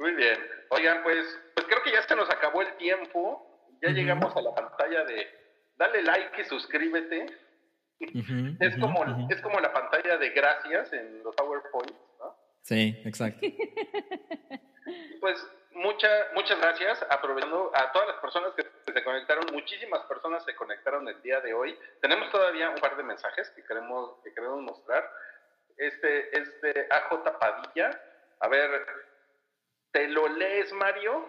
Muy 0.00 0.12
bien. 0.12 0.38
Oigan, 0.70 1.02
pues, 1.02 1.26
pues 1.54 1.66
creo 1.66 1.82
que 1.82 1.92
ya 1.92 2.00
se 2.02 2.16
nos 2.16 2.30
acabó 2.30 2.62
el 2.62 2.74
tiempo. 2.78 3.68
Ya 3.82 3.90
llegamos 3.90 4.34
a 4.34 4.40
la 4.40 4.54
pantalla 4.54 5.04
de 5.04 5.28
dale 5.76 6.02
like 6.02 6.40
y 6.40 6.44
suscríbete 6.46 7.26
es, 8.60 8.78
como, 8.78 9.28
es 9.28 9.40
como 9.42 9.60
la 9.60 9.72
pantalla 9.72 10.16
de 10.16 10.30
gracias 10.30 10.92
en 10.94 11.22
los 11.22 11.36
PowerPoint, 11.36 11.92
¿no? 12.18 12.34
Sí, 12.62 12.98
exacto. 13.04 13.46
pues 15.20 15.46
muchas 15.72 16.32
muchas 16.34 16.58
gracias, 16.60 17.06
aprovechando 17.10 17.70
a 17.74 17.92
todas 17.92 18.08
las 18.08 18.16
personas 18.20 18.52
que 18.54 18.64
se 18.92 19.04
conectaron, 19.04 19.44
muchísimas 19.52 20.00
personas 20.06 20.42
se 20.46 20.54
conectaron 20.56 21.06
el 21.08 21.20
día 21.20 21.42
de 21.42 21.52
hoy. 21.52 21.78
Tenemos 22.00 22.30
todavía 22.30 22.70
un 22.70 22.80
par 22.80 22.96
de 22.96 23.02
mensajes 23.02 23.50
que 23.50 23.62
queremos, 23.64 24.18
que 24.24 24.32
queremos 24.32 24.62
mostrar. 24.62 25.10
Este 25.76 26.38
es 26.38 26.60
de 26.62 26.86
AJ 26.90 27.38
Padilla. 27.38 28.00
A 28.40 28.48
ver, 28.48 28.70
¿te 29.92 30.08
lo 30.08 30.28
lees, 30.28 30.72
Mario? 30.72 31.24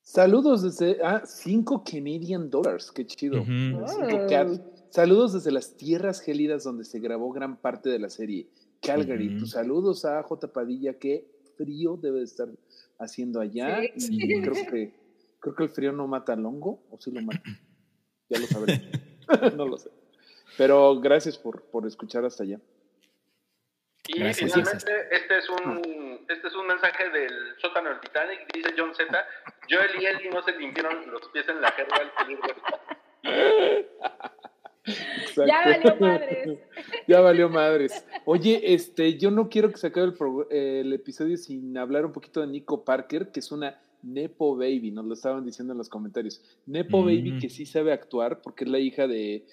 Saludos 0.00 0.62
desde 0.62 0.98
ah, 1.02 1.22
5 1.24 1.84
Canadian 1.84 2.50
Dollars, 2.50 2.90
qué 2.90 3.06
chido. 3.06 3.44
Saludos 4.90 5.32
desde 5.32 5.52
las 5.52 5.76
tierras 5.76 6.20
gélidas 6.20 6.64
donde 6.64 6.84
se 6.84 6.98
grabó 6.98 7.32
gran 7.32 7.56
parte 7.56 7.88
de 7.88 7.98
la 7.98 8.10
serie. 8.10 8.48
Calgary, 8.80 9.38
tus 9.38 9.52
saludos 9.52 10.04
a 10.04 10.22
J. 10.22 10.52
Padilla, 10.52 10.98
qué 10.98 11.28
frío 11.56 11.96
debe 11.96 12.18
de 12.18 12.24
estar 12.24 12.48
haciendo 12.98 13.40
allá. 13.40 13.80
creo 13.96 14.54
que 14.70 14.92
creo 15.38 15.54
que 15.54 15.62
el 15.64 15.70
frío 15.70 15.92
no 15.92 16.06
mata 16.06 16.32
al 16.32 16.46
hongo, 16.46 16.82
o 16.90 17.00
sí 17.00 17.10
lo 17.10 17.20
mata. 17.22 17.42
Ya 18.28 18.38
lo 18.38 18.46
sabré. 18.46 18.80
no 19.56 19.66
lo 19.66 19.76
sé. 19.76 19.90
Pero 20.56 21.00
gracias 21.00 21.38
por, 21.38 21.62
por 21.64 21.86
escuchar 21.86 22.24
hasta 22.24 22.44
allá. 22.44 22.60
Y 24.08 24.14
finalmente, 24.34 25.08
este 25.12 25.38
es 25.38 25.48
un 25.48 26.02
este 26.28 26.48
es 26.48 26.54
un 26.54 26.66
mensaje 26.66 27.08
del 27.10 27.54
sótano 27.58 27.90
del 27.90 28.00
Titanic, 28.00 28.52
dice 28.52 28.74
John 28.76 28.94
Z. 28.94 29.26
Joel 29.70 29.90
y 30.00 30.06
Ellie 30.06 30.30
no 30.30 30.42
se 30.42 30.56
limpiaron 30.58 31.10
los 31.10 31.28
pies 31.28 31.48
en 31.48 31.60
la 31.60 31.70
jerga 31.72 31.98
del 31.98 32.10
peligro. 32.10 32.54
Ya 35.46 35.64
valió 35.64 35.96
madres. 36.00 36.58
ya 37.08 37.20
valió 37.20 37.48
madres. 37.48 38.04
Oye, 38.24 38.74
este, 38.74 39.18
yo 39.18 39.30
no 39.30 39.48
quiero 39.48 39.70
que 39.70 39.76
se 39.76 39.86
acabe 39.88 40.12
el, 40.50 40.92
episodio 40.92 41.36
sin 41.36 41.76
hablar 41.78 42.04
un 42.04 42.12
poquito 42.12 42.40
de 42.40 42.48
Nico 42.48 42.84
Parker, 42.84 43.30
que 43.30 43.40
es 43.40 43.52
una 43.52 43.80
Nepo 44.02 44.56
Baby, 44.56 44.90
nos 44.90 45.04
lo 45.04 45.14
estaban 45.14 45.44
diciendo 45.44 45.72
en 45.72 45.78
los 45.78 45.88
comentarios. 45.88 46.42
Nepo 46.66 47.04
Baby 47.04 47.38
que 47.38 47.48
sí 47.48 47.66
sabe 47.66 47.92
actuar 47.92 48.42
porque 48.42 48.64
es 48.64 48.70
la 48.70 48.80
hija 48.80 49.06
de 49.06 49.46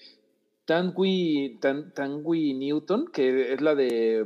Tangui, 0.69 1.57
Tangui 1.95 2.53
Newton, 2.53 3.07
que 3.07 3.53
es 3.53 3.59
la 3.59 3.73
de 3.73 4.23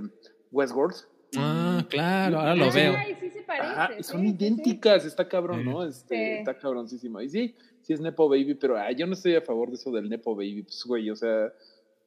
Westworld. 0.52 0.96
Ah, 1.38 1.86
claro, 1.90 2.38
ahora 2.38 2.54
lo 2.54 2.70
veo. 2.70 2.96
sí 3.18 3.30
se 3.30 3.44
parece, 3.44 4.04
son 4.04 4.26
idénticas, 4.26 5.06
está 5.06 5.26
cabrón, 5.26 5.64
¿no? 5.64 5.86
Este, 5.86 6.40
Está 6.40 6.58
cabroncísimo. 6.58 7.22
Y 7.22 7.30
sí, 7.30 7.56
sí 7.82 7.94
es 7.94 8.02
Nepo 8.02 8.28
Baby, 8.28 8.56
pero 8.56 8.76
yo 8.92 9.08
no 9.08 9.14
estoy 9.14 9.36
a 9.36 9.42
favor 9.42 9.70
de 9.70 9.76
eso 9.76 9.90
del 9.92 10.10
Nepo 10.10 10.36
Baby, 10.36 10.64
pues 10.64 10.84
güey, 10.84 11.10
o 11.10 11.16
sea, 11.16 11.54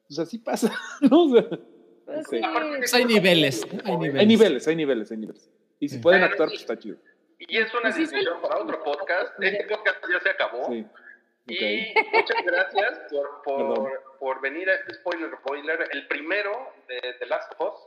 pues 0.07 0.19
así 0.19 0.37
pasa, 0.37 0.71
¿no? 1.11 1.25
O 1.25 1.33
sea, 1.33 1.49
pues 2.05 2.93
hay 2.93 3.07
niveles, 3.07 3.67
hay 3.85 3.97
niveles. 3.97 4.21
Hay 4.21 4.27
niveles, 4.27 4.69
hay 4.69 4.77
niveles, 4.77 5.11
hay 5.13 5.17
niveles. 5.17 5.51
Y 5.81 5.89
si 5.89 5.97
pueden 5.97 6.23
actuar, 6.23 6.51
pues 6.51 6.61
está 6.61 6.79
chido. 6.79 6.99
Y 7.39 7.57
es 7.57 7.73
una 7.73 7.85
pues 7.85 7.97
discusión 7.97 8.35
para 8.43 8.63
otro 8.63 8.85
podcast. 8.85 9.33
Este 9.43 9.65
podcast 9.65 9.97
ya 10.13 10.21
se 10.21 10.29
acabó. 10.29 10.67
Sí. 10.69 10.85
Y 11.49 11.95
muchas 12.13 12.45
gracias 12.45 13.01
por, 13.11 13.43
por, 13.45 14.06
por, 14.19 14.41
venir 14.41 14.69
a 14.71 14.75
este 14.75 14.95
spoiler 14.95 15.31
boiler, 15.45 15.89
el 15.93 16.07
primero 16.09 16.73
de 16.89 17.17
The 17.19 17.27
Last 17.27 17.53
of 17.59 17.73
Us. 17.73 17.81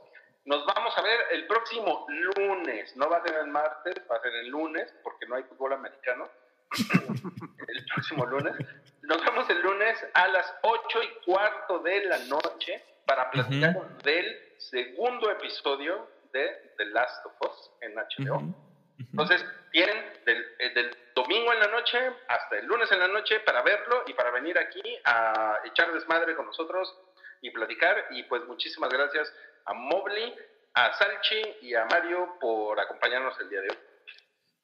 Nos 0.46 0.66
vamos 0.66 0.98
a 0.98 1.02
ver 1.02 1.20
el 1.32 1.48
próximo 1.48 2.06
lunes. 2.10 2.96
No 2.96 3.10
va 3.10 3.18
a 3.18 3.24
ser 3.24 3.36
el 3.38 3.48
martes, 3.48 3.96
va 4.10 4.16
a 4.16 4.22
ser 4.22 4.34
el 4.36 4.48
lunes, 4.48 4.94
porque 5.04 5.28
no 5.28 5.36
hay 5.36 5.44
fútbol 5.44 5.74
americano. 5.74 6.30
el 7.68 7.86
próximo 7.94 8.26
lunes. 8.26 8.56
Nos 9.02 9.24
vemos 9.26 9.50
el 9.50 9.62
lunes 9.62 9.98
a 10.14 10.28
las 10.28 10.54
ocho 10.62 11.02
y 11.04 11.26
cuarto 11.26 11.80
de 11.80 12.06
la 12.06 12.20
noche 12.20 12.84
para 13.06 13.30
platicar 13.32 13.98
del 14.04 14.56
segundo 14.58 15.32
episodio 15.32 16.08
de 16.32 16.74
The 16.78 16.86
Last 16.86 17.26
of 17.26 17.34
Us 17.42 17.72
en 17.82 17.96
HBO. 17.96 18.69
Entonces, 19.00 19.44
tienen 19.72 19.98
eh, 20.26 20.74
del, 20.74 20.96
domingo 21.16 21.54
en 21.54 21.60
la 21.60 21.68
noche 21.68 21.98
hasta 22.28 22.58
el 22.58 22.66
lunes 22.66 22.92
en 22.92 23.00
la 23.00 23.08
noche 23.08 23.40
para 23.42 23.62
verlo 23.62 24.04
y 24.08 24.14
para 24.14 24.32
venir 24.32 24.58
aquí 24.58 24.82
a 25.06 25.60
echar 25.66 25.94
desmadre 25.94 26.36
con 26.36 26.46
nosotros 26.46 26.96
y 27.42 27.52
platicar. 27.52 28.08
Y 28.12 28.24
pues 28.24 28.46
muchísimas 28.46 28.90
gracias 28.90 29.32
a 29.66 29.74
Mobley, 29.74 30.34
a 30.74 30.94
Salchi 30.94 31.42
y 31.62 31.76
a 31.76 31.86
Mario 31.86 32.38
por 32.40 32.80
acompañarnos 32.80 33.40
el 33.42 33.50
día 33.50 33.62
de 33.62 33.70
hoy. 33.70 33.78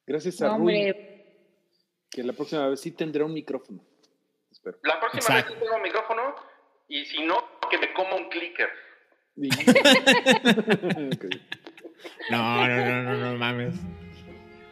Gracias 0.07 0.41
a 0.41 0.55
Rui 0.55 0.93
que 2.09 2.23
la 2.23 2.33
próxima 2.33 2.69
vez 2.69 2.79
sí 2.79 2.91
tendré 2.91 3.23
un 3.23 3.33
micrófono. 3.33 3.83
Espero. 4.51 4.77
La 4.83 4.99
próxima 4.99 5.35
vez 5.35 5.45
sí 5.47 5.53
tengo 5.59 5.75
un 5.75 5.81
micrófono 5.81 6.35
y 6.87 7.05
si 7.05 7.23
no, 7.23 7.59
que 7.69 7.77
me 7.77 7.93
coma 7.93 8.15
un 8.15 8.29
clicker. 8.29 8.69
No, 12.29 12.67
no, 12.67 12.85
no, 12.85 13.03
no, 13.03 13.15
no 13.15 13.37
mames. 13.37 13.75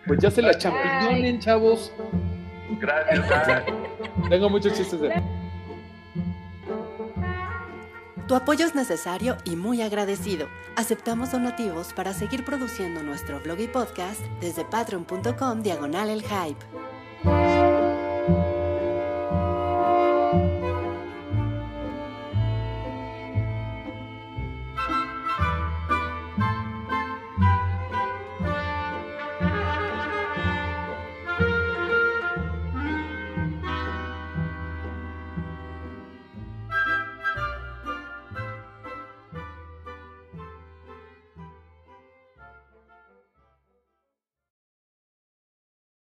Pues 0.06 0.20
ya 0.20 0.30
se 0.30 0.42
la 0.42 0.58
champiñonen, 0.58 1.40
chavos. 1.40 1.92
Gracias, 2.80 3.64
Tengo 4.30 4.50
muchos 4.50 4.74
chistes 4.74 5.00
de. 5.00 5.22
Tu 8.28 8.36
apoyo 8.36 8.66
es 8.66 8.74
necesario 8.74 9.38
y 9.44 9.56
muy 9.56 9.82
agradecido. 9.82 10.48
Aceptamos 10.76 11.32
donativos 11.32 11.94
para 11.94 12.14
seguir 12.14 12.46
produciendo 12.46 13.04
nuestro 13.04 13.40
blog 13.42 13.60
y 13.60 13.68
podcast 13.68 14.22
desde 14.40 14.64
patreon.com 14.66 15.62
diagonal 15.62 16.10
el 16.10 16.22
hype. 16.22 16.66